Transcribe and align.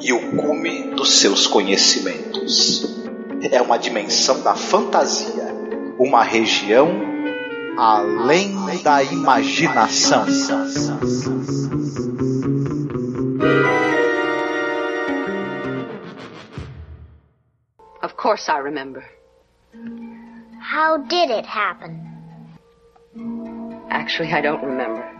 e 0.00 0.12
o 0.12 0.36
cume 0.36 0.94
dos 0.94 1.20
seus 1.20 1.46
conhecimentos. 1.46 2.96
É 3.50 3.60
uma 3.60 3.78
dimensão 3.78 4.42
da 4.42 4.54
fantasia, 4.54 5.54
uma 5.98 6.22
região 6.22 6.88
além 7.78 8.54
da 8.82 9.02
imaginação. 9.02 10.24
Of 18.02 18.14
course 18.16 18.48
I 18.48 18.60
remember. 18.60 19.04
How 20.60 20.98
did 20.98 21.30
it 21.30 21.46
happen? 21.46 22.02
Actually, 23.90 24.32
I 24.32 24.40
don't 24.40 24.64
remember. 24.64 25.15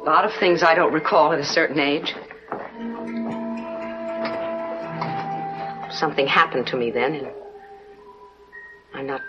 A 0.00 0.04
lot 0.04 0.24
of 0.24 0.32
things 0.40 0.62
I 0.62 0.74
don't 0.74 0.94
recall 0.94 1.32
at 1.32 1.38
a 1.38 1.44
certain 1.44 1.78
age. 1.78 2.14
Something 5.92 6.26
happened 6.26 6.66
to 6.68 6.76
me 6.76 6.90
then, 6.90 7.14
and 7.16 7.28
I'm 8.94 9.06
not 9.06 9.20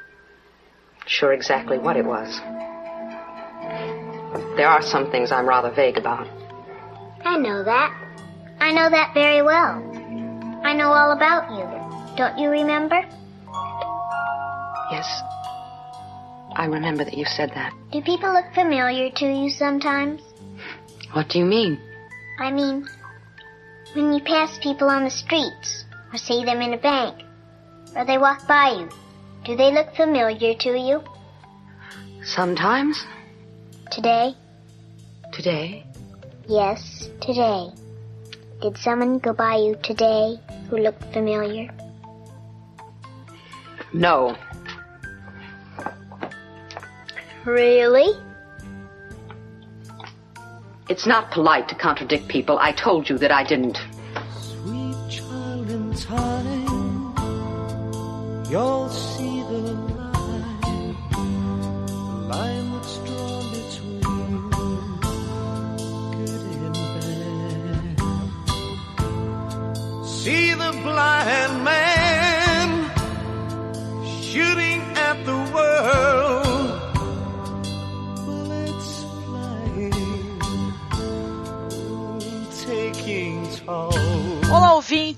sure 1.06 1.34
exactly 1.34 1.78
what 1.78 1.98
it 1.98 2.06
was. 2.06 2.40
There 4.56 4.68
are 4.68 4.82
some 4.82 5.12
things 5.12 5.32
I'm 5.32 5.46
rather 5.46 5.72
vague 5.72 5.98
about. 5.98 6.28
I 7.26 7.38
know 7.38 7.64
that. 7.64 7.92
I 8.60 8.72
know 8.72 8.90
that 8.90 9.14
very 9.14 9.42
well. 9.42 9.84
I 10.64 10.74
know 10.74 10.94
all 10.94 11.12
about 11.12 11.52
you. 11.52 12.16
Don't 12.16 12.38
you 12.38 12.50
remember? 12.50 13.02
Yes. 14.90 15.22
I 16.54 16.68
remember 16.70 17.04
that 17.04 17.18
you 17.18 17.26
said 17.26 17.52
that. 17.56 17.74
Do 17.92 18.02
people 18.02 18.32
look 18.32 18.54
familiar 18.54 19.10
to 19.10 19.26
you 19.26 19.50
sometimes? 19.50 20.22
What 21.14 21.28
do 21.30 21.40
you 21.40 21.46
mean? 21.46 21.80
I 22.40 22.52
mean, 22.52 22.88
when 23.94 24.14
you 24.14 24.22
pass 24.24 24.58
people 24.60 24.90
on 24.90 25.04
the 25.04 25.10
streets, 25.10 25.84
or 26.14 26.18
see 26.18 26.46
them 26.46 26.62
in 26.62 26.74
a 26.74 26.78
bank, 26.78 27.24
or 27.96 28.06
they 28.06 28.18
walk 28.18 28.48
by 28.48 28.70
you, 28.70 28.90
do 29.44 29.58
they 29.58 29.74
look 29.74 29.94
familiar 29.96 30.54
to 30.56 30.70
you? 30.78 31.04
Sometimes. 32.24 33.06
Today? 33.92 34.36
Today. 35.34 35.86
Yes, 36.48 37.10
today. 37.20 37.68
Did 38.62 38.78
someone 38.78 39.20
go 39.20 39.34
by 39.34 39.58
you 39.58 39.76
today 39.84 40.40
who 40.70 40.78
looked 40.78 41.04
familiar? 41.12 41.68
No. 43.92 44.38
Really? 47.44 48.14
It's 50.90 51.06
not 51.06 51.32
polite 51.32 51.70
to 51.70 51.76
contradict 51.76 52.28
people. 52.28 52.58
I 52.60 52.72
told 52.74 53.10
you 53.10 53.18
that 53.20 53.32
I 53.32 53.44
didn't. 53.44 53.78
Sweet 54.40 54.96
child 55.10 55.70
in 55.70 55.94
time, 55.94 57.14
you'll 58.50 58.90
see 58.90 59.42
the 59.44 59.58
line, 59.58 60.96
the 61.12 61.18
line 62.28 62.72
that's 62.74 62.98
drawn 62.98 63.50
between 63.52 64.02
good 66.12 66.42
and 66.66 66.76
bad. 66.76 68.00
See 70.06 70.54
the 70.54 70.72
blind 70.84 71.11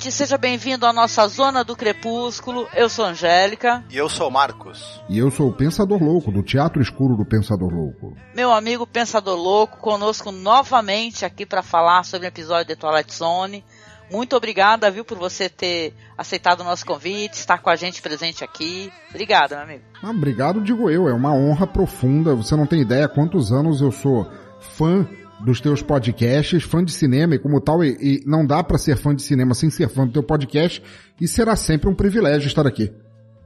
ouvinte, 0.03 0.11
seja 0.11 0.37
bem-vindo 0.37 0.85
à 0.85 0.91
nossa 0.91 1.25
Zona 1.27 1.63
do 1.63 1.75
Crepúsculo. 1.75 2.67
Eu 2.73 2.89
sou 2.89 3.05
Angélica. 3.05 3.83
E 3.89 3.97
eu 3.97 4.09
sou 4.09 4.29
Marcos. 4.29 5.01
E 5.07 5.17
eu 5.17 5.31
sou 5.31 5.47
o 5.47 5.53
Pensador 5.53 6.01
Louco, 6.01 6.31
do 6.31 6.43
Teatro 6.43 6.81
Escuro 6.81 7.15
do 7.15 7.25
Pensador 7.25 7.71
Louco. 7.71 8.13
Meu 8.35 8.51
amigo 8.51 8.85
Pensador 8.85 9.37
Louco, 9.37 9.77
conosco 9.77 10.31
novamente 10.31 11.23
aqui 11.23 11.45
para 11.45 11.63
falar 11.63 12.03
sobre 12.03 12.27
o 12.27 12.29
episódio 12.29 12.67
de 12.67 12.75
Twilight 12.75 13.13
Zone. 13.13 13.63
Muito 14.11 14.35
obrigada, 14.35 14.91
viu, 14.91 15.05
por 15.05 15.17
você 15.17 15.47
ter 15.47 15.93
aceitado 16.17 16.61
o 16.61 16.65
nosso 16.65 16.85
convite, 16.85 17.35
estar 17.35 17.59
com 17.59 17.69
a 17.69 17.75
gente 17.75 18.01
presente 18.01 18.43
aqui. 18.43 18.91
Obrigada, 19.09 19.55
meu 19.55 19.63
amigo. 19.63 19.83
Ah, 20.01 20.09
obrigado, 20.09 20.61
digo 20.61 20.89
eu. 20.89 21.07
É 21.07 21.13
uma 21.13 21.33
honra 21.33 21.65
profunda. 21.65 22.35
Você 22.35 22.55
não 22.55 22.67
tem 22.67 22.81
ideia 22.81 23.07
quantos 23.07 23.51
anos 23.51 23.81
eu 23.81 23.91
sou 23.91 24.29
fã 24.59 25.07
dos 25.43 25.59
teus 25.59 25.81
podcasts, 25.81 26.63
fã 26.63 26.83
de 26.83 26.91
cinema 26.91 27.35
e 27.35 27.39
como 27.39 27.59
tal, 27.59 27.83
e, 27.83 27.97
e 27.99 28.23
não 28.25 28.45
dá 28.45 28.63
para 28.63 28.77
ser 28.77 28.97
fã 28.97 29.13
de 29.13 29.21
cinema 29.21 29.53
sem 29.53 29.69
ser 29.69 29.89
fã 29.89 30.05
do 30.05 30.13
teu 30.13 30.23
podcast, 30.23 30.81
e 31.19 31.27
será 31.27 31.55
sempre 31.55 31.89
um 31.89 31.95
privilégio 31.95 32.47
estar 32.47 32.65
aqui. 32.65 32.91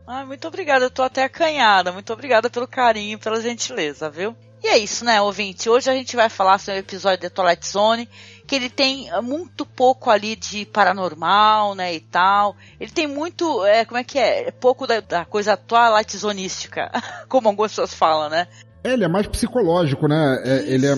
Ah, 0.05 0.25
muito 0.25 0.47
obrigada, 0.47 0.85
eu 0.85 0.89
tô 0.89 1.03
até 1.03 1.25
acanhada. 1.25 1.91
Muito 1.91 2.13
obrigada 2.13 2.49
pelo 2.49 2.65
carinho, 2.65 3.19
pela 3.19 3.41
gentileza, 3.41 4.09
viu? 4.09 4.33
E 4.63 4.67
é 4.67 4.77
isso, 4.77 5.03
né, 5.03 5.21
ouvinte? 5.21 5.69
Hoje 5.69 5.89
a 5.89 5.93
gente 5.93 6.15
vai 6.15 6.29
falar 6.29 6.57
sobre 6.59 6.79
o 6.79 6.81
episódio 6.81 7.19
de 7.19 7.29
Twilight 7.29 7.67
Zone, 7.67 8.09
que 8.47 8.55
ele 8.55 8.69
tem 8.69 9.09
eh, 9.09 9.21
muito 9.21 9.65
pouco 9.65 10.09
ali 10.09 10.35
de 10.35 10.65
paranormal, 10.65 11.75
né, 11.75 11.93
e 11.93 11.99
tal. 11.99 12.55
Ele 12.79 12.89
tem 12.89 13.05
muito, 13.05 13.65
é, 13.65 13.83
como 13.83 13.97
é 13.97 14.03
que 14.03 14.17
é? 14.17 14.49
Pouco 14.49 14.87
da, 14.87 15.01
da 15.01 15.25
coisa 15.25 15.57
Twilight 15.57 16.17
Zonística, 16.17 16.89
como 17.27 17.49
algumas 17.49 17.71
pessoas 17.71 17.93
falam, 17.93 18.29
né? 18.29 18.47
É, 18.83 18.93
ele 18.93 19.03
é 19.03 19.07
mais 19.09 19.27
psicológico, 19.27 20.07
né? 20.07 20.41
É, 20.45 20.73
ele 20.73 20.87
é. 20.87 20.95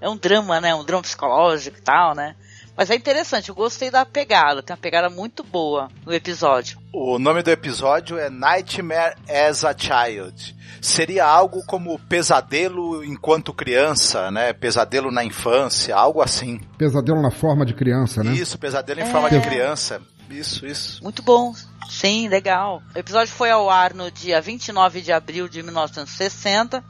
É 0.00 0.08
um 0.08 0.16
drama, 0.16 0.60
né? 0.60 0.74
Um 0.74 0.84
drama 0.84 1.02
psicológico 1.02 1.78
e 1.78 1.82
tal, 1.82 2.14
né? 2.14 2.34
Mas 2.78 2.90
é 2.90 2.94
interessante, 2.94 3.48
eu 3.48 3.56
gostei 3.56 3.90
da 3.90 4.06
pegada, 4.06 4.62
tem 4.62 4.72
uma 4.72 4.80
pegada 4.80 5.10
muito 5.10 5.42
boa 5.42 5.88
no 6.06 6.12
episódio. 6.12 6.78
O 6.92 7.18
nome 7.18 7.42
do 7.42 7.50
episódio 7.50 8.16
é 8.16 8.30
Nightmare 8.30 9.16
as 9.28 9.64
a 9.64 9.74
Child. 9.76 10.56
Seria 10.80 11.26
algo 11.26 11.60
como 11.66 11.98
pesadelo 11.98 13.04
enquanto 13.04 13.52
criança, 13.52 14.30
né? 14.30 14.52
Pesadelo 14.52 15.10
na 15.10 15.24
infância, 15.24 15.96
algo 15.96 16.22
assim. 16.22 16.60
Pesadelo 16.78 17.20
na 17.20 17.32
forma 17.32 17.66
de 17.66 17.74
criança, 17.74 18.22
né? 18.22 18.32
Isso, 18.32 18.56
pesadelo 18.56 19.00
em 19.00 19.06
forma 19.06 19.28
de 19.28 19.40
criança. 19.40 20.00
Isso, 20.30 20.64
isso. 20.64 21.02
Muito 21.02 21.20
bom. 21.20 21.52
Sim, 21.88 22.28
legal. 22.28 22.80
O 22.94 22.98
episódio 22.98 23.32
foi 23.32 23.50
ao 23.50 23.68
ar 23.68 23.92
no 23.92 24.08
dia 24.08 24.40
29 24.40 25.00
de 25.00 25.10
abril 25.10 25.48
de 25.48 25.64
1960, 25.64 26.84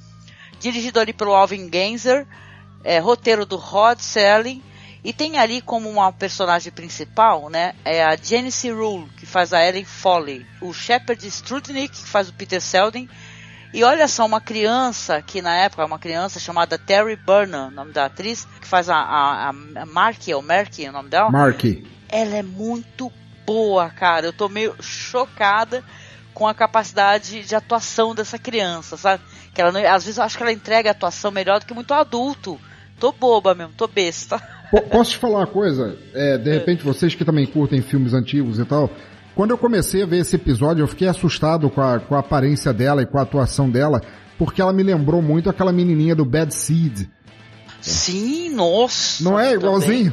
dirigido 0.61 1.01
ali 1.01 1.15
pelo 1.15 1.33
Alvin 1.33 1.71
Genzer, 1.73 2.27
é, 2.85 2.99
roteiro 2.99 3.45
do 3.45 3.57
Rod 3.57 3.99
Serling, 3.99 4.63
e 5.05 5.13
tem 5.13 5.39
ali 5.39 5.63
como 5.63 5.89
uma 5.89 6.13
personagem 6.13 6.73
principal, 6.73 7.49
né, 7.49 7.75
é 7.85 8.05
a 8.05 8.17
Janice 8.17 8.71
Rule, 8.71 9.09
que 9.17 9.27
faz 9.27 9.53
a 9.53 9.65
Ellen 9.65 9.85
Foley, 9.85 10.45
o 10.61 10.73
Shepard 10.73 11.25
Strudnick, 11.27 11.97
que 12.03 12.09
faz 12.09 12.29
o 12.29 12.35
Peter 12.35 12.61
Selden, 12.61 13.09
e 13.73 13.85
olha 13.85 14.09
só, 14.09 14.25
uma 14.25 14.41
criança, 14.41 15.21
que 15.21 15.43
na 15.43 15.55
época, 15.55 15.85
uma 15.85 15.99
criança 15.99 16.41
chamada 16.41 16.79
Terry 16.79 17.17
Burnham, 17.17 17.71
nome 17.71 17.93
da 17.93 18.07
atriz, 18.07 18.47
que 18.61 18.67
faz 18.67 18.89
a, 18.89 18.97
a, 18.97 19.49
a 19.51 19.87
Marky, 19.87 20.33
ou 20.33 20.41
Marky, 20.41 20.89
o 20.89 20.93
nome 20.93 21.11
dela? 21.11 21.31
Marky. 21.31 21.87
Ela 22.09 22.37
é 22.37 22.43
muito 22.43 23.13
boa, 23.45 23.91
cara. 23.91 24.27
Eu 24.27 24.33
tô 24.33 24.49
meio 24.49 24.75
chocada 24.83 25.85
com 26.33 26.49
a 26.49 26.55
capacidade 26.55 27.45
de 27.45 27.55
atuação 27.55 28.15
dessa 28.15 28.39
criança, 28.39 28.97
sabe? 28.97 29.23
Que 29.55 29.61
ela, 29.61 29.71
às 29.95 30.05
vezes 30.05 30.17
eu 30.17 30.25
acho 30.25 30.37
que 30.37 30.43
ela 30.43 30.53
entrega 30.53 30.89
a 30.89 30.93
atuação 30.93 31.31
melhor 31.31 31.61
do 31.61 31.67
que 31.67 31.75
muito 31.75 31.93
adulto. 31.93 32.59
Tô 32.99 33.13
boba 33.13 33.55
mesmo, 33.55 33.73
tô 33.77 33.87
besta. 33.87 34.39
Po- 34.71 34.83
Posso 34.83 35.13
te 35.13 35.17
falar 35.19 35.39
uma 35.39 35.47
coisa? 35.47 35.97
É, 36.15 36.37
de 36.37 36.51
repente, 36.53 36.83
vocês 36.85 37.15
que 37.15 37.25
também 37.25 37.47
curtem 37.47 37.81
filmes 37.81 38.13
antigos 38.13 38.59
e 38.59 38.65
tal, 38.65 38.91
quando 39.35 39.51
eu 39.53 39.59
comecei 39.59 40.03
a 40.03 40.07
ver 40.07 40.19
esse 40.19 40.37
episódio, 40.37 40.83
eu 40.83 40.89
fiquei 40.89 41.07
assustado 41.09 41.71
com 41.71 41.81
a, 41.81 42.01
com 42.01 42.15
a 42.15 42.19
aparência 42.19 42.73
dela 42.73 43.03
e 43.03 43.07
com 43.07 43.19
a 43.19 43.23
atuação 43.23 43.71
dela, 43.71 44.01
porque 44.37 44.61
ela 44.61 44.73
me 44.73 44.83
lembrou 44.83 45.23
muito 45.23 45.49
aquela 45.49 45.73
menininha 45.73 46.15
do 46.15 46.25
Bad 46.25 46.53
Seed. 46.53 47.07
Sim, 47.81 48.51
nossa. 48.51 49.23
Não 49.23 49.39
é 49.39 49.57
também. 49.57 50.13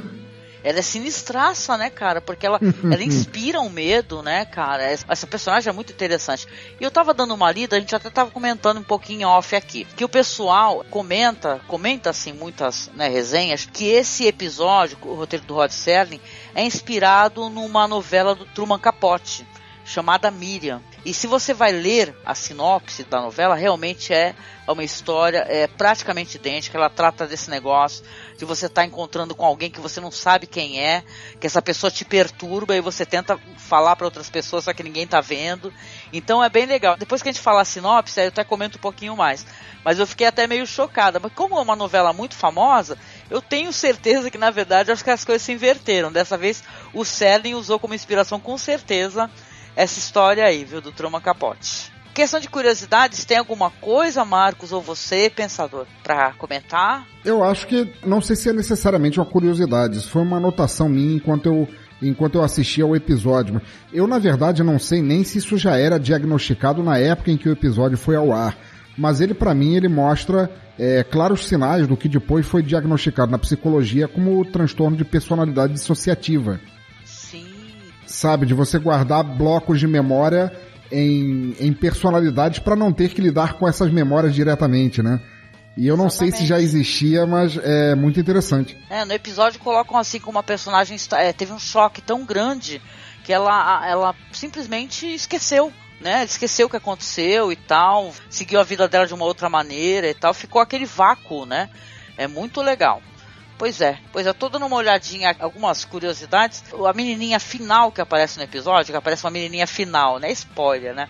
Ela 0.66 0.80
é 0.80 0.82
sinistraça, 0.82 1.78
né, 1.78 1.90
cara? 1.90 2.20
Porque 2.20 2.46
ela, 2.46 2.60
ela 2.84 3.04
inspira 3.04 3.62
um 3.62 3.70
medo, 3.70 4.22
né, 4.22 4.46
cara? 4.46 4.84
Essa 4.84 5.26
essa 5.26 5.28
personagem 5.28 5.70
é 5.70 5.74
muito 5.74 5.92
interessante. 5.92 6.48
E 6.80 6.84
eu 6.84 6.92
tava 6.92 7.14
dando 7.14 7.34
uma 7.34 7.52
lida, 7.52 7.76
a 7.76 7.80
gente 7.80 7.96
até 7.96 8.10
tava 8.10 8.32
comentando 8.32 8.78
um 8.78 8.84
pouquinho 8.84 9.28
off 9.28 9.56
aqui, 9.56 9.86
que 9.96 10.06
o 10.06 10.10
pessoal 10.10 10.86
comenta, 10.90 11.60
comenta 11.68 12.10
assim 12.10 12.34
muitas 12.34 12.90
né, 12.94 13.08
resenhas, 13.08 13.66
que 13.66 13.88
esse 13.88 14.28
episódio, 14.28 14.98
o 15.02 15.16
roteiro 15.16 15.46
do 15.46 15.56
Rod 15.56 15.72
Serling, 15.72 16.22
é 16.54 16.64
inspirado 16.64 17.50
numa 17.50 17.88
novela 17.88 18.36
do 18.36 18.46
Truman 18.46 18.80
Capote, 18.80 19.46
chamada 19.86 20.32
Miriam. 20.32 20.82
E 21.06 21.14
se 21.14 21.28
você 21.28 21.54
vai 21.54 21.72
ler 21.72 22.18
a 22.26 22.34
sinopse 22.34 23.04
da 23.04 23.22
novela, 23.22 23.54
realmente 23.54 24.12
é 24.12 24.34
uma 24.68 24.84
história 24.84 25.46
é, 25.48 25.68
praticamente 25.68 26.38
idêntica. 26.38 26.76
Ela 26.76 26.90
trata 26.90 27.28
desse 27.28 27.52
negócio 27.52 28.04
de 28.36 28.44
você 28.44 28.66
estar 28.66 28.82
tá 28.82 28.88
encontrando 28.88 29.36
com 29.36 29.46
alguém 29.46 29.70
que 29.70 29.80
você 29.80 30.02
não 30.02 30.10
sabe 30.10 30.48
quem 30.48 30.82
é, 30.82 31.04
que 31.40 31.46
essa 31.46 31.62
pessoa 31.62 31.92
te 31.92 32.04
perturba 32.04 32.76
e 32.76 32.82
você 32.82 33.06
tenta 33.06 33.40
falar 33.58 33.96
para 33.96 34.08
outras 34.08 34.28
pessoas, 34.28 34.64
só 34.64 34.74
que 34.74 34.82
ninguém 34.82 35.06
tá 35.06 35.22
vendo. 35.22 35.72
Então 36.12 36.44
é 36.44 36.50
bem 36.50 36.66
legal. 36.66 36.98
Depois 36.98 37.22
que 37.22 37.30
a 37.30 37.32
gente 37.32 37.42
falar 37.42 37.62
a 37.62 37.66
sinopse, 37.66 38.20
aí 38.20 38.26
eu 38.26 38.30
até 38.30 38.44
comento 38.44 38.80
um 38.80 38.82
pouquinho 38.82 39.16
mais. 39.16 39.46
Mas 39.84 40.00
eu 40.00 40.08
fiquei 40.08 40.26
até 40.26 40.48
meio 40.48 40.66
chocada. 40.66 41.20
Mas 41.20 41.32
como 41.34 41.60
é 41.60 41.62
uma 41.62 41.76
novela 41.76 42.12
muito 42.12 42.34
famosa, 42.34 42.98
eu 43.30 43.40
tenho 43.40 43.72
certeza 43.72 44.32
que 44.32 44.38
na 44.40 44.50
verdade 44.50 44.92
acho 44.92 45.04
que 45.04 45.12
as 45.12 45.24
coisas 45.24 45.44
se 45.44 45.52
inverteram. 45.52 46.12
Dessa 46.12 46.36
vez 46.36 46.64
o 46.92 47.06
Serling 47.06 47.54
usou 47.54 47.80
como 47.80 47.94
inspiração 47.94 48.40
com 48.40 48.58
certeza 48.58 49.30
essa 49.76 50.00
história 50.00 50.46
aí, 50.46 50.64
viu, 50.64 50.82
do 50.82 50.92
Truman 50.92 51.22
Capote. 51.22 51.94
Questão 52.14 52.40
de 52.40 52.48
curiosidades, 52.48 53.26
tem 53.26 53.38
alguma 53.38 53.70
coisa, 53.70 54.24
Marcos, 54.24 54.72
ou 54.72 54.82
você, 54.82 55.30
pensador, 55.30 55.86
para 56.02 56.32
comentar? 56.34 57.06
Eu 57.26 57.44
acho 57.44 57.68
que 57.68 57.92
não 58.06 58.22
sei 58.22 58.38
se 58.38 58.48
é 58.48 58.54
necessariamente 58.54 59.20
uma 59.20 59.26
curiosidade. 59.26 59.98
Isso 59.98 60.10
foi 60.10 60.22
uma 60.22 60.38
anotação 60.38 60.88
minha 60.88 61.18
enquanto 61.18 61.48
eu 61.48 61.68
enquanto 62.02 62.36
eu 62.36 62.44
assistia 62.44 62.84
ao 62.84 62.96
episódio. 62.96 63.62
Eu, 63.92 64.06
na 64.06 64.20
verdade, 64.20 64.64
não 64.64 64.78
sei 64.78 65.02
nem 65.02 65.24
se 65.24 65.40
isso 65.40 65.58
já 65.58 65.78
era 65.78 66.00
diagnosticado 66.00 66.84
na 66.84 66.98
época 66.98 67.32
em 67.32 67.38
que 67.38 67.50
o 67.50 67.52
episódio 67.52 67.98
foi 67.98 68.16
ao 68.16 68.32
ar. 68.32 68.58
Mas 68.98 69.20
ele, 69.22 69.34
para 69.34 69.54
mim, 69.54 69.76
ele 69.76 69.88
mostra 69.88 70.50
é, 70.78 71.04
claros 71.04 71.46
sinais 71.46 71.88
do 71.88 71.98
que 71.98 72.08
depois 72.08 72.46
foi 72.46 72.62
diagnosticado 72.62 73.32
na 73.32 73.40
psicologia 73.40 74.08
como 74.08 74.46
transtorno 74.46 74.96
de 74.96 75.04
personalidade 75.04 75.74
dissociativa 75.74 76.60
sabe? 78.06 78.46
De 78.46 78.54
você 78.54 78.80
guardar 78.80 79.24
blocos 79.24 79.80
de 79.80 79.88
memória 79.88 80.52
em, 80.92 81.56
em 81.60 81.74
personalidades 81.74 82.60
para 82.60 82.76
não 82.76 82.92
ter 82.92 83.10
que 83.10 83.22
lidar 83.22 83.54
com 83.54 83.68
essas 83.68 83.92
memórias 83.92 84.34
diretamente, 84.34 85.02
né? 85.02 85.20
E 85.78 85.88
eu 85.88 85.98
não 85.98 86.08
Exatamente. 86.08 86.38
sei 86.38 86.42
se 86.42 86.48
já 86.48 86.60
existia, 86.60 87.26
mas 87.26 87.58
é 87.58 87.96
muito 87.96 88.20
interessante. 88.20 88.78
É, 88.90 89.04
no 89.04 89.12
episódio 89.12 89.60
colocam 89.60 89.98
assim 89.98 90.20
como 90.20 90.38
uma 90.38 90.44
personagem 90.44 90.98
é, 91.14 91.34
teve 91.34 91.52
um 91.52 91.60
choque 91.60 92.02
tão 92.02 92.24
grande 92.24 92.82
que 93.26 93.34
ela, 93.34 93.86
ela 93.86 94.16
simplesmente 94.32 95.06
esqueceu, 95.14 95.74
né? 96.00 96.24
Esqueceu 96.24 96.68
o 96.68 96.70
que 96.70 96.78
aconteceu 96.78 97.52
e 97.52 97.56
tal, 97.56 98.14
seguiu 98.30 98.60
a 98.60 98.64
vida 98.64 98.88
dela 98.88 99.06
de 99.06 99.14
uma 99.14 99.26
outra 99.26 99.50
maneira 99.50 100.08
e 100.08 100.14
tal, 100.14 100.34
ficou 100.34 100.62
aquele 100.62 100.86
vácuo, 100.86 101.46
né? 101.46 101.70
É 102.18 102.28
muito 102.28 102.62
legal. 102.62 103.02
Pois 103.58 103.80
é, 103.80 103.98
pois 104.12 104.28
é, 104.28 104.34
tô 104.34 104.50
dando 104.50 104.66
uma 104.66 104.76
olhadinha, 104.76 105.36
algumas 105.40 105.86
curiosidades. 105.86 106.64
A 106.86 106.94
menininha 106.94 107.40
final 107.40 107.92
que 107.92 108.02
aparece 108.02 108.38
no 108.38 108.44
episódio, 108.44 108.92
que 108.92 108.98
aparece 108.98 109.24
uma 109.24 109.32
menininha 109.32 109.66
final, 109.66 110.20
né? 110.20 110.30
Spoiler, 110.32 110.94
né? 110.94 111.08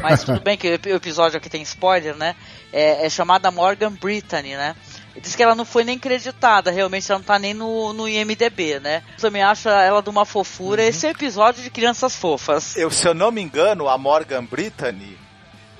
Mas 0.00 0.22
tudo 0.22 0.40
bem 0.40 0.56
que 0.56 0.68
o 0.68 0.94
episódio 0.94 1.36
aqui 1.36 1.50
tem 1.50 1.62
spoiler, 1.62 2.14
né? 2.14 2.36
É, 2.72 3.06
é 3.06 3.10
chamada 3.10 3.50
Morgan 3.50 3.92
Brittany, 3.92 4.54
né? 4.54 4.76
Diz 5.20 5.34
que 5.34 5.42
ela 5.42 5.56
não 5.56 5.64
foi 5.64 5.82
nem 5.82 5.98
creditada, 5.98 6.70
realmente 6.70 7.10
ela 7.10 7.18
não 7.18 7.26
tá 7.26 7.38
nem 7.38 7.52
no, 7.52 7.92
no 7.92 8.08
IMDB, 8.08 8.78
né? 8.78 9.02
Também 9.18 9.42
acho 9.42 9.68
ela 9.68 10.00
de 10.00 10.08
uma 10.08 10.24
fofura. 10.24 10.82
Uhum. 10.82 10.88
Esse 10.88 11.06
é 11.06 11.08
o 11.08 11.12
episódio 11.12 11.62
de 11.62 11.70
Crianças 11.70 12.14
Fofas. 12.14 12.76
Eu, 12.76 12.90
se 12.90 13.06
eu 13.06 13.14
não 13.14 13.32
me 13.32 13.42
engano, 13.42 13.88
a 13.88 13.98
Morgan 13.98 14.44
Brittany, 14.44 15.18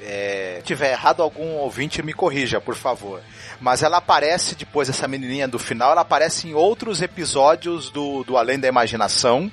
é, 0.02 0.60
tiver 0.64 0.92
errado, 0.92 1.22
algum 1.22 1.56
ouvinte 1.56 2.02
me 2.02 2.12
corrija, 2.12 2.60
por 2.60 2.74
favor. 2.74 3.20
Mas 3.60 3.82
ela 3.82 3.98
aparece 3.98 4.54
depois, 4.54 4.88
essa 4.88 5.06
menininha 5.06 5.46
do 5.46 5.58
final, 5.58 5.92
ela 5.92 6.00
aparece 6.00 6.48
em 6.48 6.54
outros 6.54 7.02
episódios 7.02 7.90
do, 7.90 8.24
do 8.24 8.36
Além 8.36 8.58
da 8.58 8.68
Imaginação 8.68 9.50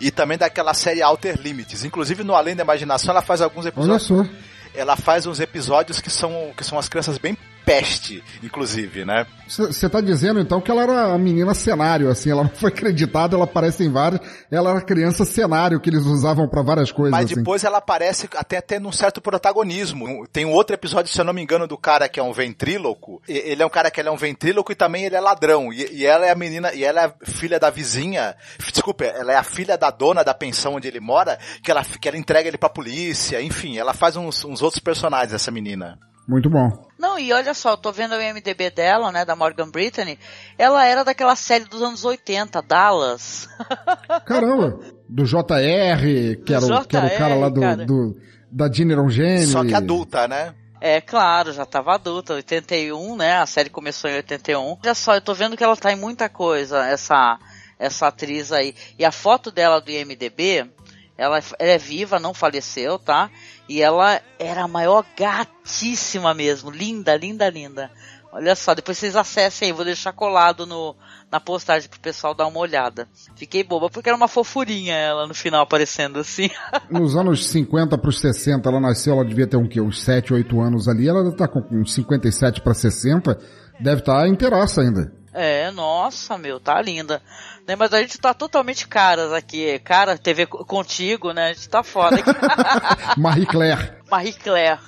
e 0.00 0.10
também 0.10 0.36
daquela 0.36 0.74
série 0.74 1.02
Alter 1.02 1.40
Limits. 1.40 1.84
Inclusive 1.84 2.24
no 2.24 2.34
Além 2.34 2.56
da 2.56 2.62
Imaginação 2.62 3.12
ela 3.12 3.22
faz 3.22 3.40
alguns 3.40 3.66
episódios. 3.66 4.10
Olha 4.10 4.24
só. 4.24 4.30
Ela 4.74 4.96
faz 4.96 5.26
uns 5.26 5.38
episódios 5.38 6.00
que 6.00 6.10
são, 6.10 6.52
que 6.56 6.64
são 6.64 6.78
as 6.78 6.88
crianças 6.88 7.16
bem 7.16 7.36
peste, 7.64 8.22
inclusive, 8.42 9.04
né? 9.04 9.26
Você 9.48 9.88
tá 9.88 10.00
dizendo 10.00 10.40
então 10.40 10.60
que 10.60 10.70
ela 10.70 10.82
era 10.82 11.14
a 11.14 11.18
menina 11.18 11.54
cenário, 11.54 12.10
assim, 12.10 12.30
ela 12.30 12.44
não 12.44 12.50
foi 12.54 12.68
acreditada, 12.68 13.36
ela 13.36 13.44
aparece 13.44 13.84
em 13.84 13.90
várias, 13.90 14.20
ela 14.50 14.70
era 14.70 14.80
criança 14.80 15.24
cenário 15.24 15.80
que 15.80 15.90
eles 15.90 16.04
usavam 16.04 16.48
para 16.48 16.62
várias 16.62 16.92
coisas. 16.92 17.10
Mas 17.10 17.26
assim. 17.26 17.36
depois 17.36 17.64
ela 17.64 17.78
aparece 17.78 18.28
até 18.36 18.60
tendo 18.60 18.88
um 18.88 18.92
certo 18.92 19.20
protagonismo. 19.20 20.26
Tem 20.28 20.44
um 20.44 20.52
outro 20.52 20.74
episódio, 20.74 21.12
se 21.12 21.20
eu 21.20 21.24
não 21.24 21.32
me 21.32 21.42
engano, 21.42 21.66
do 21.66 21.78
cara 21.78 22.08
que 22.08 22.20
é 22.20 22.22
um 22.22 22.32
ventríloco. 22.32 23.22
Ele 23.28 23.62
é 23.62 23.66
um 23.66 23.70
cara 23.70 23.90
que 23.90 24.00
ele 24.00 24.08
é 24.08 24.12
um 24.12 24.16
ventríloco 24.16 24.72
e 24.72 24.74
também 24.74 25.04
ele 25.04 25.16
é 25.16 25.20
ladrão. 25.20 25.72
E, 25.72 25.88
e 25.92 26.06
ela 26.06 26.26
é 26.26 26.30
a 26.30 26.34
menina, 26.34 26.72
e 26.74 26.84
ela 26.84 27.04
é 27.04 27.14
filha 27.24 27.58
da 27.58 27.70
vizinha. 27.70 28.34
Desculpa, 28.72 29.04
ela 29.04 29.32
é 29.32 29.36
a 29.36 29.42
filha 29.42 29.76
da 29.78 29.90
dona 29.90 30.22
da 30.22 30.34
pensão 30.34 30.74
onde 30.74 30.88
ele 30.88 31.00
mora, 31.00 31.38
que 31.62 31.70
ela, 31.70 31.84
que 31.84 32.08
ela 32.08 32.18
entrega 32.18 32.48
ele 32.48 32.58
pra 32.58 32.68
polícia. 32.68 33.40
Enfim, 33.40 33.78
ela 33.78 33.94
faz 33.94 34.16
uns, 34.16 34.44
uns 34.44 34.62
outros 34.62 34.80
personagens, 34.80 35.32
essa 35.32 35.50
menina. 35.50 35.98
Muito 36.26 36.48
bom. 36.48 36.70
Não, 36.98 37.18
e 37.18 37.32
olha 37.32 37.52
só, 37.52 37.72
eu 37.72 37.76
tô 37.76 37.92
vendo 37.92 38.12
o 38.12 38.22
IMDB 38.22 38.70
dela, 38.70 39.12
né, 39.12 39.24
da 39.24 39.36
Morgan 39.36 39.68
Brittany. 39.68 40.18
Ela 40.56 40.86
era 40.86 41.04
daquela 41.04 41.36
série 41.36 41.64
dos 41.64 41.82
anos 41.82 42.04
80, 42.04 42.62
Dallas. 42.62 43.48
Caramba, 44.24 44.80
do 45.08 45.24
JR, 45.24 46.42
que, 46.44 46.54
era, 46.54 46.64
o, 46.64 46.84
que 46.86 46.96
era 46.96 47.06
o 47.06 47.18
cara 47.18 47.34
lá 47.34 47.48
do, 47.48 47.86
do 47.86 48.16
da 48.50 48.72
Gene 48.72 48.94
Rongeni. 48.94 49.46
Só 49.46 49.64
que 49.64 49.74
adulta, 49.74 50.26
né? 50.26 50.54
É, 50.80 51.00
claro, 51.00 51.52
já 51.52 51.66
tava 51.66 51.94
adulta, 51.94 52.34
81, 52.34 53.16
né? 53.16 53.38
A 53.38 53.46
série 53.46 53.70
começou 53.70 54.08
em 54.08 54.16
81. 54.16 54.78
Olha 54.82 54.94
só, 54.94 55.14
eu 55.14 55.20
tô 55.20 55.34
vendo 55.34 55.56
que 55.56 55.64
ela 55.64 55.76
tá 55.76 55.92
em 55.92 55.96
muita 55.96 56.28
coisa, 56.28 56.86
essa 56.86 57.38
essa 57.78 58.06
atriz 58.06 58.52
aí. 58.52 58.74
E 58.98 59.04
a 59.04 59.12
foto 59.12 59.50
dela 59.50 59.80
do 59.80 59.90
IMDB, 59.90 60.70
ela, 61.16 61.40
ela 61.58 61.70
é 61.70 61.78
viva, 61.78 62.18
não 62.18 62.34
faleceu, 62.34 62.98
tá? 62.98 63.30
E 63.68 63.80
ela 63.80 64.20
era 64.38 64.64
a 64.64 64.68
maior 64.68 65.04
gatíssima 65.16 66.34
mesmo. 66.34 66.70
Linda, 66.70 67.16
linda, 67.16 67.48
linda. 67.48 67.90
Olha 68.32 68.56
só, 68.56 68.74
depois 68.74 68.98
vocês 68.98 69.14
acessem 69.14 69.66
aí, 69.66 69.72
vou 69.72 69.84
deixar 69.84 70.12
colado 70.12 70.66
no, 70.66 70.96
na 71.30 71.38
postagem 71.38 71.88
pro 71.88 72.00
pessoal 72.00 72.34
dar 72.34 72.48
uma 72.48 72.58
olhada. 72.58 73.06
Fiquei 73.36 73.62
boba, 73.62 73.88
porque 73.88 74.08
era 74.08 74.16
uma 74.16 74.26
fofurinha 74.26 74.96
ela 74.96 75.24
no 75.24 75.34
final 75.34 75.62
aparecendo 75.62 76.18
assim. 76.18 76.50
Nos 76.90 77.16
anos 77.16 77.46
50 77.46 77.96
para 77.96 78.08
os 78.08 78.20
60, 78.20 78.68
ela 78.68 78.80
nasceu, 78.80 79.14
ela 79.14 79.24
devia 79.24 79.46
ter 79.46 79.56
um, 79.56 79.68
quê? 79.68 79.80
uns 79.80 80.02
7, 80.02 80.34
8 80.34 80.60
anos 80.60 80.88
ali, 80.88 81.08
ela 81.08 81.30
tá 81.30 81.46
com 81.46 81.60
uns 81.70 81.94
57 81.94 82.60
para 82.60 82.74
60, 82.74 83.38
deve 83.80 84.00
estar 84.00 84.22
tá 84.22 84.28
inteiraça 84.28 84.80
ainda. 84.80 85.12
É, 85.32 85.70
nossa, 85.72 86.38
meu, 86.38 86.58
tá 86.58 86.80
linda. 86.80 87.20
Né, 87.66 87.76
mas 87.76 87.94
a 87.94 88.00
gente 88.00 88.18
tá 88.18 88.34
totalmente 88.34 88.86
caras 88.86 89.32
aqui. 89.32 89.78
Cara, 89.78 90.18
TV 90.18 90.46
contigo, 90.46 91.32
né? 91.32 91.50
A 91.50 91.52
gente 91.54 91.68
tá 91.68 91.82
foda 91.82 92.16
aqui. 92.16 92.30
Marie 93.18 93.46
Claire. 93.46 93.92
Marie 94.10 94.34
Claire. 94.34 94.80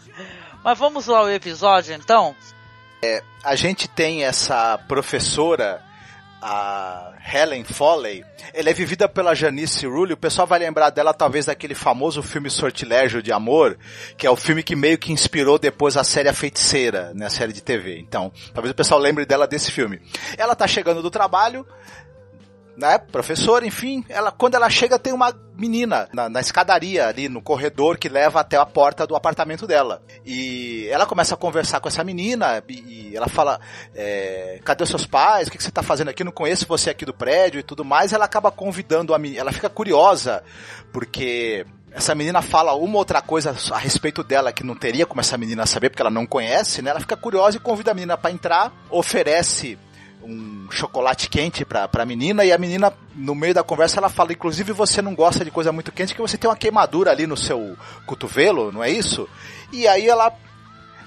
Mas 0.62 0.78
vamos 0.78 1.06
lá 1.06 1.20
ao 1.20 1.30
episódio, 1.30 1.94
então? 1.94 2.34
É, 3.02 3.22
a 3.42 3.54
gente 3.54 3.88
tem 3.88 4.24
essa 4.24 4.76
professora, 4.88 5.82
a 6.42 7.14
Helen 7.32 7.64
Foley. 7.64 8.24
Ela 8.52 8.70
é 8.70 8.72
vivida 8.72 9.08
pela 9.08 9.34
Janice 9.34 9.86
Rulli. 9.86 10.12
O 10.12 10.16
pessoal 10.16 10.46
vai 10.46 10.58
lembrar 10.58 10.90
dela 10.90 11.14
talvez 11.14 11.46
daquele 11.46 11.74
famoso 11.74 12.22
filme 12.22 12.50
Sortilégio 12.50 13.22
de 13.22 13.32
Amor, 13.32 13.78
que 14.16 14.26
é 14.26 14.30
o 14.30 14.36
filme 14.36 14.62
que 14.62 14.76
meio 14.76 14.98
que 14.98 15.12
inspirou 15.12 15.58
depois 15.58 15.96
a 15.96 16.04
série 16.04 16.28
A 16.28 16.34
Feiticeira, 16.34 17.12
né, 17.14 17.26
a 17.26 17.30
série 17.30 17.52
de 17.52 17.62
TV. 17.62 17.98
Então, 17.98 18.30
talvez 18.52 18.70
o 18.70 18.76
pessoal 18.76 19.00
lembre 19.00 19.24
dela 19.24 19.46
desse 19.46 19.72
filme. 19.72 20.00
Ela 20.36 20.54
tá 20.54 20.66
chegando 20.66 21.02
do 21.02 21.10
trabalho, 21.10 21.66
né, 22.76 22.98
professora, 22.98 23.66
enfim, 23.66 24.04
ela 24.08 24.30
quando 24.30 24.54
ela 24.54 24.68
chega 24.68 24.98
tem 24.98 25.12
uma 25.12 25.32
menina 25.56 26.08
na, 26.12 26.28
na, 26.28 26.40
escadaria 26.40 27.08
ali 27.08 27.28
no 27.28 27.40
corredor 27.40 27.96
que 27.96 28.08
leva 28.08 28.40
até 28.40 28.56
a 28.56 28.66
porta 28.66 29.06
do 29.06 29.16
apartamento 29.16 29.66
dela. 29.66 30.02
E 30.24 30.86
ela 30.90 31.06
começa 31.06 31.34
a 31.34 31.38
conversar 31.38 31.80
com 31.80 31.88
essa 31.88 32.04
menina 32.04 32.62
e, 32.68 33.10
e 33.10 33.16
ela 33.16 33.28
fala: 33.28 33.58
é, 33.94 34.60
Cadê 34.64 34.84
os 34.84 34.90
seus 34.90 35.06
pais? 35.06 35.48
O 35.48 35.50
que, 35.50 35.56
que 35.56 35.62
você 35.62 35.70
está 35.70 35.82
fazendo 35.82 36.08
aqui? 36.08 36.22
Não 36.22 36.32
conheço 36.32 36.66
você 36.66 36.90
aqui 36.90 37.04
do 37.04 37.14
prédio 37.14 37.58
e 37.58 37.62
tudo 37.62 37.84
mais. 37.84 38.12
Ela 38.12 38.26
acaba 38.26 38.50
convidando 38.50 39.14
a 39.14 39.18
menina, 39.18 39.40
ela 39.40 39.52
fica 39.52 39.70
curiosa 39.70 40.42
porque 40.92 41.64
essa 41.96 42.14
menina 42.14 42.42
fala 42.42 42.74
uma 42.74 42.98
outra 42.98 43.22
coisa 43.22 43.56
a 43.72 43.78
respeito 43.78 44.22
dela 44.22 44.52
que 44.52 44.62
não 44.62 44.74
teria 44.74 45.06
como 45.06 45.22
essa 45.22 45.38
menina 45.38 45.64
saber 45.64 45.88
porque 45.88 46.02
ela 46.02 46.10
não 46.10 46.26
conhece, 46.26 46.82
né? 46.82 46.90
Ela 46.90 47.00
fica 47.00 47.16
curiosa 47.16 47.56
e 47.56 47.60
convida 47.60 47.92
a 47.92 47.94
menina 47.94 48.18
para 48.18 48.30
entrar, 48.30 48.70
oferece 48.90 49.78
um 50.26 50.70
chocolate 50.70 51.28
quente 51.28 51.64
pra, 51.64 51.86
pra 51.86 52.04
menina 52.04 52.44
e 52.44 52.52
a 52.52 52.58
menina, 52.58 52.92
no 53.14 53.34
meio 53.34 53.54
da 53.54 53.62
conversa, 53.62 53.98
ela 53.98 54.08
fala, 54.08 54.32
inclusive 54.32 54.72
você 54.72 55.00
não 55.00 55.14
gosta 55.14 55.44
de 55.44 55.50
coisa 55.50 55.72
muito 55.72 55.92
quente, 55.92 56.14
que 56.14 56.20
você 56.20 56.36
tem 56.36 56.50
uma 56.50 56.56
queimadura 56.56 57.10
ali 57.10 57.26
no 57.26 57.36
seu 57.36 57.76
cotovelo, 58.04 58.72
não 58.72 58.82
é 58.82 58.90
isso? 58.90 59.28
E 59.72 59.86
aí 59.86 60.08
ela, 60.08 60.32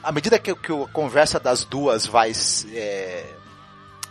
à 0.04 0.12
medida 0.12 0.40
que, 0.40 0.54
que 0.56 0.72
a 0.72 0.88
conversa 0.88 1.40
das 1.40 1.64
duas 1.64 2.06
vai 2.06 2.32
é, 2.74 3.26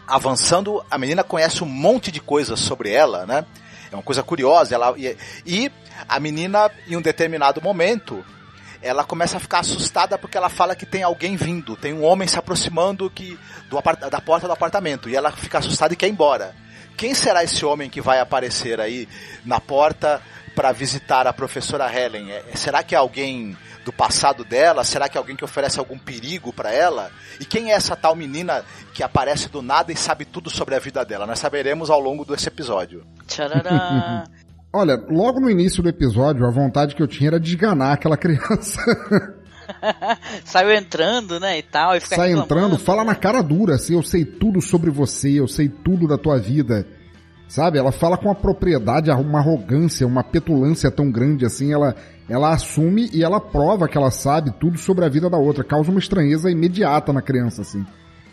avançando, 0.07 0.85
a 0.91 0.99
menina 0.99 1.25
conhece 1.25 1.65
um 1.65 1.69
monte 1.69 2.13
de 2.13 2.21
coisas 2.21 2.61
sobre 2.61 2.91
ela, 2.91 3.27
né? 3.27 3.45
É 3.91 3.97
uma 3.97 4.03
coisa 4.03 4.23
curiosa. 4.23 4.75
Ela, 4.75 4.95
e, 4.99 5.17
e 5.47 5.73
a 6.09 6.21
menina, 6.21 6.71
em 6.87 6.97
um 6.97 7.03
determinado 7.03 7.61
momento, 7.63 8.25
ela 8.83 9.05
começa 9.05 9.37
a 9.37 9.41
ficar 9.41 9.61
assustada 9.61 10.19
porque 10.19 10.37
ela 10.37 10.49
fala 10.49 10.77
que 10.77 10.87
tem 10.87 11.03
alguém 11.03 11.37
vindo, 11.37 11.77
tem 11.77 11.93
um 11.93 12.05
homem 12.05 12.29
se 12.29 12.39
aproximando 12.39 13.11
que 13.11 13.39
do 13.69 13.79
da 14.11 14.21
porta 14.21 14.47
do 14.47 14.53
apartamento 14.53 15.09
e 15.09 15.17
ela 15.17 15.33
fica 15.33 15.59
assustada 15.59 15.95
e 15.95 15.97
quer 15.97 16.07
ir 16.07 16.13
embora. 16.13 16.55
Quem 16.97 17.15
será 17.15 17.45
esse 17.45 17.65
homem 17.65 17.89
que 17.89 18.01
vai 18.01 18.19
aparecer 18.19 18.81
aí 18.81 19.09
na 19.45 19.61
porta 19.61 20.21
para 20.55 20.73
visitar 20.73 21.27
a 21.27 21.33
professora 21.33 21.93
Helen? 21.93 22.33
É, 22.33 22.45
será 22.55 22.83
que 22.83 22.95
é 22.95 22.99
alguém 22.99 23.57
do 23.85 23.93
passado 23.93 24.45
dela? 24.45 24.83
Será 24.83 25.09
que 25.09 25.17
é 25.17 25.21
alguém 25.21 25.37
que 25.37 25.45
oferece 25.45 25.79
algum 25.79 25.97
perigo 25.97 26.53
para 26.53 26.73
ela? 26.73 27.13
E 27.39 27.45
quem 27.45 27.71
é 27.71 27.75
essa 27.75 27.95
tal 27.95 28.17
menina 28.17 28.65
que 28.93 29.05
aparece 29.05 29.49
do 29.49 29.63
nada 29.63 29.93
e 29.93 29.97
sabe 29.97 30.25
tudo 30.25 30.51
sobre 30.51 30.75
a 30.75 30.81
vida 30.81 31.05
dela? 31.05 31.27
Nós 31.27 31.39
saberemos 31.39 31.89
ao 31.89 32.01
longo 32.01 32.25
desse 32.25 32.49
episódio. 32.49 33.07
Tcharará. 33.29 34.25
Olha, 34.73 35.03
logo 35.09 35.41
no 35.41 35.51
início 35.51 35.83
do 35.83 35.89
episódio, 35.89 36.47
a 36.47 36.51
vontade 36.51 36.95
que 36.95 37.03
eu 37.03 37.09
tinha 37.09 37.31
era 37.31 37.41
de 37.41 37.51
esganar 37.51 37.93
aquela 37.93 38.17
criança. 38.19 38.81
Saiu 40.45 40.73
entrando, 40.73 41.41
né, 41.41 41.59
e 41.59 41.63
tal. 41.63 41.97
E 41.97 42.01
fica 42.01 42.17
Sai 42.17 42.33
entrando, 42.33 42.79
fala 42.79 43.05
na 43.05 43.15
cara 43.15 43.43
dura, 43.43 43.75
assim, 43.75 43.95
eu 43.95 44.03
sei 44.03 44.25
tudo 44.25 44.61
sobre 44.61 44.91
você, 44.91 45.41
eu 45.41 45.49
sei 45.49 45.69
tudo 45.69 46.07
da 46.07 46.19
tua 46.19 46.39
vida. 46.39 46.87
Sabe? 47.49 47.79
Ela 47.79 47.91
fala 47.91 48.19
com 48.19 48.27
uma 48.27 48.35
propriedade, 48.35 49.11
uma 49.11 49.39
arrogância, 49.39 50.07
uma 50.07 50.23
petulância 50.23 50.91
tão 50.91 51.11
grande 51.11 51.47
assim, 51.47 51.73
ela, 51.73 51.97
ela 52.29 52.53
assume 52.53 53.09
e 53.11 53.25
ela 53.25 53.41
prova 53.41 53.89
que 53.89 53.97
ela 53.97 54.11
sabe 54.11 54.53
tudo 54.61 54.77
sobre 54.77 55.07
a 55.07 55.09
vida 55.09 55.31
da 55.31 55.39
outra. 55.39 55.65
Causa 55.65 55.91
uma 55.91 55.99
estranheza 55.99 56.51
imediata 56.51 57.11
na 57.11 57.23
criança, 57.23 57.63
assim. 57.63 57.87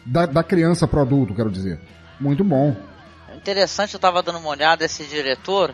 Da, 0.06 0.26
da 0.26 0.44
criança 0.44 0.86
pro 0.86 1.00
adulto, 1.00 1.34
quero 1.34 1.50
dizer. 1.50 1.80
Muito 2.20 2.44
bom. 2.44 2.76
Interessante, 3.38 3.94
eu 3.94 4.00
tava 4.00 4.22
dando 4.22 4.40
uma 4.40 4.50
olhada, 4.50 4.84
esse 4.84 5.06
diretor, 5.06 5.74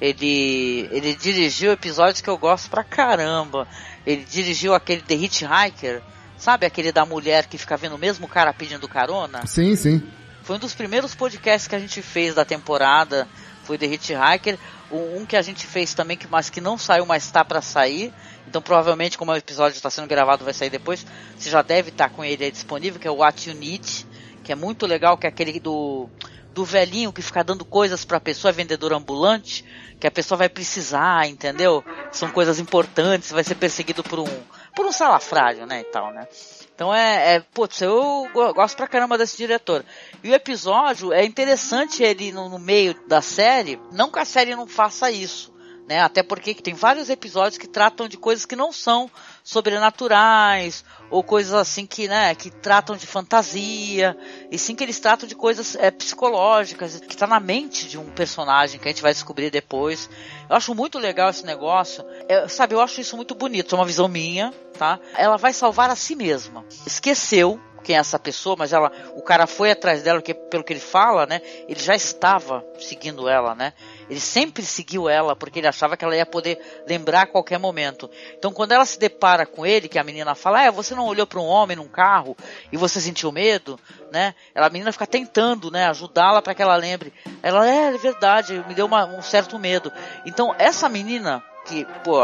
ele, 0.00 0.88
ele 0.90 1.14
dirigiu 1.14 1.72
episódios 1.72 2.20
que 2.20 2.28
eu 2.28 2.36
gosto 2.36 2.68
pra 2.68 2.82
caramba. 2.82 3.68
Ele 4.06 4.24
dirigiu 4.24 4.74
aquele 4.74 5.00
The 5.00 5.14
Hitchhiker, 5.14 6.02
sabe 6.36 6.66
aquele 6.66 6.90
da 6.90 7.06
mulher 7.06 7.46
que 7.46 7.56
fica 7.56 7.76
vendo 7.76 7.94
o 7.94 7.98
mesmo 7.98 8.26
cara 8.26 8.52
pedindo 8.52 8.88
carona? 8.88 9.46
Sim, 9.46 9.76
sim. 9.76 10.02
Foi 10.42 10.56
um 10.56 10.58
dos 10.58 10.74
primeiros 10.74 11.14
podcasts 11.14 11.68
que 11.68 11.76
a 11.76 11.78
gente 11.78 12.02
fez 12.02 12.34
da 12.34 12.44
temporada, 12.44 13.28
foi 13.62 13.78
The 13.78 13.86
Hitchhiker. 13.86 14.58
Um 14.90 15.22
um 15.22 15.26
que 15.26 15.36
a 15.36 15.42
gente 15.42 15.66
fez 15.66 15.94
também, 15.94 16.18
mas 16.28 16.50
que 16.50 16.60
não 16.60 16.76
saiu, 16.76 17.06
mas 17.06 17.24
está 17.24 17.44
para 17.44 17.62
sair. 17.62 18.12
Então 18.46 18.60
provavelmente, 18.60 19.16
como 19.16 19.32
o 19.32 19.36
episódio 19.36 19.76
está 19.76 19.88
sendo 19.88 20.08
gravado, 20.08 20.44
vai 20.44 20.52
sair 20.52 20.68
depois. 20.68 21.06
Você 21.38 21.48
já 21.48 21.62
deve 21.62 21.90
estar 21.90 22.10
com 22.10 22.24
ele 22.24 22.44
aí 22.44 22.50
disponível, 22.50 23.00
que 23.00 23.08
é 23.08 23.10
o 23.10 23.16
What 23.16 23.48
You 23.48 23.54
Need, 23.54 24.06
que 24.42 24.52
é 24.52 24.54
muito 24.54 24.84
legal, 24.84 25.16
que 25.16 25.26
é 25.26 25.28
aquele 25.28 25.58
do 25.60 26.10
do 26.52 26.64
velhinho 26.64 27.12
que 27.12 27.22
fica 27.22 27.42
dando 27.42 27.64
coisas 27.64 28.04
pra 28.04 28.20
pessoa, 28.20 28.50
é 28.50 28.52
vendedor 28.52 28.92
ambulante, 28.92 29.64
que 29.98 30.06
a 30.06 30.10
pessoa 30.10 30.38
vai 30.38 30.48
precisar, 30.48 31.26
entendeu? 31.28 31.84
São 32.10 32.30
coisas 32.30 32.58
importantes, 32.58 33.30
vai 33.30 33.44
ser 33.44 33.54
perseguido 33.54 34.02
por 34.02 34.18
um 34.20 34.26
por 34.74 34.86
um 34.86 34.92
salafrário, 34.92 35.66
né, 35.66 35.80
e 35.80 35.84
tal, 35.84 36.10
né? 36.14 36.26
Então 36.74 36.94
é, 36.94 37.34
é 37.34 37.40
putz, 37.40 37.82
eu 37.82 38.26
go- 38.32 38.54
gosto 38.54 38.74
pra 38.74 38.88
caramba 38.88 39.18
desse 39.18 39.36
diretor. 39.36 39.84
E 40.24 40.30
o 40.30 40.34
episódio 40.34 41.12
é 41.12 41.22
interessante 41.24 42.02
ele 42.02 42.32
no, 42.32 42.48
no 42.48 42.58
meio 42.58 42.94
da 43.06 43.20
série, 43.20 43.78
não 43.92 44.10
que 44.10 44.18
a 44.18 44.24
série 44.24 44.56
não 44.56 44.66
faça 44.66 45.10
isso, 45.10 45.51
né? 45.86 46.00
Até 46.00 46.22
porque 46.22 46.54
que 46.54 46.62
tem 46.62 46.74
vários 46.74 47.10
episódios 47.10 47.58
que 47.58 47.66
tratam 47.66 48.08
de 48.08 48.16
coisas 48.16 48.46
que 48.46 48.56
não 48.56 48.72
são 48.72 49.10
sobrenaturais 49.42 50.84
ou 51.10 51.22
coisas 51.22 51.52
assim 51.52 51.84
que, 51.84 52.08
né, 52.08 52.34
que 52.34 52.50
tratam 52.50 52.96
de 52.96 53.06
fantasia, 53.06 54.16
e 54.50 54.58
sim 54.58 54.74
que 54.74 54.82
eles 54.82 54.98
tratam 54.98 55.28
de 55.28 55.34
coisas 55.34 55.74
é, 55.76 55.90
psicológicas, 55.90 57.00
que 57.00 57.16
tá 57.16 57.26
na 57.26 57.40
mente 57.40 57.88
de 57.88 57.98
um 57.98 58.06
personagem 58.06 58.80
que 58.80 58.88
a 58.88 58.90
gente 58.90 59.02
vai 59.02 59.12
descobrir 59.12 59.50
depois. 59.50 60.08
Eu 60.48 60.56
acho 60.56 60.74
muito 60.74 60.98
legal 60.98 61.30
esse 61.30 61.44
negócio. 61.44 62.04
É, 62.28 62.48
sabe, 62.48 62.74
eu 62.74 62.80
acho 62.80 63.00
isso 63.00 63.16
muito 63.16 63.34
bonito, 63.34 63.74
é 63.74 63.78
uma 63.78 63.84
visão 63.84 64.08
minha, 64.08 64.54
tá? 64.78 64.98
Ela 65.14 65.36
vai 65.36 65.52
salvar 65.52 65.90
a 65.90 65.96
si 65.96 66.14
mesma. 66.14 66.64
Esqueceu 66.86 67.60
quem 67.82 67.96
é 67.96 67.98
essa 67.98 68.18
pessoa, 68.18 68.56
mas 68.58 68.72
ela, 68.72 68.90
o 69.14 69.22
cara 69.22 69.46
foi 69.46 69.70
atrás 69.70 70.02
dela, 70.02 70.20
porque 70.20 70.34
pelo 70.34 70.64
que 70.64 70.72
ele 70.72 70.80
fala, 70.80 71.26
né, 71.26 71.40
ele 71.68 71.80
já 71.80 71.94
estava 71.94 72.64
seguindo 72.78 73.28
ela, 73.28 73.54
né? 73.54 73.72
Ele 74.08 74.20
sempre 74.20 74.62
seguiu 74.62 75.08
ela 75.08 75.34
porque 75.34 75.58
ele 75.58 75.66
achava 75.66 75.96
que 75.96 76.04
ela 76.04 76.16
ia 76.16 76.26
poder 76.26 76.58
lembrar 76.86 77.22
a 77.22 77.26
qualquer 77.26 77.58
momento. 77.58 78.10
Então, 78.36 78.52
quando 78.52 78.72
ela 78.72 78.84
se 78.84 78.98
depara 78.98 79.46
com 79.46 79.64
ele, 79.64 79.88
que 79.88 79.98
a 79.98 80.04
menina 80.04 80.34
fala: 80.34 80.62
"É, 80.64 80.70
você 80.70 80.94
não 80.94 81.06
olhou 81.06 81.26
para 81.26 81.40
um 81.40 81.46
homem 81.46 81.76
num 81.76 81.88
carro 81.88 82.36
e 82.70 82.76
você 82.76 83.00
sentiu 83.00 83.32
medo?", 83.32 83.78
né? 84.10 84.34
Ela 84.54 84.66
a 84.66 84.70
menina 84.70 84.92
fica 84.92 85.06
tentando, 85.06 85.70
né, 85.70 85.86
ajudá-la 85.86 86.42
para 86.42 86.54
que 86.54 86.62
ela 86.62 86.76
lembre. 86.76 87.12
Ela: 87.42 87.68
"É, 87.68 87.94
é 87.94 87.98
verdade, 87.98 88.62
me 88.68 88.74
deu 88.74 88.86
uma- 88.86 89.06
um 89.06 89.22
certo 89.22 89.58
medo". 89.58 89.90
Então, 90.26 90.54
essa 90.58 90.88
menina 90.88 91.42
que, 91.64 91.84
pô, 92.04 92.18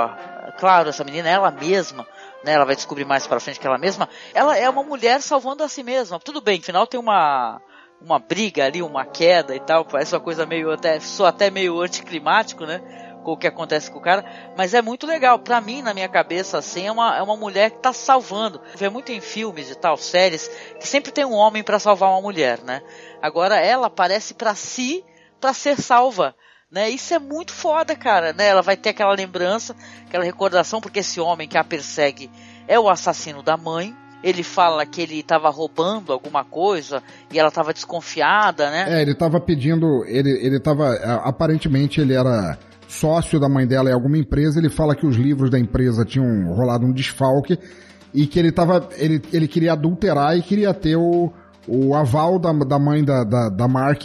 claro, 0.58 0.88
essa 0.88 1.04
menina 1.04 1.28
é 1.28 1.32
ela 1.32 1.50
mesma, 1.50 2.06
né? 2.44 2.52
Ela 2.52 2.64
vai 2.64 2.76
descobrir 2.76 3.04
mais 3.04 3.26
para 3.26 3.40
frente 3.40 3.60
que 3.60 3.66
ela 3.66 3.78
mesma, 3.78 4.08
ela 4.34 4.56
é 4.56 4.68
uma 4.68 4.82
mulher 4.82 5.20
salvando 5.20 5.62
a 5.62 5.68
si 5.68 5.82
mesma. 5.82 6.18
Tudo 6.18 6.40
bem, 6.40 6.58
no 6.58 6.64
final 6.64 6.86
tem 6.86 6.98
uma 6.98 7.60
uma 8.00 8.18
briga 8.18 8.64
ali, 8.64 8.80
uma 8.80 9.04
queda 9.04 9.54
e 9.54 9.60
tal, 9.60 9.84
parece 9.84 10.14
uma 10.14 10.20
coisa 10.20 10.46
meio 10.46 10.70
até, 10.70 11.00
sou 11.00 11.26
até 11.26 11.50
meio 11.50 11.80
anticlimático, 11.80 12.64
né? 12.64 12.80
Com 13.24 13.32
o 13.32 13.36
que 13.36 13.46
acontece 13.46 13.90
com 13.90 13.98
o 13.98 14.02
cara, 14.02 14.24
mas 14.56 14.72
é 14.72 14.80
muito 14.80 15.06
legal. 15.06 15.38
Pra 15.40 15.60
mim, 15.60 15.82
na 15.82 15.92
minha 15.92 16.08
cabeça, 16.08 16.58
assim, 16.58 16.86
é 16.86 16.92
uma, 16.92 17.16
é 17.16 17.22
uma 17.22 17.36
mulher 17.36 17.72
que 17.72 17.78
tá 17.78 17.92
salvando. 17.92 18.60
Vê 18.76 18.88
muito 18.88 19.10
em 19.10 19.20
filmes 19.20 19.70
e 19.70 19.74
tal, 19.74 19.96
séries, 19.96 20.48
que 20.78 20.86
sempre 20.86 21.10
tem 21.10 21.24
um 21.24 21.34
homem 21.34 21.62
pra 21.62 21.78
salvar 21.78 22.10
uma 22.10 22.22
mulher, 22.22 22.60
né? 22.62 22.80
Agora 23.20 23.56
ela 23.56 23.88
aparece 23.88 24.32
pra 24.32 24.54
si, 24.54 25.04
pra 25.40 25.52
ser 25.52 25.76
salva. 25.76 26.34
Né? 26.70 26.90
Isso 26.90 27.14
é 27.14 27.18
muito 27.18 27.52
foda, 27.52 27.96
cara, 27.96 28.34
né? 28.34 28.48
Ela 28.48 28.60
vai 28.60 28.76
ter 28.76 28.90
aquela 28.90 29.14
lembrança, 29.14 29.74
aquela 30.06 30.22
recordação, 30.22 30.82
porque 30.82 30.98
esse 30.98 31.18
homem 31.18 31.48
que 31.48 31.56
a 31.56 31.64
persegue 31.64 32.30
é 32.66 32.78
o 32.78 32.90
assassino 32.90 33.42
da 33.42 33.56
mãe. 33.56 33.94
Ele 34.22 34.42
fala 34.42 34.84
que 34.84 35.00
ele 35.00 35.20
estava 35.20 35.48
roubando 35.48 36.12
alguma 36.12 36.44
coisa 36.44 37.02
e 37.32 37.38
ela 37.38 37.48
estava 37.48 37.72
desconfiada, 37.72 38.68
né? 38.70 38.98
É, 38.98 39.02
ele 39.02 39.14
tava 39.14 39.40
pedindo. 39.40 40.04
Ele, 40.06 40.30
ele 40.44 40.60
tava. 40.60 40.92
Aparentemente 41.24 42.00
ele 42.00 42.14
era 42.14 42.58
sócio 42.88 43.38
da 43.38 43.48
mãe 43.48 43.66
dela 43.66 43.88
em 43.88 43.94
alguma 43.94 44.18
empresa. 44.18 44.58
Ele 44.58 44.68
fala 44.68 44.96
que 44.96 45.06
os 45.06 45.16
livros 45.16 45.50
da 45.50 45.58
empresa 45.58 46.04
tinham 46.04 46.52
rolado 46.52 46.84
um 46.84 46.92
desfalque 46.92 47.58
e 48.12 48.26
que 48.26 48.38
ele 48.40 48.50
tava. 48.50 48.88
Ele, 48.96 49.22
ele 49.32 49.46
queria 49.46 49.72
adulterar 49.72 50.36
e 50.36 50.42
queria 50.42 50.74
ter 50.74 50.96
o, 50.96 51.32
o 51.68 51.94
aval 51.94 52.40
da, 52.40 52.52
da 52.52 52.78
mãe 52.78 53.04
da, 53.04 53.22
da, 53.22 53.48
da 53.48 53.68
Mark 53.68 54.04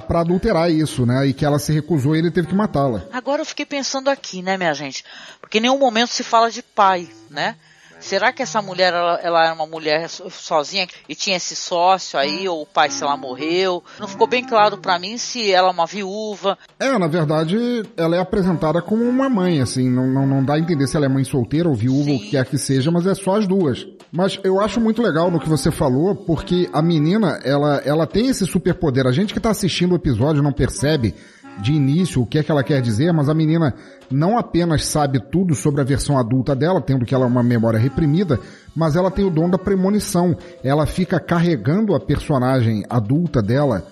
pra 0.00 0.20
adulterar 0.20 0.70
isso, 0.70 1.04
né? 1.06 1.26
E 1.26 1.32
que 1.32 1.44
ela 1.44 1.58
se 1.58 1.72
recusou 1.72 2.14
e 2.14 2.18
ele 2.18 2.30
teve 2.30 2.48
que 2.48 2.54
matá-la. 2.54 3.04
Agora 3.12 3.42
eu 3.42 3.46
fiquei 3.46 3.66
pensando 3.66 4.08
aqui, 4.08 4.42
né, 4.42 4.56
minha 4.56 4.72
gente? 4.74 5.04
Porque 5.40 5.58
em 5.58 5.62
nenhum 5.62 5.78
momento 5.78 6.10
se 6.10 6.22
fala 6.22 6.50
de 6.50 6.62
pai, 6.62 7.08
né? 7.30 7.56
Será 7.98 8.30
que 8.30 8.42
essa 8.42 8.60
mulher, 8.60 8.92
ela, 8.92 9.18
ela 9.22 9.44
era 9.46 9.54
uma 9.54 9.66
mulher 9.66 10.06
so- 10.10 10.28
sozinha 10.28 10.86
e 11.08 11.14
tinha 11.14 11.38
esse 11.38 11.56
sócio 11.56 12.18
aí, 12.18 12.46
ou 12.46 12.60
o 12.62 12.66
pai, 12.66 12.90
sei 12.90 13.06
lá, 13.06 13.16
morreu? 13.16 13.82
Não 13.98 14.06
ficou 14.06 14.26
bem 14.26 14.44
claro 14.44 14.76
pra 14.76 14.98
mim 14.98 15.16
se 15.16 15.50
ela 15.50 15.68
é 15.68 15.70
uma 15.70 15.86
viúva. 15.86 16.58
É, 16.78 16.98
na 16.98 17.06
verdade, 17.06 17.56
ela 17.96 18.14
é 18.14 18.20
apresentada 18.20 18.82
como 18.82 19.02
uma 19.02 19.30
mãe, 19.30 19.62
assim, 19.62 19.88
não, 19.88 20.06
não, 20.06 20.26
não 20.26 20.44
dá 20.44 20.54
a 20.54 20.58
entender 20.58 20.86
se 20.86 20.94
ela 20.94 21.06
é 21.06 21.08
mãe 21.08 21.24
solteira 21.24 21.70
ou 21.70 21.74
viúva, 21.74 22.10
ou 22.10 22.16
o 22.16 22.20
que 22.20 22.30
quer 22.32 22.44
que 22.44 22.58
seja, 22.58 22.90
mas 22.90 23.06
é 23.06 23.14
só 23.14 23.36
as 23.36 23.46
duas. 23.46 23.86
Mas 24.12 24.38
eu 24.44 24.60
acho 24.60 24.80
muito 24.80 25.02
legal 25.02 25.30
no 25.30 25.40
que 25.40 25.48
você 25.48 25.70
falou, 25.70 26.14
porque 26.14 26.68
a 26.72 26.80
menina, 26.80 27.40
ela, 27.44 27.82
ela 27.84 28.06
tem 28.06 28.28
esse 28.28 28.46
superpoder. 28.46 29.06
A 29.06 29.12
gente 29.12 29.34
que 29.34 29.40
tá 29.40 29.50
assistindo 29.50 29.92
o 29.92 29.96
episódio 29.96 30.42
não 30.42 30.52
percebe 30.52 31.14
de 31.60 31.72
início 31.72 32.22
o 32.22 32.26
que 32.26 32.38
é 32.38 32.42
que 32.42 32.50
ela 32.50 32.62
quer 32.62 32.82
dizer, 32.82 33.12
mas 33.12 33.28
a 33.28 33.34
menina 33.34 33.74
não 34.10 34.38
apenas 34.38 34.84
sabe 34.84 35.20
tudo 35.30 35.54
sobre 35.54 35.80
a 35.80 35.84
versão 35.84 36.18
adulta 36.18 36.54
dela, 36.54 36.80
tendo 36.80 37.04
que 37.04 37.14
ela 37.14 37.24
é 37.24 37.28
uma 37.28 37.42
memória 37.42 37.78
reprimida, 37.78 38.38
mas 38.74 38.94
ela 38.94 39.10
tem 39.10 39.24
o 39.24 39.30
dom 39.30 39.48
da 39.48 39.58
premonição. 39.58 40.36
Ela 40.62 40.86
fica 40.86 41.18
carregando 41.18 41.94
a 41.94 42.00
personagem 42.00 42.84
adulta 42.88 43.42
dela 43.42 43.86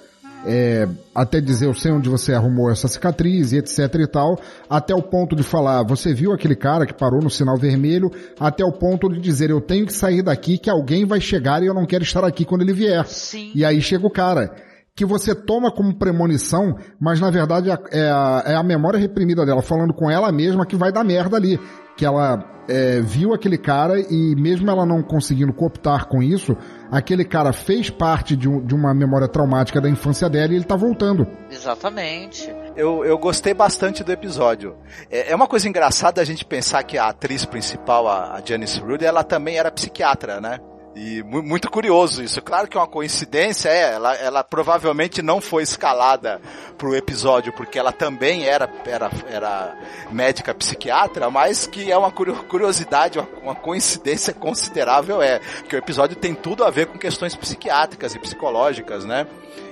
é, 0.46 0.88
até 1.14 1.40
dizer 1.40 1.66
eu 1.66 1.74
sei 1.74 1.92
onde 1.92 2.08
você 2.08 2.32
arrumou 2.32 2.70
essa 2.70 2.88
cicatriz 2.88 3.52
e 3.52 3.58
etc 3.58 3.78
e 3.94 4.06
tal, 4.06 4.38
até 4.68 4.94
o 4.94 5.02
ponto 5.02 5.34
de 5.34 5.42
falar, 5.42 5.82
você 5.82 6.12
viu 6.12 6.32
aquele 6.32 6.56
cara 6.56 6.86
que 6.86 6.94
parou 6.94 7.20
no 7.22 7.30
sinal 7.30 7.56
vermelho, 7.56 8.10
até 8.38 8.64
o 8.64 8.72
ponto 8.72 9.08
de 9.08 9.20
dizer 9.20 9.50
eu 9.50 9.60
tenho 9.60 9.86
que 9.86 9.92
sair 9.92 10.22
daqui 10.22 10.58
que 10.58 10.70
alguém 10.70 11.04
vai 11.04 11.20
chegar 11.20 11.62
e 11.62 11.66
eu 11.66 11.74
não 11.74 11.86
quero 11.86 12.04
estar 12.04 12.24
aqui 12.24 12.44
quando 12.44 12.62
ele 12.62 12.72
vier. 12.72 13.06
Sim. 13.06 13.52
E 13.54 13.64
aí 13.64 13.80
chega 13.80 14.06
o 14.06 14.10
cara. 14.10 14.54
Que 14.96 15.04
você 15.04 15.34
toma 15.34 15.72
como 15.72 15.98
premonição, 15.98 16.76
mas 17.00 17.18
na 17.20 17.28
verdade 17.28 17.68
é, 17.68 17.76
é 17.90 18.10
a, 18.10 18.42
é 18.46 18.54
a 18.54 18.62
memória 18.62 18.96
reprimida 18.96 19.44
dela, 19.44 19.60
falando 19.60 19.92
com 19.92 20.08
ela 20.08 20.30
mesma 20.30 20.64
que 20.64 20.76
vai 20.76 20.92
dar 20.92 21.02
merda 21.02 21.36
ali. 21.36 21.58
Que 21.96 22.06
ela 22.06 22.38
é, 22.68 23.00
viu 23.00 23.34
aquele 23.34 23.58
cara 23.58 23.98
e 23.98 24.36
mesmo 24.36 24.70
ela 24.70 24.86
não 24.86 25.02
conseguindo 25.02 25.52
cooptar 25.52 26.06
com 26.06 26.22
isso, 26.22 26.56
aquele 26.92 27.24
cara 27.24 27.52
fez 27.52 27.90
parte 27.90 28.36
de, 28.36 28.48
um- 28.48 28.64
de 28.64 28.72
uma 28.74 28.94
memória 28.94 29.26
traumática 29.26 29.80
da 29.80 29.88
infância 29.90 30.28
dela 30.30 30.52
e 30.52 30.56
ele 30.56 30.64
tá 30.64 30.76
voltando. 30.76 31.26
Exatamente. 31.50 32.48
Eu, 32.76 33.04
eu 33.04 33.18
gostei 33.18 33.52
bastante 33.52 34.04
do 34.04 34.12
episódio. 34.12 34.76
É, 35.10 35.32
é 35.32 35.34
uma 35.34 35.48
coisa 35.48 35.68
engraçada 35.68 36.20
a 36.20 36.24
gente 36.24 36.44
pensar 36.44 36.82
que 36.84 36.96
a 36.98 37.08
atriz 37.08 37.44
principal, 37.44 38.06
a, 38.06 38.34
a 38.36 38.42
Janice 38.44 38.78
Rude, 38.78 39.04
ela 39.04 39.24
também 39.24 39.56
era 39.56 39.70
psiquiatra, 39.72 40.40
né? 40.40 40.58
E 40.96 41.24
mu- 41.24 41.42
muito 41.42 41.68
curioso 41.68 42.22
isso. 42.22 42.40
Claro 42.40 42.68
que 42.68 42.76
é 42.76 42.80
uma 42.80 42.86
coincidência, 42.86 43.68
é. 43.68 43.94
Ela, 43.94 44.14
ela 44.14 44.44
provavelmente 44.44 45.20
não 45.22 45.40
foi 45.40 45.64
escalada 45.64 46.40
pro 46.78 46.94
episódio 46.94 47.52
porque 47.52 47.78
ela 47.78 47.90
também 47.90 48.44
era, 48.44 48.70
era, 48.86 49.10
era 49.28 49.76
médica 50.12 50.54
psiquiatra, 50.54 51.28
mas 51.30 51.66
que 51.66 51.90
é 51.90 51.98
uma 51.98 52.12
curio- 52.12 52.44
curiosidade, 52.44 53.18
uma, 53.18 53.28
uma 53.42 53.54
coincidência 53.56 54.32
considerável, 54.32 55.20
é. 55.20 55.40
Que 55.68 55.74
o 55.74 55.78
episódio 55.78 56.14
tem 56.16 56.32
tudo 56.32 56.62
a 56.62 56.70
ver 56.70 56.86
com 56.86 56.96
questões 56.96 57.34
psiquiátricas 57.34 58.14
e 58.14 58.18
psicológicas, 58.20 59.04
né? 59.04 59.26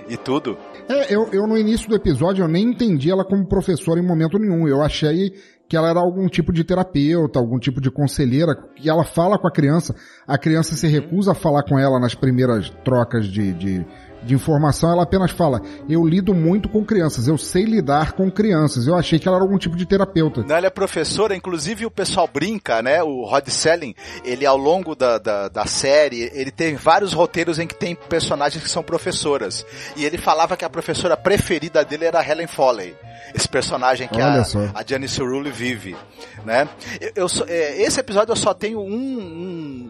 E 0.09 0.17
tudo. 0.17 0.59
É, 0.88 1.14
eu, 1.14 1.29
eu 1.33 1.47
no 1.47 1.57
início 1.57 1.88
do 1.88 1.95
episódio 1.95 2.43
eu 2.43 2.49
nem 2.49 2.64
entendi 2.64 3.12
ela 3.12 3.25
como 3.25 3.47
professora 3.47 4.00
em 4.00 4.05
momento 4.07 4.37
nenhum. 4.38 4.67
Eu 4.67 4.83
achei 4.83 5.33
que 5.73 5.76
ela 5.79 5.88
era 5.88 6.00
algum 6.00 6.29
tipo 6.29 6.52
de 6.52 6.64
terapeuta, 6.64 7.38
algum 7.38 7.59
tipo 7.59 7.81
de 7.81 7.91
conselheira, 7.91 8.55
e 8.79 8.91
ela 8.91 9.05
fala 9.05 9.38
com 9.38 9.49
a 9.49 9.50
criança, 9.50 9.97
a 10.26 10.37
criança 10.37 10.76
se 10.76 10.87
recusa 10.87 11.33
a 11.33 11.35
falar 11.35 11.62
com 11.62 11.79
ela 11.79 11.99
nas 11.99 12.14
primeiras 12.14 12.69
trocas 12.85 13.25
de, 13.25 13.55
de, 13.55 13.87
de 14.25 14.35
informação, 14.35 14.93
ela 14.93 15.02
apenas 15.02 15.31
fala, 15.31 15.61
eu 15.88 16.05
lido 16.07 16.35
muito 16.35 16.69
com 16.69 16.85
crianças, 16.85 17.26
eu 17.29 17.37
sei 17.37 17.64
lidar 17.64 18.12
com 18.12 18.31
crianças. 18.31 18.87
Eu 18.87 18.95
achei 18.95 19.19
que 19.19 19.26
ela 19.26 19.37
era 19.37 19.45
algum 19.45 19.59
tipo 19.59 19.76
de 19.76 19.85
terapeuta. 19.87 20.45
Não, 20.47 20.57
ela 20.57 20.67
é 20.67 20.71
professora, 20.71 21.35
inclusive 21.35 21.85
o 21.87 21.91
pessoal 21.91 22.29
brinca, 22.33 22.81
né? 22.83 23.02
O 23.02 23.25
Rod 23.25 23.49
Selling, 23.49 23.95
ele 24.25 24.47
ao 24.47 24.57
longo 24.57 24.95
da, 24.95 25.19
da, 25.19 25.49
da 25.49 25.67
série, 25.67 26.31
ele 26.35 26.50
tem 26.50 26.75
vários 26.76 27.12
roteiros 27.12 27.59
em 27.59 27.67
que 27.67 27.75
tem 27.75 27.95
personagens 27.95 28.62
que 28.62 28.71
são 28.71 28.83
professoras. 28.83 29.67
E 29.97 30.05
ele 30.05 30.19
falava 30.19 30.57
que 30.57 30.64
a 30.64 30.71
professora 30.71 31.17
preferida 31.17 31.85
dele 31.85 32.05
era 32.05 32.25
Helen 32.26 32.47
Foley. 32.47 32.95
Esse 33.35 33.49
personagem 33.49 34.09
que 34.09 34.17
Olha 34.21 34.41
a, 34.43 34.45
só. 34.45 34.59
a 34.75 34.85
Janice 34.87 35.21
Rulli 35.21 35.50
vive, 35.50 35.97
né? 36.45 36.69
Eu, 37.00 37.12
eu 37.17 37.29
só- 37.29 37.45
é, 37.49 37.81
esse 37.83 37.99
episódio 37.99 38.33
eu 38.33 38.37
só 38.37 38.52
tenho 38.52 38.79
um, 38.81 38.85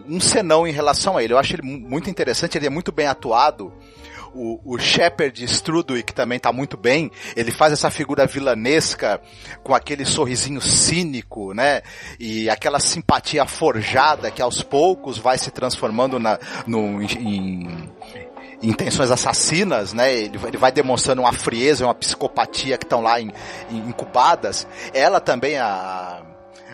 um, 0.07 0.15
um 0.15 0.19
senão 0.19 0.65
em 0.67 0.71
relação 0.71 1.17
a 1.17 1.23
ele. 1.23 1.33
Eu 1.33 1.37
acho 1.37 1.53
ele 1.55 1.61
mu- 1.61 1.89
muito 1.89 2.09
interessante, 2.09 2.57
ele 2.57 2.67
é 2.67 2.69
muito 2.69 2.91
bem 2.91 3.05
atuado 3.07 3.73
o, 4.33 4.59
o 4.65 4.77
Shepard 4.79 5.43
Strudwick 5.45 6.13
também 6.13 6.39
tá 6.39 6.51
muito 6.51 6.75
bem. 6.77 7.11
Ele 7.35 7.51
faz 7.51 7.73
essa 7.73 7.89
figura 7.91 8.25
vilanesca 8.25 9.21
com 9.63 9.73
aquele 9.73 10.05
sorrisinho 10.05 10.61
cínico, 10.61 11.53
né? 11.53 11.81
E 12.19 12.49
aquela 12.49 12.79
simpatia 12.79 13.45
forjada 13.45 14.29
que 14.31 14.41
aos 14.41 14.61
poucos 14.61 15.17
vai 15.17 15.37
se 15.37 15.51
transformando 15.51 16.19
na, 16.19 16.39
no, 16.65 17.01
em, 17.01 17.89
intenções 18.61 19.11
assassinas, 19.11 19.93
né? 19.93 20.13
Ele, 20.13 20.37
vai- 20.37 20.49
ele 20.49 20.57
vai 20.57 20.71
demonstrando 20.71 21.21
uma 21.21 21.33
frieza, 21.33 21.85
uma 21.85 21.93
psicopatia 21.95 22.77
que 22.77 22.85
estão 22.85 23.01
lá 23.01 23.19
em, 23.21 23.31
em- 23.69 23.89
incubadas. 23.89 24.65
Ela 24.93 25.19
também, 25.19 25.57
a, 25.57 26.21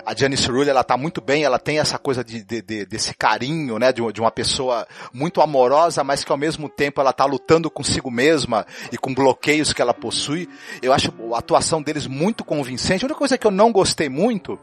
a 0.09 0.15
Janice 0.15 0.49
Rulli, 0.49 0.69
ela 0.69 0.83
tá 0.83 0.97
muito 0.97 1.21
bem, 1.21 1.43
ela 1.43 1.59
tem 1.59 1.77
essa 1.79 1.99
coisa 1.99 2.23
de, 2.23 2.43
de- 2.43 2.61
de- 2.63 2.85
desse 2.85 3.13
carinho, 3.13 3.77
né, 3.77 3.91
de, 3.93 4.01
de 4.11 4.19
uma 4.19 4.31
pessoa 4.31 4.87
muito 5.13 5.39
amorosa, 5.39 6.03
mas 6.03 6.23
que 6.23 6.31
ao 6.31 6.37
mesmo 6.37 6.67
tempo 6.67 6.99
ela 6.99 7.13
tá 7.13 7.25
lutando 7.25 7.69
consigo 7.69 8.09
mesma 8.09 8.65
e 8.91 8.97
com 8.97 9.13
bloqueios 9.13 9.71
que 9.71 9.81
ela 9.81 9.93
possui. 9.93 10.49
Eu 10.81 10.91
acho 10.93 11.13
a 11.33 11.37
atuação 11.37 11.81
deles 11.81 12.07
muito 12.07 12.43
convincente. 12.43 13.03
A 13.03 13.07
única 13.07 13.19
coisa 13.19 13.37
que 13.37 13.45
eu 13.45 13.51
não 13.51 13.71
gostei 13.71 14.09
muito 14.09 14.57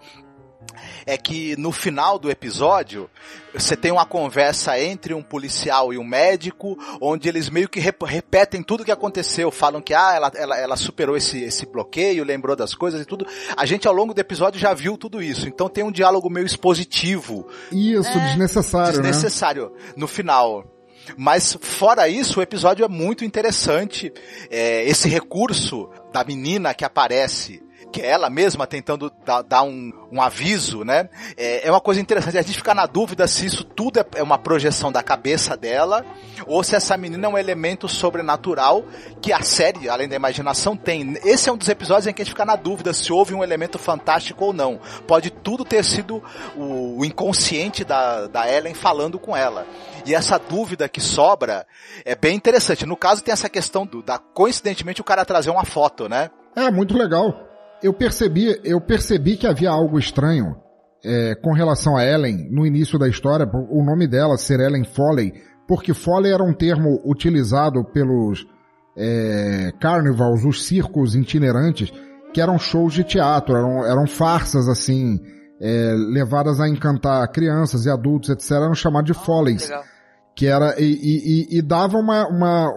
é 1.05 1.17
que 1.17 1.57
no 1.57 1.73
final 1.73 2.19
do 2.19 2.31
episódio 2.31 3.11
você 3.55 3.77
tem 3.77 3.91
uma 3.91 4.05
conversa 4.05 4.79
entre 4.79 5.15
um 5.15 5.23
policial 5.23 5.93
e 5.93 5.99
um 5.99 6.05
médico, 6.05 6.77
onde 7.01 7.29
eles 7.29 7.49
meio 7.49 7.69
que 7.69 7.81
rep- 7.81 8.03
repetem 8.05 8.63
tudo 8.63 8.83
o 8.83 8.85
que 8.85 8.93
aconteceu, 8.93 9.51
falam 9.51 9.81
que 9.81 9.95
ah, 9.95 10.13
ela, 10.15 10.33
ela, 10.35 10.59
ela 10.59 10.77
superou 10.77 11.17
esse, 11.17 11.43
esse 11.43 11.65
bloqueio, 11.65 12.25
lembrou 12.25 12.55
das 12.55 12.75
coisas 12.75 13.01
e 13.01 13.05
tudo. 13.05 13.27
A 13.57 13.65
gente 13.65 13.89
ao 13.89 13.95
longo 13.95 14.13
do 14.13 14.21
episódio 14.21 14.61
já 14.61 14.75
viu 14.75 14.99
tudo 14.99 15.23
isso, 15.23 15.49
então 15.49 15.69
tem 15.69 15.83
um 15.85 15.93
diálogo 15.93 16.29
meio 16.29 16.47
expositivo, 16.47 17.47
Isso, 17.73 18.13
desnecessário, 18.13 18.97
né? 19.01 19.11
desnecessário 19.11 19.73
no 19.97 20.07
final. 20.07 20.65
Mas 21.17 21.57
fora 21.61 22.09
isso, 22.09 22.41
o 22.41 22.43
episódio 22.43 22.85
é 22.85 22.89
muito 22.89 23.25
interessante. 23.25 24.13
É, 24.51 24.83
esse 24.85 25.09
recurso 25.09 25.89
da 26.13 26.25
menina 26.25 26.75
que 26.75 26.85
aparece, 26.85 27.63
que 27.93 28.01
é 28.01 28.11
ela 28.11 28.29
mesma 28.29 28.67
tentando 28.67 29.11
dar, 29.25 29.43
dar 29.43 29.63
um, 29.63 29.93
um 30.11 30.21
aviso, 30.21 30.85
né? 30.85 31.09
É, 31.37 31.67
é 31.67 31.71
uma 31.71 31.81
coisa 31.81 32.01
interessante. 32.01 32.39
A 32.39 32.43
gente 32.43 32.57
fica 32.57 32.75
na 32.75 32.87
dúvida 32.87 33.27
se 33.27 33.47
isso 33.47 33.65
tudo 33.65 34.01
é, 34.01 34.07
é 34.17 34.23
uma 34.23 34.39
projeção 34.39 34.93
da 34.93 35.03
cabeça 35.03 35.57
dela 35.57 36.05
ou 36.47 36.63
se 36.63 36.75
essa 36.75 36.97
menina 36.97 37.27
é 37.27 37.31
um 37.31 37.39
elemento 37.39 37.89
sobrenatural 37.89 38.85
que 39.21 39.33
a 39.33 39.43
série, 39.43 39.89
além 39.89 40.09
da 40.09 40.17
imaginação, 40.17 40.77
tem. 40.77 41.17
Esse 41.25 41.49
é 41.49 41.53
um 41.53 41.57
dos 41.57 41.69
episódios 41.69 42.07
em 42.07 42.13
que 42.13 42.23
a 42.23 42.25
gente 42.25 42.33
fica 42.33 42.45
na 42.45 42.57
dúvida 42.57 42.93
se 42.93 43.13
houve 43.13 43.35
um 43.35 43.43
elemento 43.43 43.79
fantástico 43.79 44.45
ou 44.45 44.53
não. 44.53 44.81
Pode 45.07 45.31
tudo 45.31 45.65
ter 45.65 45.85
sido 45.85 46.23
o, 46.57 47.01
o 47.01 47.05
inconsciente 47.05 47.85
da, 47.85 48.27
da 48.27 48.51
Ellen 48.51 48.75
falando 48.75 49.19
com 49.19 49.37
ela. 49.37 49.67
E 50.05 50.15
essa 50.15 50.39
dúvida 50.39 50.89
que 50.89 51.01
sobra 51.01 51.67
é 52.05 52.15
bem 52.15 52.37
interessante. 52.37 52.87
No 52.87 52.97
caso, 52.97 53.23
tem 53.23 53.33
essa 53.33 53.49
questão 53.49 53.85
do, 53.85 54.03
da, 54.03 54.19
coincidentemente, 54.19 55.01
o 55.01 55.05
cara 55.05 55.25
trazer 55.25 55.51
uma 55.51 55.65
foto, 55.65 56.09
né? 56.09 56.31
É, 56.55 56.71
muito 56.71 56.97
legal. 56.97 57.46
Eu 57.83 57.93
percebi, 57.93 58.59
eu 58.65 58.81
percebi 58.81 59.37
que 59.37 59.47
havia 59.47 59.71
algo 59.71 59.99
estranho 59.99 60.57
é, 61.05 61.35
com 61.37 61.53
relação 61.53 61.97
a 61.97 62.05
Ellen 62.05 62.49
no 62.51 62.67
início 62.67 62.99
da 62.99 63.09
história, 63.09 63.47
o 63.71 63.85
nome 63.85 64.07
dela 64.09 64.37
ser 64.37 64.61
Ellen 64.61 64.85
Foley, 64.85 65.33
porque 65.69 65.93
Foley 65.95 66.33
era 66.33 66.43
um 66.43 66.53
termo 66.55 67.01
utilizado 67.05 67.85
pelos 67.85 68.47
é, 68.97 69.73
carnivals, 69.81 70.45
os 70.45 70.65
circos 70.65 71.15
itinerantes, 71.15 71.93
que 72.33 72.41
eram 72.41 72.59
shows 72.59 72.95
de 72.95 73.05
teatro, 73.05 73.55
eram, 73.55 73.85
eram 73.85 74.07
farsas 74.07 74.69
assim, 74.69 75.21
é, 75.61 75.93
levadas 75.95 76.61
a 76.61 76.69
encantar 76.69 77.31
crianças 77.31 77.85
e 77.87 77.91
adultos, 77.91 78.31
etc. 78.31 78.53
Eram 78.53 78.75
chamados 78.75 79.13
de 79.13 79.19
Foleys 79.25 79.69
Legal. 79.69 79.85
que 80.35 80.47
era 80.47 80.75
e, 80.81 80.85
e, 80.85 81.57
e- 81.57 81.59
e 81.59 81.63
dava 81.63 81.99
uma, 81.99 82.27
uma, 82.29 82.73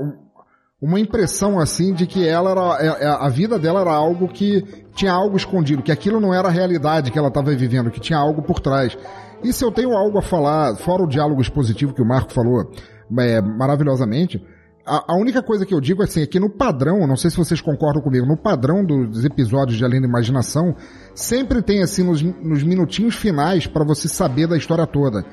uma 0.81 0.99
impressão 0.99 1.59
assim 1.59 1.93
de 1.93 2.07
que 2.07 2.25
ela 2.25 2.51
era 2.51 2.77
é- 2.79 3.03
é- 3.05 3.07
a 3.07 3.27
vida 3.27 3.59
dela 3.59 3.81
era 3.81 3.91
algo 3.91 4.27
que 4.29 4.63
tinha 4.95 5.11
algo 5.11 5.35
escondido, 5.35 5.83
que 5.83 5.91
aquilo 5.91 6.19
não 6.19 6.33
era 6.33 6.47
a 6.47 6.51
realidade 6.51 7.11
que 7.11 7.19
ela 7.19 7.27
estava 7.27 7.53
vivendo, 7.53 7.91
que 7.91 7.99
tinha 7.99 8.17
algo 8.17 8.41
por 8.41 8.59
trás. 8.59 8.97
E 9.43 9.51
se 9.51 9.63
eu 9.63 9.71
tenho 9.71 9.91
algo 9.91 10.17
a 10.17 10.21
falar, 10.21 10.75
fora 10.75 11.03
o 11.03 11.07
diálogo 11.07 11.41
expositivo 11.41 11.93
que 11.93 12.01
o 12.01 12.05
Marco 12.05 12.33
falou 12.33 12.71
é, 13.19 13.41
maravilhosamente, 13.41 14.41
a, 14.85 15.13
a 15.13 15.15
única 15.15 15.43
coisa 15.43 15.65
que 15.65 15.73
eu 15.73 15.81
digo 15.81 16.01
assim, 16.01 16.21
é 16.21 16.25
que 16.25 16.39
no 16.39 16.49
padrão, 16.49 17.05
não 17.05 17.15
sei 17.15 17.29
se 17.29 17.37
vocês 17.37 17.61
concordam 17.61 18.01
comigo, 18.01 18.25
no 18.25 18.37
padrão 18.37 18.83
dos 18.83 19.23
episódios 19.23 19.77
de 19.77 19.85
Além 19.85 20.01
da 20.01 20.07
Imaginação, 20.07 20.75
sempre 21.13 21.61
tem 21.61 21.83
assim 21.83 22.03
nos, 22.03 22.21
nos 22.21 22.63
minutinhos 22.63 23.15
finais 23.15 23.67
para 23.67 23.83
você 23.83 24.07
saber 24.07 24.47
da 24.47 24.57
história 24.57 24.87
toda. 24.87 25.23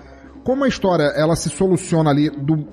Como 0.45 0.65
a 0.65 0.69
história 0.69 1.05
ela 1.17 1.35
se 1.35 1.49
soluciona 1.49 2.11
ali 2.11 2.31
do 2.31 2.67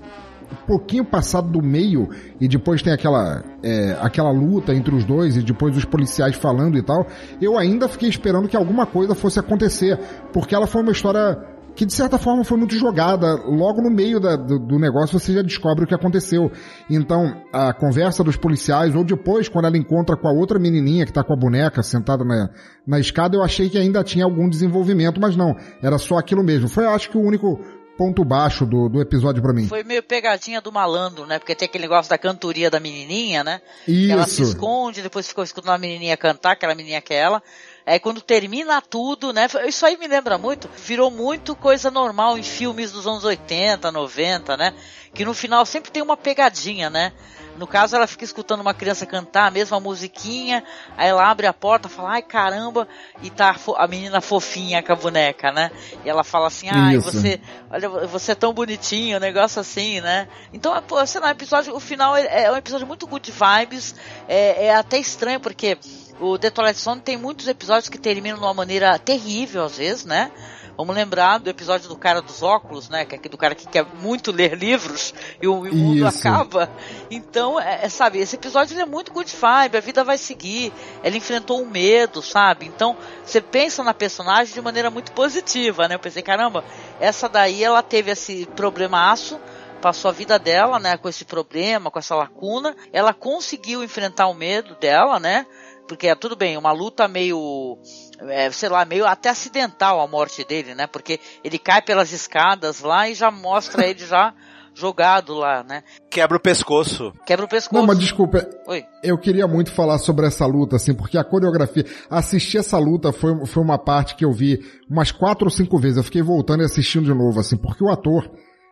pouquinho 0.54 1.06
passado 1.06 1.50
do 1.50 1.62
meio 1.62 2.10
e 2.40 2.48
depois 2.48 2.82
tem 2.82 2.94
aquela 2.94 3.44
é, 3.62 3.98
aquela 4.02 4.32
luta 4.32 4.74
entre 4.74 4.94
os 4.96 5.04
dois 5.04 5.38
e 5.38 5.42
depois 5.42 5.76
os 5.76 5.86
policiais 5.86 6.36
falando 6.36 6.78
e 6.78 6.82
tal, 6.82 7.08
eu 7.42 7.58
ainda 7.58 7.88
fiquei 7.88 8.10
esperando 8.10 8.48
que 8.48 8.56
alguma 8.58 8.86
coisa 8.86 9.16
fosse 9.16 9.40
acontecer, 9.40 9.98
porque 10.32 10.54
ela 10.56 10.68
foi 10.68 10.82
uma 10.82 10.92
história 10.92 11.38
que 11.76 11.88
de 11.88 11.94
certa 11.94 12.20
forma 12.20 12.44
foi 12.44 12.56
muito 12.58 12.76
jogada. 12.76 13.34
Logo 13.48 13.82
no 13.82 13.90
meio 13.90 14.20
da- 14.20 14.36
do, 14.36 14.60
do 14.60 14.78
negócio 14.78 15.18
você 15.20 15.34
já 15.34 15.42
descobre 15.42 15.84
o 15.84 15.88
que 15.88 15.96
aconteceu. 15.96 16.52
Então, 16.88 17.34
a 17.52 17.74
conversa 17.74 18.24
dos 18.24 18.38
policiais, 18.38 18.94
ou 18.96 19.04
depois, 19.04 19.50
quando 19.50 19.66
ela 19.66 19.76
encontra 19.78 20.16
com 20.16 20.28
a 20.28 20.32
outra 20.32 20.60
menininha 20.60 21.04
que 21.04 21.12
tá 21.12 21.24
com 21.24 21.34
a 21.34 21.36
boneca 21.36 21.82
sentada 21.82 22.24
na, 22.24 22.50
na 22.86 23.00
escada, 23.00 23.36
eu 23.36 23.42
achei 23.44 23.70
que 23.70 23.78
ainda 23.80 24.04
tinha 24.04 24.24
algum 24.24 24.48
desenvolvimento, 24.48 25.20
mas 25.20 25.36
não. 25.36 25.56
Era 25.82 25.98
só 25.98 26.20
aquilo 26.20 26.44
mesmo. 26.44 26.68
Foi, 26.68 26.86
acho 26.86 27.10
que, 27.10 27.18
o 27.18 27.22
único 27.22 27.60
ponto 27.98 28.24
baixo 28.26 28.66
do, 28.66 28.90
do 28.90 29.02
episódio 29.02 29.42
pra 29.42 29.54
mim. 29.54 29.68
Foi 29.68 29.84
meio 29.84 30.02
pegadinha 30.02 30.60
do 30.60 30.72
malandro, 30.72 31.26
né? 31.26 31.40
Porque 31.40 31.56
tem 31.56 31.66
aquele 31.66 31.84
negócio 31.84 32.10
da 32.10 32.18
cantoria 32.18 32.70
da 32.70 32.80
menininha, 32.80 33.44
né? 33.44 33.62
Que 33.86 34.12
ela 34.12 34.26
se 34.26 34.42
Isso. 34.42 34.52
esconde, 34.52 35.02
depois 35.02 35.28
ficou 35.28 35.44
escutando 35.44 35.74
a 35.74 35.78
menininha 35.78 36.18
cantar, 36.18 36.52
aquela 36.52 36.76
menininha 36.76 37.02
que 37.02 37.14
é 37.14 37.18
ela. 37.18 37.42
Aí 37.86 38.00
quando 38.00 38.22
termina 38.22 38.82
tudo, 38.82 39.34
né? 39.34 39.48
Isso 39.68 39.86
aí 39.86 39.98
me 39.98 40.08
lembra 40.08 40.38
muito, 40.38 40.70
virou 40.86 41.12
muito 41.12 41.56
coisa 41.56 41.92
normal 41.92 42.38
em 42.38 42.44
filmes 42.44 42.92
dos 42.92 43.06
anos 43.06 43.24
80, 43.24 43.92
90, 43.92 44.58
né? 44.58 44.74
Que 45.14 45.26
no 45.26 45.34
final 45.34 45.66
sempre 45.66 45.92
tem 45.92 46.02
uma 46.02 46.18
pegadinha, 46.18 46.90
né? 46.90 47.12
No 47.58 47.68
caso, 47.68 47.96
ela 47.96 48.08
fica 48.08 48.24
escutando 48.24 48.62
uma 48.62 48.74
criança 48.74 49.06
cantar 49.06 49.48
a 49.48 49.52
mesma 49.52 49.80
musiquinha, 49.80 50.64
aí 50.98 51.10
ela 51.10 51.30
abre 51.30 51.46
a 51.46 51.54
porta, 51.54 51.88
fala, 51.88 52.14
ai 52.14 52.22
caramba, 52.22 52.88
e 53.22 53.30
tá 53.30 53.52
a 53.52 53.54
fo- 53.54 53.76
a 53.78 53.88
menina 53.88 54.22
fofinha 54.22 54.82
com 54.82 54.92
a 54.92 54.96
boneca, 54.96 55.52
né? 55.52 55.72
E 56.04 56.10
ela 56.10 56.24
fala 56.24 56.48
assim, 56.48 56.70
ai, 56.70 56.96
Isso. 56.96 57.12
você, 57.12 57.40
olha, 57.70 57.90
você 57.90 58.32
é 58.32 58.36
tão 58.36 58.54
bonitinho, 58.54 59.18
um 59.18 59.20
negócio 59.20 59.60
assim, 59.62 60.02
né? 60.02 60.28
Então, 60.52 60.82
pô, 60.84 61.06
sei 61.06 61.22
lá, 61.22 61.28
o 61.28 61.32
episódio, 61.32 61.76
o 61.76 61.80
final 61.80 62.16
é, 62.16 62.46
é 62.46 62.52
um 62.52 62.58
episódio 62.58 62.88
muito 62.88 63.06
good 63.06 63.32
vibes, 63.32 63.96
é, 64.28 64.66
é 64.68 64.76
até 64.76 64.98
estranho, 64.98 65.40
porque 65.40 65.78
O 66.20 66.38
The 66.38 66.50
Twilight 66.50 66.80
Zone 66.80 67.02
tem 67.02 67.18
muitos 67.18 67.48
episódios 67.48 67.90
que 67.90 67.98
terminam 67.98 68.38
de 68.38 68.44
uma 68.44 68.54
maneira 68.54 68.98
terrível, 69.00 69.64
às 69.64 69.78
vezes, 69.78 70.06
né? 70.06 70.32
Vamos 70.76 70.96
lembrar 70.96 71.38
do 71.38 71.50
episódio 71.50 71.88
do 71.88 71.96
cara 71.96 72.20
dos 72.22 72.42
óculos, 72.42 72.90
né? 72.90 73.06
Que 73.06 73.16
é 73.16 73.30
do 73.30 73.38
cara 73.38 73.54
que 73.54 73.68
quer 73.68 73.86
muito 74.02 74.32
ler 74.32 74.56
livros 74.58 75.14
e 75.42 75.48
o, 75.48 75.68
e 75.68 75.70
o 75.70 75.76
mundo 75.76 76.08
acaba. 76.08 76.70
Então, 77.12 77.60
é, 77.60 77.86
é, 77.86 77.90
sabe, 77.90 78.20
esse 78.20 78.36
episódio 78.36 78.74
ele 78.74 78.82
é 78.82 78.86
muito 78.86 79.12
good 79.12 79.32
vibe, 79.32 79.78
a 79.78 79.82
vida 79.82 80.04
vai 80.04 80.18
seguir. 80.18 80.74
Ela 81.04 81.16
enfrentou 81.16 81.62
o 81.62 81.70
medo, 81.70 82.22
sabe? 82.22 82.66
Então, 82.66 82.98
você 83.24 83.40
pensa 83.40 83.84
na 83.84 83.94
personagem 83.94 84.54
de 84.54 84.62
maneira 84.62 84.90
muito 84.90 85.12
positiva, 85.12 85.88
né? 85.88 85.96
Eu 85.96 86.00
pensei, 86.00 86.24
caramba, 86.24 86.64
essa 87.00 87.30
daí 87.30 87.64
ela 87.64 87.84
teve 87.84 88.12
esse 88.12 88.48
problemaço 88.56 89.40
passou 89.84 90.08
a 90.08 90.14
vida 90.14 90.40
dela, 90.40 90.80
né, 90.80 90.96
com 90.96 91.10
esse 91.10 91.26
problema, 91.26 91.92
com 91.92 92.00
essa 92.00 92.16
lacuna. 92.16 92.74
Ela 92.94 93.14
conseguiu 93.14 93.84
enfrentar 93.84 94.28
o 94.28 94.34
medo 94.34 94.76
dela, 94.76 95.20
né? 95.20 95.46
Porque 95.88 96.08
é 96.08 96.16
tudo 96.16 96.36
bem, 96.36 96.58
uma 96.58 96.72
luta 96.72 97.08
meio, 97.08 97.78
é, 98.22 98.50
sei 98.52 98.70
lá, 98.70 98.86
meio 98.86 99.06
até 99.06 99.30
acidental 99.30 100.00
a 100.00 100.08
morte 100.08 100.44
dele, 100.46 100.74
né? 100.74 100.88
Porque 100.88 101.20
ele 101.44 101.60
cai 101.60 101.82
pelas 101.82 102.12
escadas 102.12 102.82
lá 102.82 103.10
e 103.10 103.14
já 103.14 103.30
mostra 103.30 103.86
ele 103.86 104.06
já 104.06 104.34
jogado 104.74 105.34
lá, 105.34 105.64
né? 105.64 105.84
Quebra 106.10 106.38
o 106.38 106.40
pescoço. 106.40 107.14
Quebra 107.26 107.46
o 107.46 107.50
pescoço. 107.50 107.80
Não, 107.80 107.86
mas 107.86 108.00
desculpa, 108.00 108.48
Oi. 108.68 108.84
eu 109.04 109.18
queria 109.18 109.48
muito 109.48 109.72
falar 109.72 109.98
sobre 110.00 110.26
essa 110.26 110.46
luta, 110.46 110.76
assim, 110.76 110.94
porque 110.94 111.18
a 111.18 111.24
coreografia, 111.24 111.86
assistir 112.10 112.58
essa 112.58 112.78
luta 112.78 113.12
foi, 113.12 113.46
foi 113.46 113.64
uma 113.64 113.78
parte 113.78 114.16
que 114.16 114.26
eu 114.26 114.32
vi 114.32 114.60
umas 114.90 115.12
quatro 115.12 115.46
ou 115.46 115.52
cinco 115.52 115.78
vezes, 115.78 115.98
eu 115.98 116.04
fiquei 116.04 116.22
voltando 116.22 116.64
e 116.64 116.66
assistindo 116.66 117.06
de 117.06 117.14
novo, 117.14 117.40
assim, 117.40 117.58
porque 117.58 117.84
o 117.84 117.90
ator 117.90 118.30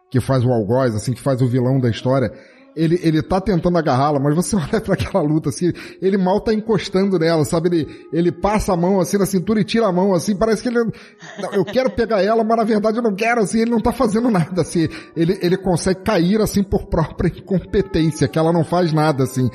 que 0.10 0.20
faz 0.20 0.44
o 0.44 0.52
algoz, 0.52 0.94
assim, 0.94 1.14
que 1.14 1.22
faz 1.22 1.42
o 1.42 1.48
vilão 1.48 1.80
da 1.80 1.90
história, 1.90 2.32
ele, 2.76 3.00
ele 3.04 3.22
tá 3.22 3.40
tentando 3.40 3.78
agarrá-la, 3.78 4.20
mas 4.20 4.36
você 4.36 4.56
olha 4.58 4.82
para 4.82 4.94
aquela 4.94 5.24
luta, 5.24 5.50
assim, 5.50 5.72
ele 6.02 6.18
mal 6.18 6.40
tá 6.42 6.54
encostando 6.54 7.18
nela, 7.20 7.44
sabe? 7.46 7.70
Ele, 7.70 8.08
ele 8.12 8.32
passa 8.32 8.74
a 8.74 8.78
mão, 8.78 9.00
assim, 9.00 9.18
na 9.18 9.26
cintura 9.26 9.62
e 9.62 9.64
tira 9.64 9.88
a 9.88 9.92
mão, 9.92 10.14
assim, 10.14 10.36
parece 10.36 10.64
que 10.64 10.70
ele, 10.70 10.84
não, 11.40 11.54
eu 11.54 11.66
quero 11.66 11.90
pegar 11.92 12.22
ela, 12.22 12.44
mas 12.44 12.58
na 12.58 12.64
verdade 12.64 12.98
eu 12.98 13.04
não 13.04 13.16
quero, 13.16 13.42
assim, 13.42 13.62
ele 13.62 13.72
não 13.72 13.82
tá 13.82 13.92
fazendo 13.92 14.30
nada, 14.30 14.62
assim, 14.62 14.88
ele, 15.16 15.38
ele 15.42 15.58
consegue 15.58 16.02
cair, 16.02 16.42
assim, 16.42 16.64
por 16.64 16.86
própria 16.86 17.30
incompetência, 17.30 18.28
que 18.28 18.40
ela 18.40 18.52
não 18.52 18.64
faz 18.64 18.94
nada, 18.94 19.24
assim. 19.24 19.50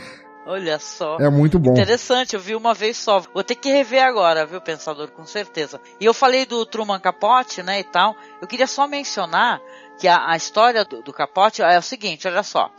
Olha 0.48 0.78
só. 0.78 1.16
É 1.18 1.28
muito 1.28 1.58
bom. 1.58 1.72
Interessante, 1.72 2.34
eu 2.34 2.40
vi 2.40 2.54
uma 2.54 2.72
vez 2.72 2.96
só. 2.96 3.18
Vou 3.34 3.42
ter 3.42 3.56
que 3.56 3.68
rever 3.68 4.04
agora, 4.04 4.46
viu, 4.46 4.60
Pensador, 4.60 5.10
com 5.10 5.26
certeza. 5.26 5.80
E 6.00 6.04
eu 6.04 6.14
falei 6.14 6.46
do 6.46 6.64
Truman 6.64 7.00
Capote, 7.00 7.64
né, 7.64 7.80
e 7.80 7.84
tal. 7.84 8.14
Eu 8.40 8.46
queria 8.46 8.68
só 8.68 8.86
mencionar 8.86 9.60
que 9.98 10.06
a, 10.06 10.30
a 10.30 10.36
história 10.36 10.84
do, 10.84 11.02
do 11.02 11.12
Capote 11.12 11.62
é 11.62 11.76
o 11.76 11.82
seguinte, 11.82 12.28
olha 12.28 12.44
só. 12.44 12.70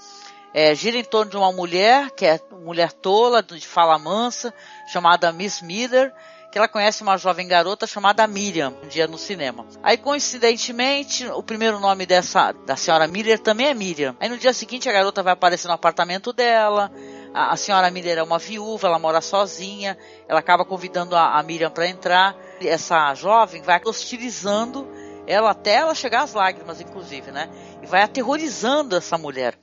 É, 0.54 0.74
gira 0.74 0.98
em 0.98 1.04
torno 1.04 1.32
de 1.32 1.38
uma 1.38 1.52
mulher, 1.52 2.12
que 2.12 2.26
é 2.26 2.40
uma 2.52 2.62
mulher 2.62 2.92
tola, 2.92 3.44
de 3.44 3.66
fala 3.68 4.00
mansa, 4.00 4.54
chamada 4.92 5.32
Miss 5.32 5.62
Miller, 5.62 6.14
que 6.52 6.58
ela 6.58 6.68
conhece 6.68 7.04
uma 7.04 7.18
jovem 7.18 7.48
garota 7.48 7.86
chamada 7.86 8.26
Miriam, 8.26 8.74
um 8.84 8.88
dia 8.88 9.08
no 9.08 9.18
cinema. 9.18 9.66
Aí, 9.84 9.98
coincidentemente, 9.98 11.28
o 11.28 11.44
primeiro 11.44 11.80
nome 11.80 12.06
dessa, 12.06 12.52
da 12.52 12.76
senhora 12.76 13.08
Miller 13.08 13.38
também 13.38 13.68
é 13.68 13.74
Miriam. 13.74 14.16
Aí, 14.20 14.30
no 14.30 14.38
dia 14.38 14.54
seguinte, 14.54 14.90
a 14.90 14.94
garota 14.94 15.22
vai 15.22 15.34
aparecer 15.34 15.68
no 15.68 15.74
apartamento 15.74 16.32
dela, 16.32 16.92
a, 17.34 17.52
a 17.52 17.58
senhora 17.58 17.92
Miller 17.92 18.18
é 18.18 18.24
uma 18.24 18.40
viúva, 18.40 18.88
ela 18.88 18.98
mora 18.98 19.22
sozinha, 19.22 19.98
ela 20.28 20.40
acaba 20.40 20.66
convidando 20.66 21.16
a, 21.16 21.38
a 21.38 21.44
Miriam 21.44 21.70
para 21.70 21.88
entrar. 21.88 22.36
Essa 22.62 23.14
jovem 23.14 23.62
vai 23.62 23.80
hostilizando 23.86 24.88
ela 25.28 25.52
até 25.52 25.76
ela 25.76 25.94
chegar 25.94 26.24
às 26.24 26.34
lágrimas, 26.34 26.80
inclusive, 26.80 27.32
né? 27.32 27.50
E 27.84 27.86
vai 27.86 28.02
aterrorizando 28.02 28.96
essa 28.96 29.18
mulher. 29.18 29.60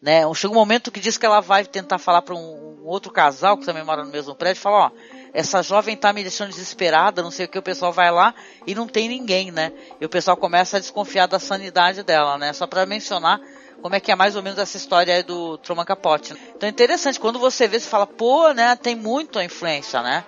Né? 0.00 0.22
Chega 0.34 0.52
um 0.52 0.56
momento 0.56 0.90
que 0.90 1.00
diz 1.00 1.18
que 1.18 1.26
ela 1.26 1.40
vai 1.40 1.64
tentar 1.64 1.98
falar 1.98 2.22
para 2.22 2.34
um, 2.34 2.78
um, 2.82 2.86
outro 2.86 3.12
casal 3.12 3.58
que 3.58 3.66
também 3.66 3.84
mora 3.84 4.02
no 4.02 4.10
mesmo 4.10 4.34
prédio, 4.34 4.62
fala, 4.62 4.86
ó, 4.86 4.90
essa 5.32 5.62
jovem 5.62 5.96
tá 5.96 6.12
me 6.12 6.22
deixando 6.22 6.50
desesperada, 6.50 7.22
não 7.22 7.30
sei 7.30 7.46
o 7.46 7.48
que, 7.48 7.58
o 7.58 7.62
pessoal 7.62 7.92
vai 7.92 8.10
lá 8.10 8.34
e 8.66 8.74
não 8.74 8.86
tem 8.86 9.08
ninguém, 9.08 9.50
né? 9.50 9.72
E 10.00 10.06
o 10.06 10.08
pessoal 10.08 10.36
começa 10.36 10.78
a 10.78 10.80
desconfiar 10.80 11.26
da 11.26 11.38
sanidade 11.38 12.02
dela, 12.02 12.38
né? 12.38 12.52
Só 12.52 12.66
para 12.66 12.86
mencionar 12.86 13.40
como 13.80 13.94
é 13.94 14.00
que 14.00 14.10
é 14.10 14.14
mais 14.14 14.36
ou 14.36 14.42
menos 14.42 14.58
essa 14.58 14.76
história 14.76 15.14
aí 15.14 15.22
do 15.22 15.58
Truman 15.58 15.84
Capote. 15.84 16.32
Né? 16.32 16.40
Então 16.56 16.66
é 16.66 16.70
interessante, 16.70 17.18
quando 17.18 17.38
você 17.38 17.66
vê, 17.66 17.78
você 17.78 17.88
fala, 17.88 18.06
pô, 18.06 18.52
né, 18.52 18.76
tem 18.76 18.94
muito 18.94 19.38
a 19.38 19.44
influência, 19.44 20.02
né? 20.02 20.24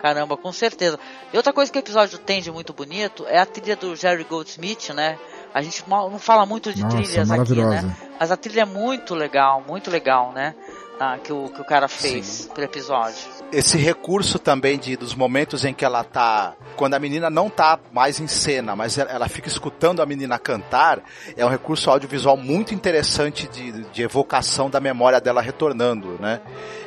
Caramba, 0.00 0.36
com 0.36 0.52
certeza. 0.52 0.98
E 1.32 1.36
outra 1.36 1.52
coisa 1.52 1.72
que 1.72 1.78
o 1.78 1.80
episódio 1.80 2.18
tem 2.18 2.42
de 2.42 2.50
muito 2.50 2.72
bonito 2.72 3.24
é 3.28 3.38
a 3.38 3.46
trilha 3.46 3.76
do 3.76 3.96
Jerry 3.96 4.24
Goldsmith, 4.24 4.90
né? 4.90 5.18
A 5.54 5.62
gente 5.62 5.84
não 5.88 6.18
fala 6.18 6.44
muito 6.44 6.72
de 6.72 6.82
Nossa, 6.82 6.96
trilhas 6.96 7.30
aqui, 7.30 7.54
né? 7.54 7.96
Mas 8.18 8.30
a 8.30 8.36
trilha 8.36 8.62
é 8.62 8.64
muito 8.64 9.14
legal, 9.14 9.62
muito 9.66 9.90
legal, 9.90 10.32
né? 10.32 10.54
Ah, 10.98 11.18
que, 11.22 11.30
o, 11.30 11.50
que 11.50 11.60
o 11.60 11.64
cara 11.64 11.88
fez 11.88 12.24
Sim. 12.26 12.48
pro 12.48 12.64
episódio. 12.64 13.18
Esse 13.52 13.76
recurso 13.76 14.38
também 14.38 14.78
de, 14.78 14.96
dos 14.96 15.14
momentos 15.14 15.62
em 15.62 15.74
que 15.74 15.84
ela 15.84 16.02
tá. 16.02 16.54
Quando 16.74 16.94
a 16.94 16.98
menina 16.98 17.28
não 17.28 17.50
tá 17.50 17.78
mais 17.92 18.18
em 18.18 18.26
cena, 18.26 18.74
mas 18.74 18.96
ela 18.96 19.28
fica 19.28 19.46
escutando 19.46 20.00
a 20.00 20.06
menina 20.06 20.38
cantar, 20.38 21.02
é 21.36 21.44
um 21.44 21.50
recurso 21.50 21.90
audiovisual 21.90 22.36
muito 22.36 22.74
interessante 22.74 23.46
de, 23.46 23.84
de 23.84 24.02
evocação 24.02 24.70
da 24.70 24.80
memória 24.80 25.20
dela 25.20 25.42
retornando, 25.42 26.16
né? 26.18 26.40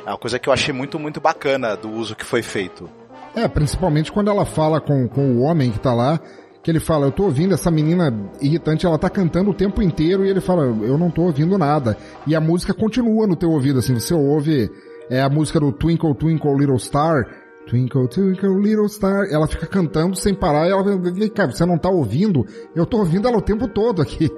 É 0.04 0.10
uma 0.10 0.18
coisa 0.18 0.40
que 0.40 0.48
eu 0.48 0.52
achei 0.52 0.74
muito, 0.74 0.98
muito 0.98 1.20
bacana 1.20 1.76
do 1.76 1.88
uso 1.88 2.16
que 2.16 2.24
foi 2.24 2.42
feito. 2.42 2.90
É, 3.34 3.46
principalmente 3.46 4.10
quando 4.10 4.28
ela 4.28 4.44
fala 4.44 4.80
com, 4.80 5.06
com 5.08 5.36
o 5.36 5.42
homem 5.42 5.70
que 5.70 5.78
tá 5.78 5.94
lá, 5.94 6.20
que 6.62 6.70
ele 6.70 6.80
fala, 6.80 7.06
eu 7.06 7.12
tô 7.12 7.24
ouvindo 7.24 7.54
essa 7.54 7.70
menina 7.70 8.14
irritante, 8.40 8.84
ela 8.84 8.98
tá 8.98 9.08
cantando 9.08 9.50
o 9.50 9.54
tempo 9.54 9.82
inteiro, 9.82 10.24
e 10.24 10.28
ele 10.28 10.40
fala, 10.40 10.64
eu 10.64 10.98
não 10.98 11.10
tô 11.10 11.22
ouvindo 11.22 11.56
nada. 11.56 11.96
E 12.26 12.34
a 12.34 12.40
música 12.40 12.74
continua 12.74 13.26
no 13.26 13.36
teu 13.36 13.50
ouvido, 13.50 13.78
assim, 13.78 13.94
você 13.94 14.14
ouve 14.14 14.70
é 15.08 15.20
a 15.20 15.28
música 15.28 15.58
do 15.58 15.72
Twinkle 15.72 16.14
Twinkle 16.14 16.56
Little 16.56 16.78
Star, 16.78 17.26
Twinkle 17.66 18.08
Twinkle 18.08 18.60
Little 18.60 18.88
Star, 18.88 19.26
ela 19.30 19.48
fica 19.48 19.66
cantando 19.66 20.14
sem 20.16 20.34
parar, 20.34 20.68
e 20.68 20.70
ela 20.70 20.82
vem 20.82 21.28
cá, 21.28 21.46
você 21.46 21.66
não 21.66 21.78
tá 21.78 21.88
ouvindo? 21.88 22.46
Eu 22.76 22.86
tô 22.86 22.98
ouvindo 22.98 23.26
ela 23.26 23.38
o 23.38 23.42
tempo 23.42 23.66
todo 23.66 24.00
aqui. 24.00 24.30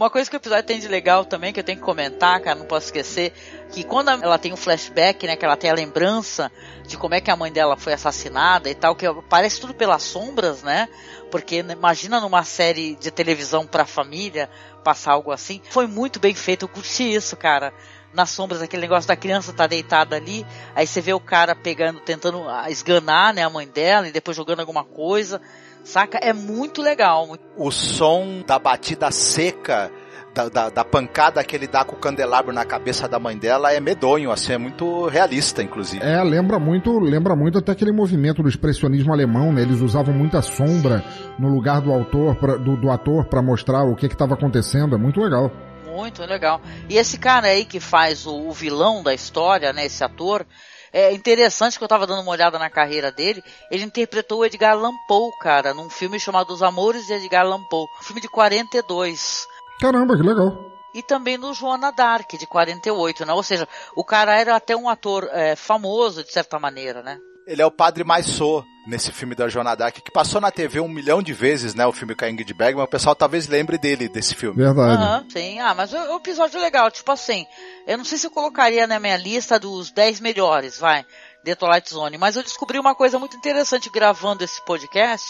Uma 0.00 0.08
coisa 0.08 0.30
que 0.30 0.34
o 0.34 0.38
episódio 0.38 0.64
tem 0.64 0.80
de 0.80 0.88
legal 0.88 1.26
também, 1.26 1.52
que 1.52 1.60
eu 1.60 1.64
tenho 1.64 1.76
que 1.76 1.84
comentar, 1.84 2.40
cara, 2.40 2.58
não 2.58 2.64
posso 2.64 2.86
esquecer, 2.86 3.34
que 3.70 3.84
quando 3.84 4.08
ela 4.08 4.38
tem 4.38 4.50
um 4.50 4.56
flashback, 4.56 5.26
né, 5.26 5.36
que 5.36 5.44
ela 5.44 5.58
tem 5.58 5.68
a 5.68 5.74
lembrança 5.74 6.50
de 6.86 6.96
como 6.96 7.14
é 7.14 7.20
que 7.20 7.30
a 7.30 7.36
mãe 7.36 7.52
dela 7.52 7.76
foi 7.76 7.92
assassinada 7.92 8.70
e 8.70 8.74
tal, 8.74 8.96
que 8.96 9.04
parece 9.28 9.60
tudo 9.60 9.74
pelas 9.74 10.02
sombras, 10.02 10.62
né? 10.62 10.88
Porque 11.30 11.62
né, 11.62 11.74
imagina 11.74 12.18
numa 12.18 12.44
série 12.44 12.96
de 12.96 13.10
televisão 13.10 13.66
pra 13.66 13.84
família 13.84 14.48
passar 14.82 15.12
algo 15.12 15.32
assim. 15.32 15.60
Foi 15.68 15.86
muito 15.86 16.18
bem 16.18 16.34
feito, 16.34 16.64
eu 16.64 16.68
curti 16.70 17.02
isso, 17.12 17.36
cara 17.36 17.70
nas 18.12 18.30
sombras 18.30 18.60
aquele 18.60 18.82
negócio 18.82 19.06
da 19.06 19.14
criança 19.14 19.52
tá 19.52 19.66
deitada 19.66 20.16
ali, 20.16 20.44
aí 20.74 20.86
você 20.86 21.00
vê 21.00 21.12
o 21.12 21.20
cara 21.20 21.54
pegando, 21.54 22.00
tentando 22.00 22.44
esganar, 22.68 23.32
né, 23.32 23.44
a 23.44 23.50
mãe 23.50 23.68
dela 23.68 24.08
e 24.08 24.12
depois 24.12 24.36
jogando 24.36 24.60
alguma 24.60 24.82
coisa. 24.82 25.40
Saca? 25.82 26.18
É 26.18 26.32
muito 26.32 26.82
legal. 26.82 27.36
O 27.56 27.70
som 27.70 28.42
da 28.46 28.58
batida 28.58 29.10
seca 29.10 29.90
da, 30.34 30.48
da, 30.48 30.70
da, 30.70 30.84
pancada 30.84 31.42
que 31.42 31.56
ele 31.56 31.66
dá 31.66 31.84
com 31.84 31.96
o 31.96 31.98
candelabro 31.98 32.52
na 32.52 32.64
cabeça 32.64 33.08
da 33.08 33.18
mãe 33.18 33.36
dela 33.36 33.72
é 33.72 33.80
medonho, 33.80 34.30
assim, 34.30 34.52
é 34.52 34.58
muito 34.58 35.06
realista, 35.06 35.62
inclusive. 35.62 36.04
É, 36.04 36.22
lembra 36.22 36.58
muito, 36.58 36.98
lembra 36.98 37.34
muito 37.34 37.58
até 37.58 37.72
aquele 37.72 37.92
movimento 37.92 38.42
do 38.42 38.48
expressionismo 38.48 39.12
alemão, 39.12 39.52
né? 39.52 39.62
Eles 39.62 39.80
usavam 39.80 40.14
muita 40.14 40.40
sombra 40.40 41.04
no 41.38 41.48
lugar 41.48 41.80
do 41.80 41.92
autor, 41.92 42.36
pra, 42.36 42.56
do, 42.56 42.76
do 42.76 42.90
ator 42.90 43.26
para 43.26 43.42
mostrar 43.42 43.84
o 43.84 43.96
que 43.96 44.06
estava 44.06 44.34
acontecendo, 44.34 44.94
é 44.94 44.98
muito 44.98 45.20
legal. 45.20 45.50
Muito 45.84 46.22
legal. 46.24 46.60
E 46.88 46.96
esse 46.96 47.18
cara 47.18 47.48
aí 47.48 47.64
que 47.64 47.80
faz 47.80 48.24
o, 48.26 48.48
o 48.48 48.52
vilão 48.52 49.02
da 49.02 49.12
história, 49.12 49.72
né, 49.72 49.86
esse 49.86 50.04
ator, 50.04 50.46
é 50.92 51.12
interessante 51.12 51.78
que 51.78 51.84
eu 51.84 51.88
tava 51.88 52.06
dando 52.06 52.22
uma 52.22 52.32
olhada 52.32 52.58
na 52.58 52.68
carreira 52.68 53.12
dele. 53.12 53.42
Ele 53.70 53.84
interpretou 53.84 54.40
o 54.40 54.44
Edgar 54.44 54.72
Allan 54.72 54.94
Poe, 55.06 55.30
cara, 55.40 55.72
num 55.72 55.88
filme 55.88 56.18
chamado 56.18 56.52
Os 56.52 56.62
Amores 56.62 57.06
de 57.06 57.14
Edgar 57.14 57.44
Allan 57.44 57.62
Poe. 57.70 57.86
Um 58.00 58.04
filme 58.04 58.20
de 58.20 58.28
42. 58.28 59.46
Caramba, 59.80 60.16
que 60.16 60.22
legal. 60.22 60.70
E 60.92 61.02
também 61.02 61.38
no 61.38 61.54
Joana 61.54 61.92
Dark, 61.92 62.32
de 62.32 62.46
48, 62.46 63.24
né? 63.24 63.32
Ou 63.32 63.42
seja, 63.42 63.68
o 63.94 64.04
cara 64.04 64.38
era 64.38 64.56
até 64.56 64.76
um 64.76 64.88
ator 64.88 65.28
é, 65.32 65.54
famoso, 65.54 66.24
de 66.24 66.32
certa 66.32 66.58
maneira, 66.58 67.02
né? 67.02 67.18
Ele 67.46 67.62
é 67.62 67.66
o 67.66 67.70
Padre 67.70 68.02
Maisô 68.02 68.64
nesse 68.86 69.12
filme 69.12 69.34
da 69.34 69.48
Joana 69.48 69.74
Dark, 69.74 69.96
que 69.96 70.10
passou 70.10 70.40
na 70.40 70.50
TV 70.50 70.80
um 70.80 70.88
milhão 70.88 71.22
de 71.22 71.32
vezes, 71.32 71.74
né? 71.74 71.86
O 71.86 71.92
filme 71.92 72.14
com 72.14 72.24
a 72.24 72.30
Ingrid 72.30 72.52
Bergman. 72.54 72.84
O 72.84 72.88
pessoal 72.88 73.14
talvez 73.14 73.46
lembre 73.46 73.78
dele, 73.78 74.08
desse 74.08 74.34
filme. 74.34 74.56
Verdade. 74.56 75.24
Uhum, 75.24 75.30
sim, 75.30 75.60
ah, 75.60 75.74
mas 75.74 75.92
o, 75.92 75.96
o 75.96 76.16
episódio 76.16 76.58
é 76.58 76.62
legal. 76.62 76.90
Tipo 76.90 77.12
assim, 77.12 77.46
eu 77.86 77.98
não 77.98 78.04
sei 78.04 78.18
se 78.18 78.26
eu 78.26 78.30
colocaria 78.30 78.86
na 78.86 78.98
minha 78.98 79.16
lista 79.16 79.58
dos 79.58 79.90
10 79.90 80.20
melhores, 80.20 80.78
vai, 80.78 81.04
de 81.44 81.54
Twilight 81.54 81.90
Zone, 81.90 82.18
mas 82.18 82.36
eu 82.36 82.42
descobri 82.42 82.78
uma 82.78 82.94
coisa 82.94 83.18
muito 83.18 83.36
interessante 83.36 83.90
gravando 83.90 84.44
esse 84.44 84.64
podcast, 84.64 85.26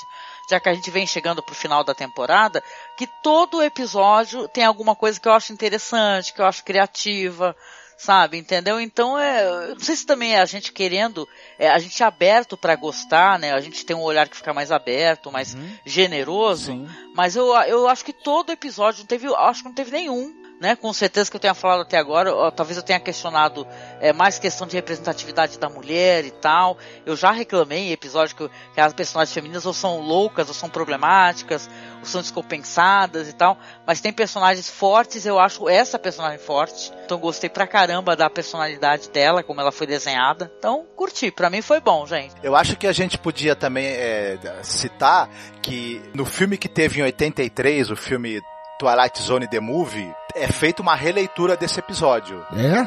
já 0.49 0.61
que 0.61 0.69
a 0.69 0.75
gente 0.75 0.91
vem 0.91 1.07
chegando 1.07 1.43
pro 1.43 1.55
final 1.55 1.85
da 1.85 1.95
temporada, 1.95 2.63
que 2.97 3.09
todo 3.23 3.63
episódio 3.63 4.49
tem 4.49 4.65
alguma 4.65 4.95
coisa 4.95 5.21
que 5.21 5.29
eu 5.29 5.33
acho 5.33 5.53
interessante, 5.53 6.33
que 6.33 6.41
eu 6.41 6.47
acho 6.47 6.65
criativa, 6.65 7.55
sabe? 8.01 8.39
Entendeu? 8.39 8.81
Então 8.81 9.19
é, 9.19 9.69
não 9.69 9.79
sei 9.81 9.95
se 9.95 10.07
também 10.07 10.35
é 10.35 10.41
a 10.41 10.47
gente 10.47 10.73
querendo, 10.73 11.29
é, 11.59 11.69
a 11.69 11.79
gente 11.79 12.03
é 12.03 12.07
aberto 12.07 12.57
para 12.57 12.75
gostar, 12.75 13.39
né? 13.39 13.53
A 13.53 13.61
gente 13.61 13.85
tem 13.85 13.95
um 13.95 14.01
olhar 14.03 14.27
que 14.29 14.37
fica 14.37 14.55
mais 14.55 14.73
aberto, 14.73 15.31
mais 15.31 15.55
Uhum. 15.55 15.71
generoso. 15.85 16.73
Sim. 16.73 16.89
Mas 17.15 17.37
eu, 17.37 17.47
eu 17.65 17.87
acho 17.89 18.05
que 18.05 18.13
todo 18.13 18.51
episódio 18.53 19.01
não 19.01 19.07
teve, 19.07 19.27
acho 19.35 19.63
que 19.63 19.69
não 19.69 19.75
teve 19.75 19.91
nenhum 19.91 20.40
né? 20.61 20.77
Com 20.77 20.93
certeza 20.93 21.31
que 21.31 21.37
eu 21.37 21.41
tenha 21.41 21.55
falado 21.55 21.81
até 21.81 21.97
agora, 21.97 22.31
talvez 22.53 22.77
eu 22.77 22.83
tenha 22.83 23.01
questionado 23.01 23.67
é, 23.99 24.13
mais 24.13 24.39
questão 24.39 24.67
de 24.67 24.77
representatividade 24.77 25.59
da 25.59 25.71
mulher 25.71 26.27
e 26.27 26.31
tal. 26.31 26.77
Eu 27.07 27.17
já 27.17 27.33
reclamei 27.33 27.89
em 27.89 27.93
episódio 27.93 28.37
que, 28.37 28.51
que 28.75 28.81
as 28.81 28.93
personagens 28.93 29.33
femininas 29.33 29.65
ou 29.65 29.73
são 29.73 29.99
loucas, 30.01 30.49
ou 30.49 30.55
são 30.55 30.69
problemáticas, 30.69 31.69
ou 32.01 32.05
são 32.05 32.21
descompensadas 32.21 33.29
e 33.29 33.33
tal. 33.33 33.59
Mas 33.87 34.01
tem 34.01 34.13
personagens 34.13 34.69
fortes, 34.69 35.25
eu 35.25 35.39
acho 35.39 35.67
essa 35.67 35.99
personagem 35.99 36.39
forte. 36.39 36.93
Então 37.07 37.19
gostei 37.19 37.49
pra 37.49 37.67
caramba 37.67 38.15
da 38.15 38.29
personalidade 38.29 39.09
dela, 39.09 39.43
como 39.43 39.61
ela 39.61 39.73
foi 39.73 39.87
desenhada. 39.87 40.53
Então 40.59 40.87
curti, 40.95 41.31
pra 41.31 41.49
mim 41.49 41.63
foi 41.63 41.81
bom, 41.81 42.07
gente. 42.07 42.35
Eu 42.43 42.55
acho 42.55 42.77
que 42.77 42.87
a 42.87 42.93
gente 42.93 43.17
podia 43.17 43.57
também 43.57 43.87
é, 43.87 44.39
citar 44.63 45.31
que 45.63 46.03
no 46.13 46.27
filme 46.27 46.59
que 46.59 46.69
teve 46.69 47.01
em 47.01 47.05
83, 47.05 47.91
o 47.91 47.97
filme 47.97 48.43
Twilight 48.81 49.23
Zone 49.23 49.47
The 49.47 49.61
Movie, 49.61 50.11
é 50.35 50.47
feita 50.49 50.83
uma 50.83 50.95
releitura 50.95 51.57
desse 51.57 51.79
episódio. 51.81 52.45
É? 52.57 52.87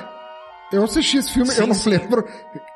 Eu 0.72 0.84
assisti 0.84 1.18
esse 1.18 1.32
filme, 1.32 1.52
Sim, 1.52 1.62
eu 1.62 1.68
não 1.68 1.76
sim. 1.76 1.92
lembro. 1.92 2.26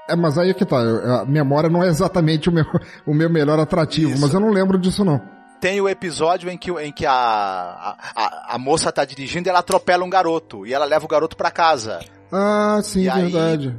É, 0.08 0.16
mas 0.16 0.38
aí 0.38 0.52
é 0.52 0.54
que 0.54 0.66
tá, 0.66 0.78
a 0.78 1.26
memória 1.26 1.70
não 1.70 1.84
é 1.84 1.88
exatamente 1.88 2.48
o 2.48 2.52
meu, 2.52 2.66
o 3.06 3.14
meu 3.14 3.30
melhor 3.30 3.60
atrativo, 3.60 4.12
Isso. 4.12 4.22
mas 4.22 4.34
eu 4.34 4.40
não 4.40 4.52
lembro 4.52 4.78
disso 4.78 5.04
não. 5.04 5.20
Tem 5.60 5.82
o 5.82 5.90
episódio 5.90 6.50
em 6.52 6.58
que, 6.58 6.70
em 6.70 6.92
que 6.92 7.04
a, 7.08 7.12
a, 7.14 8.56
a- 8.56 8.58
moça 8.60 8.92
tá 8.92 9.04
dirigindo 9.04 9.48
e 9.48 9.50
ela 9.50 9.60
atropela 9.60 10.04
um 10.06 10.10
garoto. 10.10 10.68
E 10.68 10.74
ela 10.74 10.86
leva 10.86 11.04
o 11.06 11.08
garoto 11.08 11.36
pra 11.36 11.50
casa. 11.50 12.00
Ah, 12.32 12.80
sim, 12.84 13.04
E 13.06 13.10
aí- 13.10 13.24
verdade. 13.32 13.76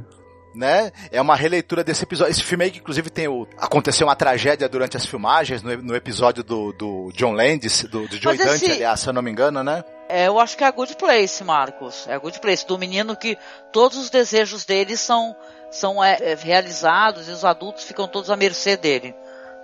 Né? 0.55 0.91
É 1.11 1.21
uma 1.21 1.35
releitura 1.35 1.83
desse 1.83 2.03
episódio. 2.03 2.31
Esse 2.31 2.43
filme 2.43 2.65
aí 2.65 2.71
que 2.71 2.79
inclusive 2.79 3.09
tem 3.09 3.27
o 3.27 3.47
aconteceu 3.57 4.07
uma 4.07 4.15
tragédia 4.15 4.67
durante 4.69 4.97
as 4.97 5.05
filmagens 5.05 5.61
no, 5.61 5.75
no 5.77 5.95
episódio 5.95 6.43
do, 6.43 6.71
do 6.73 7.11
John 7.13 7.33
Landis, 7.33 7.83
do, 7.83 8.07
do 8.07 8.19
Dante, 8.19 8.41
esse- 8.41 8.71
aliás, 8.71 8.99
se 8.99 9.07
eu 9.09 9.13
não 9.13 9.21
me 9.21 9.31
engano, 9.31 9.63
né? 9.63 9.83
É, 10.11 10.27
eu 10.27 10.39
acho 10.39 10.57
que 10.57 10.63
é 10.63 10.67
a 10.67 10.71
Good 10.71 10.95
Place, 10.95 11.43
Marcos. 11.43 12.07
É 12.07 12.15
a 12.15 12.17
Good 12.17 12.39
Place, 12.39 12.65
do 12.65 12.77
menino 12.79 13.15
que 13.15 13.37
todos 13.71 13.95
os 13.97 14.09
desejos 14.09 14.65
dele 14.65 14.97
são, 14.97 15.35
são 15.69 16.03
é, 16.03 16.17
é, 16.19 16.35
realizados 16.35 17.27
e 17.27 17.31
os 17.31 17.45
adultos 17.45 17.83
ficam 17.83 18.07
todos 18.07 18.31
à 18.31 18.35
mercê 18.35 18.75
dele 18.75 19.13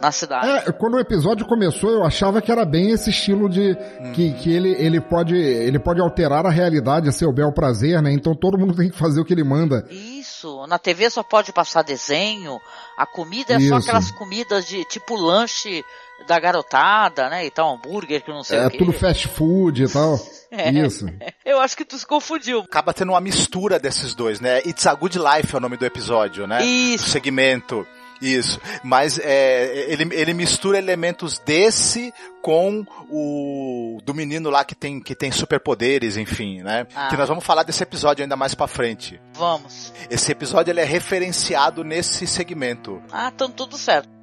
na 0.01 0.11
cidade. 0.11 0.69
É, 0.69 0.71
quando 0.71 0.95
o 0.95 0.99
episódio 0.99 1.45
começou, 1.45 1.89
eu 1.89 2.03
achava 2.03 2.41
que 2.41 2.51
era 2.51 2.65
bem 2.65 2.91
esse 2.91 3.09
estilo 3.09 3.49
de 3.49 3.75
que, 4.13 4.33
que 4.33 4.53
ele, 4.53 4.71
ele 4.77 4.99
pode 4.99 5.35
ele 5.35 5.79
pode 5.79 6.01
alterar 6.01 6.45
a 6.45 6.49
realidade 6.49 7.07
a 7.09 7.11
seu 7.11 7.31
bel 7.31 7.51
prazer, 7.53 8.01
né? 8.01 8.11
Então 8.11 8.35
todo 8.35 8.57
mundo 8.57 8.75
tem 8.77 8.89
que 8.89 8.97
fazer 8.97 9.21
o 9.21 9.25
que 9.25 9.33
ele 9.33 9.43
manda. 9.43 9.85
Isso, 9.89 10.65
na 10.67 10.77
TV 10.77 11.09
só 11.09 11.23
pode 11.23 11.51
passar 11.53 11.81
desenho, 11.81 12.59
a 12.97 13.05
comida 13.05 13.53
é 13.53 13.59
só 13.59 13.77
Isso. 13.77 13.89
aquelas 13.89 14.11
comidas 14.11 14.65
de 14.65 14.83
tipo 14.85 15.15
lanche 15.15 15.83
da 16.27 16.39
garotada, 16.39 17.29
né? 17.29 17.45
E 17.45 17.51
tal, 17.51 17.73
hambúrguer 17.75 18.23
que 18.23 18.31
não 18.31 18.43
sei 18.43 18.59
É 18.59 18.67
o 18.67 18.69
quê. 18.69 18.77
tudo 18.77 18.93
fast 18.93 19.27
food 19.27 19.83
e 19.83 19.87
tal. 19.89 20.19
É. 20.57 20.69
Isso. 20.71 21.05
Eu 21.43 21.59
acho 21.59 21.75
que 21.75 21.83
tu 21.83 21.97
se 21.97 22.07
confundiu. 22.07 22.59
Acaba 22.61 22.93
tendo 22.93 23.11
uma 23.11 23.19
mistura 23.19 23.77
desses 23.77 24.15
dois, 24.15 24.39
né? 24.39 24.59
It's 24.59 24.87
a 24.87 24.93
Good 24.93 25.19
Life 25.19 25.53
é 25.53 25.57
o 25.57 25.59
nome 25.59 25.75
do 25.75 25.85
episódio, 25.85 26.47
né? 26.47 26.63
Isso. 26.63 27.07
O 27.07 27.09
segmento. 27.09 27.85
Isso. 28.21 28.59
Mas 28.83 29.19
é, 29.19 29.91
ele, 29.91 30.13
ele 30.13 30.33
mistura 30.33 30.77
elementos 30.77 31.39
desse 31.39 32.13
com 32.41 32.85
o 33.09 33.99
do 34.03 34.13
menino 34.13 34.49
lá 34.49 34.63
que 34.63 34.75
tem, 34.75 34.99
que 34.99 35.15
tem 35.15 35.31
superpoderes, 35.31 36.15
enfim, 36.15 36.61
né? 36.61 36.85
Ah. 36.95 37.07
Que 37.07 37.17
nós 37.17 37.27
vamos 37.27 37.43
falar 37.43 37.63
desse 37.63 37.81
episódio 37.81 38.23
ainda 38.23 38.35
mais 38.35 38.53
pra 38.53 38.67
frente. 38.67 39.19
Vamos. 39.33 39.91
Esse 40.09 40.31
episódio 40.31 40.71
ele 40.71 40.79
é 40.79 40.85
referenciado 40.85 41.83
nesse 41.83 42.27
segmento. 42.27 43.01
Ah, 43.11 43.31
então 43.33 43.49
tudo 43.49 43.77
certo. 43.77 44.14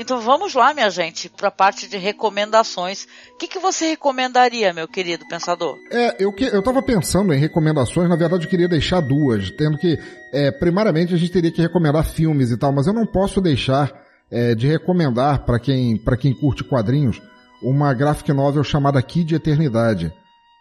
Então 0.00 0.18
vamos 0.18 0.54
lá, 0.54 0.72
minha 0.72 0.88
gente, 0.88 1.28
para 1.28 1.48
a 1.48 1.52
parte 1.52 1.86
de 1.86 1.98
recomendações. 1.98 3.06
O 3.34 3.36
que, 3.36 3.46
que 3.46 3.58
você 3.58 3.90
recomendaria, 3.90 4.72
meu 4.72 4.88
querido 4.88 5.28
pensador? 5.28 5.76
É, 5.92 6.16
eu, 6.18 6.32
que, 6.32 6.44
eu 6.44 6.62
tava 6.62 6.82
pensando 6.82 7.34
em 7.34 7.38
recomendações, 7.38 8.08
na 8.08 8.16
verdade 8.16 8.44
eu 8.46 8.50
queria 8.50 8.66
deixar 8.66 9.00
duas, 9.00 9.50
tendo 9.50 9.76
que, 9.76 9.98
é, 10.32 10.50
primariamente 10.50 11.12
a 11.12 11.18
gente 11.18 11.30
teria 11.30 11.52
que 11.52 11.60
recomendar 11.60 12.02
filmes 12.02 12.50
e 12.50 12.56
tal, 12.56 12.72
mas 12.72 12.86
eu 12.86 12.94
não 12.94 13.04
posso 13.04 13.42
deixar 13.42 13.92
é, 14.30 14.54
de 14.54 14.66
recomendar 14.66 15.44
para 15.44 15.60
quem, 15.60 15.98
pra 15.98 16.16
quem 16.16 16.32
curte 16.32 16.64
quadrinhos 16.64 17.20
uma 17.62 17.92
graphic 17.92 18.32
novel 18.32 18.64
chamada 18.64 19.02
Kid 19.02 19.34
Eternidade. 19.34 20.10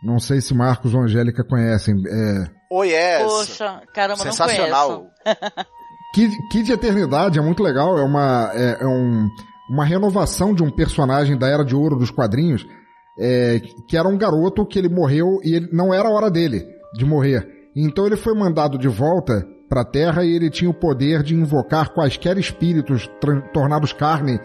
Não 0.04 0.20
sei 0.20 0.42
se 0.42 0.54
Marcos 0.54 0.94
ou 0.94 1.00
Angélica 1.00 1.46
conhecem. 1.46 1.96
É, 1.96 2.60
Oh 2.70 2.84
yes! 2.84 3.24
Poxa, 3.24 3.82
caramba, 3.94 4.26
não 4.26 4.32
Sensacional. 4.32 5.12
conheço. 5.24 5.70
Kid, 6.14 6.36
Kid 6.50 6.72
Eternidade 6.72 7.38
é 7.38 7.42
muito 7.42 7.62
legal, 7.62 7.98
é 7.98 8.04
uma, 8.04 8.52
é, 8.54 8.78
é 8.82 8.88
um, 8.88 9.30
uma 9.70 9.86
renovação 9.86 10.54
de 10.54 10.64
um 10.64 10.72
personagem 10.72 11.38
da 11.38 11.48
Era 11.48 11.64
de 11.64 11.76
Ouro 11.76 11.96
dos 11.96 12.10
quadrinhos, 12.10 12.66
é, 13.18 13.62
que 13.88 13.96
era 13.96 14.08
um 14.08 14.18
garoto 14.18 14.66
que 14.66 14.80
ele 14.80 14.90
morreu 14.90 15.40
e 15.44 15.54
ele, 15.56 15.70
não 15.72 15.94
era 15.94 16.08
a 16.08 16.12
hora 16.12 16.32
dele 16.32 16.66
de 16.94 17.06
morrer. 17.06 17.48
Então 17.76 18.06
ele 18.06 18.16
foi 18.16 18.34
mandado 18.34 18.78
de 18.78 18.88
volta 18.88 19.46
para 19.70 19.82
a 19.82 19.86
Terra 19.86 20.26
e 20.26 20.34
ele 20.34 20.50
tinha 20.50 20.70
o 20.70 20.74
poder 20.74 21.22
de 21.22 21.36
invocar 21.36 21.94
quaisquer 21.94 22.38
espíritos 22.38 23.10
tornados 23.54 23.94
carne 23.94 24.40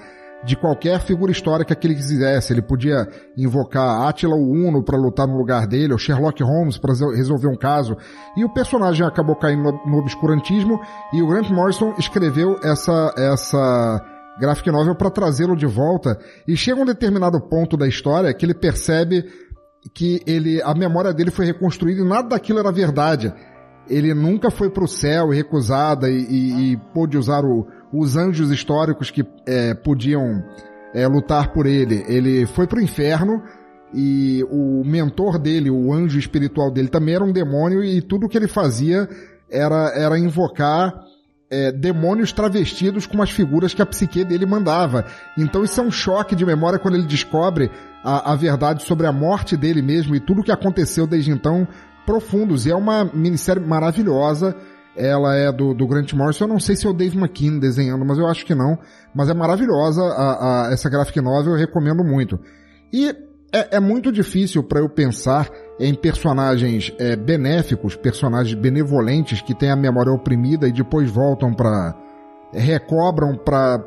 de 0.45 0.57
qualquer 0.57 1.01
figura 1.01 1.33
histórica 1.33 1.75
que 1.75 1.87
ele 1.87 1.95
quisesse. 1.95 2.53
Ele 2.53 2.63
podia 2.63 3.09
invocar 3.37 4.07
Átila 4.07 4.35
o 4.35 4.51
Uno 4.51 4.83
para 4.83 4.99
lutar 4.99 5.27
no 5.27 5.37
lugar 5.37 5.67
dele, 5.67 5.93
ou 5.93 5.99
Sherlock 5.99 6.43
Holmes 6.43 6.79
para 6.79 6.93
resolver 7.15 7.49
um 7.49 7.57
caso. 7.57 7.97
E 8.37 8.45
o 8.45 8.53
personagem 8.53 9.07
acabou 9.07 9.37
caindo 9.37 9.73
no, 9.87 9.99
obscurantismo 9.99 10.81
e 11.13 11.23
o 11.23 11.27
Grant 11.27 11.51
Morrison 11.51 11.95
escreveu 11.99 12.59
essa 12.63 13.15
essa 13.17 14.05
graphic 14.39 14.71
novel 14.71 14.95
para 14.95 15.11
trazê-lo 15.11 15.57
de 15.57 15.67
volta. 15.67 16.19
E 16.47 16.57
chega 16.57 16.81
um 16.81 16.87
determinado 16.87 17.41
ponto 17.41 17.77
da 17.77 17.89
história 17.89 18.33
que 18.35 18.45
ele 18.45 18.55
percebe 18.55 19.25
que 19.95 20.23
ele 20.27 20.63
a 20.63 20.75
memória 20.75 21.13
dele 21.13 21.31
foi 21.31 21.47
reconstruída 21.47 22.01
e 22.01 22.09
nada 22.09 22.29
daquilo 22.29 22.59
era 22.59 22.73
verdade. 22.73 23.33
Ele 23.89 24.15
nunca 24.15 24.51
foi 24.51 24.71
para 24.71 24.85
o 24.85 24.89
céu 24.89 25.33
e 25.33 25.37
recusada 25.37 26.09
e, 26.09 26.17
e, 26.17 26.73
e 26.73 26.77
pôde 26.95 27.19
usar 27.19 27.45
o, 27.45 27.67
os 27.95 28.17
anjos 28.17 28.51
históricos 28.51 29.11
que 29.11 29.25
é, 29.47 29.75
podiam 29.75 30.43
é, 30.93 31.07
lutar 31.07 31.53
por 31.53 31.67
ele. 31.67 32.05
Ele 32.09 32.47
foi 32.47 32.67
para 32.67 32.79
o 32.79 32.83
inferno 32.83 33.43
e 33.93 34.45
o 34.51 34.83
mentor 34.85 35.39
dele, 35.39 35.71
o 35.71 35.93
anjo 35.93 36.19
espiritual 36.19 36.71
dele, 36.71 36.89
também 36.89 37.15
era 37.15 37.25
um 37.25 37.33
demônio 37.33 37.85
e 37.85 38.03
tudo 38.03 38.29
que 38.29 38.37
ele 38.37 38.49
fazia 38.49 39.09
era, 39.51 39.93
era 39.95 40.19
invocar 40.19 40.93
é, 41.49 41.71
demônios 41.71 42.33
travestidos 42.33 43.07
com 43.07 43.23
as 43.23 43.31
figuras 43.31 43.73
que 43.73 43.81
a 43.81 43.87
psique 43.87 44.25
dele 44.25 44.47
mandava. 44.47 45.05
Então 45.39 45.63
isso 45.63 45.81
é 45.81 45.85
um 45.85 45.91
choque 45.91 46.35
de 46.35 46.45
memória 46.45 46.79
quando 46.79 46.97
ele 46.97 47.07
descobre 47.07 47.71
a, 48.03 48.33
a 48.33 48.35
verdade 48.35 48.83
sobre 48.83 49.07
a 49.07 49.13
morte 49.13 49.57
dele 49.57 49.81
mesmo 49.81 50.17
e 50.17 50.21
tudo 50.21 50.43
que 50.43 50.51
aconteceu 50.51 51.07
desde 51.07 51.31
então 51.31 51.69
profundos. 52.05 52.67
E 52.67 52.71
é 52.73 52.75
uma 52.77 53.05
minissérie 53.05 53.65
maravilhosa. 53.65 54.57
Ela 54.97 55.35
é 55.35 55.51
do, 55.51 55.75
do 55.75 55.87
Grant 55.87 56.13
Morrison. 56.13 56.45
Eu 56.45 56.49
não 56.49 56.61
sei 56.61 56.77
se 56.77 56.87
é 56.87 56.91
o 56.91 56.93
Dave 56.93 57.19
McKean 57.19 57.59
desenhando, 57.59 58.05
mas 58.05 58.19
eu 58.19 58.27
acho 58.27 58.47
que 58.47 58.55
não. 58.55 58.79
Mas 59.15 59.29
é 59.29 59.35
maravilhosa 59.35 60.03
a, 60.03 60.69
a, 60.69 60.73
essa 60.73 60.89
graphic 60.89 61.21
novel, 61.21 61.53
eu 61.53 61.59
recomendo 61.59 62.05
muito. 62.05 62.39
E 62.93 63.09
é, 63.53 63.77
é 63.77 63.81
muito 63.81 64.11
difícil 64.11 64.63
para 64.65 64.81
eu 64.81 64.89
pensar 64.89 65.49
em 65.79 65.95
personagens 65.95 66.93
é, 66.99 67.17
benéficos, 67.17 67.97
personagens 67.97 68.55
benevolentes 68.55 69.41
que 69.41 69.55
têm 69.55 69.71
a 69.71 69.77
memória 69.77 70.13
oprimida 70.13 70.69
e 70.69 70.73
depois 70.73 71.11
voltam 71.11 71.53
para 71.53 71.95
recobram 72.53 73.37
para 73.37 73.85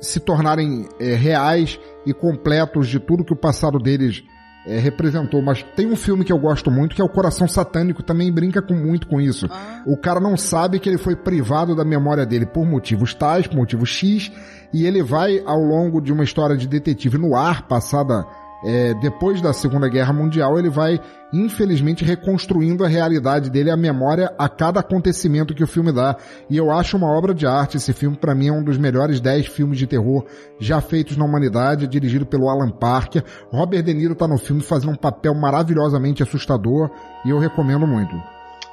se 0.00 0.20
tornarem 0.20 0.88
é, 1.00 1.14
reais 1.14 1.80
e 2.04 2.12
completos 2.12 2.88
de 2.88 3.00
tudo 3.00 3.24
que 3.24 3.32
o 3.32 3.36
passado 3.36 3.78
deles 3.78 4.22
é, 4.66 4.78
representou. 4.78 5.40
Mas 5.40 5.62
tem 5.74 5.86
um 5.86 5.96
filme 5.96 6.24
que 6.24 6.32
eu 6.32 6.38
gosto 6.38 6.70
muito 6.70 6.94
que 6.94 7.00
é 7.00 7.04
o 7.04 7.08
Coração 7.08 7.46
Satânico, 7.46 8.02
também 8.02 8.32
brinca 8.32 8.60
com, 8.60 8.74
muito 8.74 9.06
com 9.06 9.20
isso. 9.20 9.48
O 9.86 9.96
cara 9.96 10.20
não 10.20 10.36
sabe 10.36 10.78
que 10.78 10.88
ele 10.88 10.98
foi 10.98 11.14
privado 11.14 11.74
da 11.74 11.84
memória 11.84 12.26
dele 12.26 12.46
por 12.46 12.66
motivos 12.66 13.14
tais, 13.14 13.46
por 13.46 13.56
motivo 13.56 13.86
X, 13.86 14.30
e 14.72 14.84
ele 14.84 15.02
vai 15.02 15.42
ao 15.46 15.60
longo 15.60 16.00
de 16.00 16.12
uma 16.12 16.24
história 16.24 16.56
de 16.56 16.66
detetive 16.66 17.16
no 17.16 17.34
ar, 17.34 17.62
passada 17.68 18.26
é, 18.64 18.94
depois 18.94 19.40
da 19.40 19.52
Segunda 19.52 19.88
Guerra 19.88 20.12
Mundial, 20.12 20.58
ele 20.58 20.70
vai, 20.70 20.98
infelizmente, 21.32 22.04
reconstruindo 22.04 22.84
a 22.84 22.88
realidade 22.88 23.50
dele, 23.50 23.70
a 23.70 23.76
memória 23.76 24.34
a 24.38 24.48
cada 24.48 24.80
acontecimento 24.80 25.54
que 25.54 25.62
o 25.62 25.66
filme 25.66 25.92
dá. 25.92 26.16
E 26.48 26.56
eu 26.56 26.70
acho 26.70 26.96
uma 26.96 27.08
obra 27.08 27.34
de 27.34 27.46
arte. 27.46 27.76
Esse 27.76 27.92
filme, 27.92 28.16
para 28.16 28.34
mim, 28.34 28.48
é 28.48 28.52
um 28.52 28.64
dos 28.64 28.78
melhores 28.78 29.20
10 29.20 29.46
filmes 29.48 29.78
de 29.78 29.86
terror 29.86 30.24
já 30.58 30.80
feitos 30.80 31.16
na 31.16 31.24
humanidade, 31.24 31.86
dirigido 31.86 32.24
pelo 32.24 32.48
Alan 32.48 32.70
Parker. 32.70 33.22
Robert 33.50 33.82
De 33.82 33.92
Niro 33.92 34.14
tá 34.14 34.26
no 34.26 34.38
filme 34.38 34.62
fazendo 34.62 34.92
um 34.92 34.96
papel 34.96 35.34
maravilhosamente 35.34 36.22
assustador 36.22 36.90
e 37.24 37.30
eu 37.30 37.38
recomendo 37.38 37.86
muito. 37.86 38.14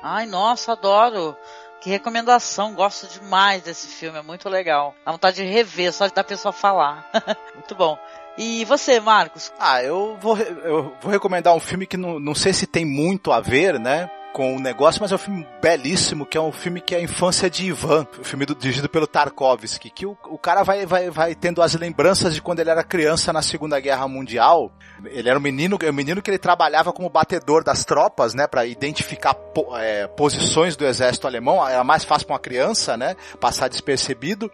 Ai, 0.02 0.26
nossa, 0.26 0.74
adoro. 0.74 1.36
Que 1.84 1.90
recomendação, 1.90 2.74
gosto 2.74 3.08
demais 3.08 3.62
desse 3.64 3.88
filme, 3.88 4.18
é 4.18 4.22
muito 4.22 4.48
legal. 4.48 4.96
Dá 5.06 5.12
vontade 5.12 5.36
de 5.36 5.44
rever, 5.44 5.92
só 5.92 6.08
da 6.08 6.24
pessoa 6.24 6.54
falar. 6.54 7.10
muito 7.56 7.76
bom. 7.76 7.98
E 8.38 8.66
você, 8.66 9.00
Marcos? 9.00 9.52
Ah, 9.60 9.84
eu 9.84 10.18
vou, 10.20 10.38
eu 10.38 10.94
vou 11.02 11.12
recomendar 11.12 11.56
um 11.56 11.60
filme 11.60 11.86
que 11.86 11.98
não, 11.98 12.20
não 12.20 12.34
sei 12.34 12.52
se 12.52 12.66
tem 12.66 12.84
muito 12.84 13.32
a 13.32 13.40
ver, 13.40 13.80
né? 13.80 14.10
Com 14.34 14.56
o 14.56 14.60
negócio, 14.60 15.00
mas 15.00 15.12
é 15.12 15.16
um 15.16 15.20
filme 15.20 15.48
belíssimo, 15.62 16.26
que 16.26 16.36
é 16.36 16.42
um 16.42 16.52
filme 16.52 16.82
que 16.82 16.96
é 16.96 16.98
a 16.98 17.02
infância 17.02 17.48
de 17.50 17.68
Ivan, 17.68 18.06
o 18.20 18.24
filme 18.24 18.48
do, 18.48 18.56
dirigido 18.56 18.90
pelo 18.90 19.06
Tarkovsky, 19.06 19.92
que 19.92 20.08
o, 20.08 20.18
o 20.26 20.40
cara 20.40 20.64
vai, 20.64 20.88
vai, 20.88 21.12
vai 21.12 21.36
tendo 21.36 21.62
as 21.62 21.76
lembranças 21.76 22.34
de 22.34 22.42
quando 22.42 22.60
ele 22.60 22.72
era 22.72 22.84
criança 22.84 23.32
na 23.32 23.44
Segunda 23.44 23.80
Guerra 23.80 24.08
Mundial. 24.08 24.72
Ele 25.06 25.30
era 25.30 25.38
um 25.38 25.42
menino, 25.42 25.78
um 25.82 25.94
menino 25.94 26.22
que 26.22 26.32
ele 26.32 26.40
trabalhava 26.40 26.92
como 26.92 27.10
batedor 27.10 27.64
das 27.64 27.86
tropas, 27.86 28.34
né, 28.34 28.48
para 28.48 28.66
identificar 28.66 29.36
po, 29.36 29.78
é, 29.78 30.08
posições 30.08 30.76
do 30.76 30.86
exército 30.86 31.28
alemão. 31.28 31.66
Era 31.66 31.84
mais 31.84 32.04
fácil 32.04 32.26
para 32.26 32.34
uma 32.34 32.40
criança, 32.40 32.98
né, 32.98 33.16
passar 33.40 33.68
despercebido. 33.68 34.52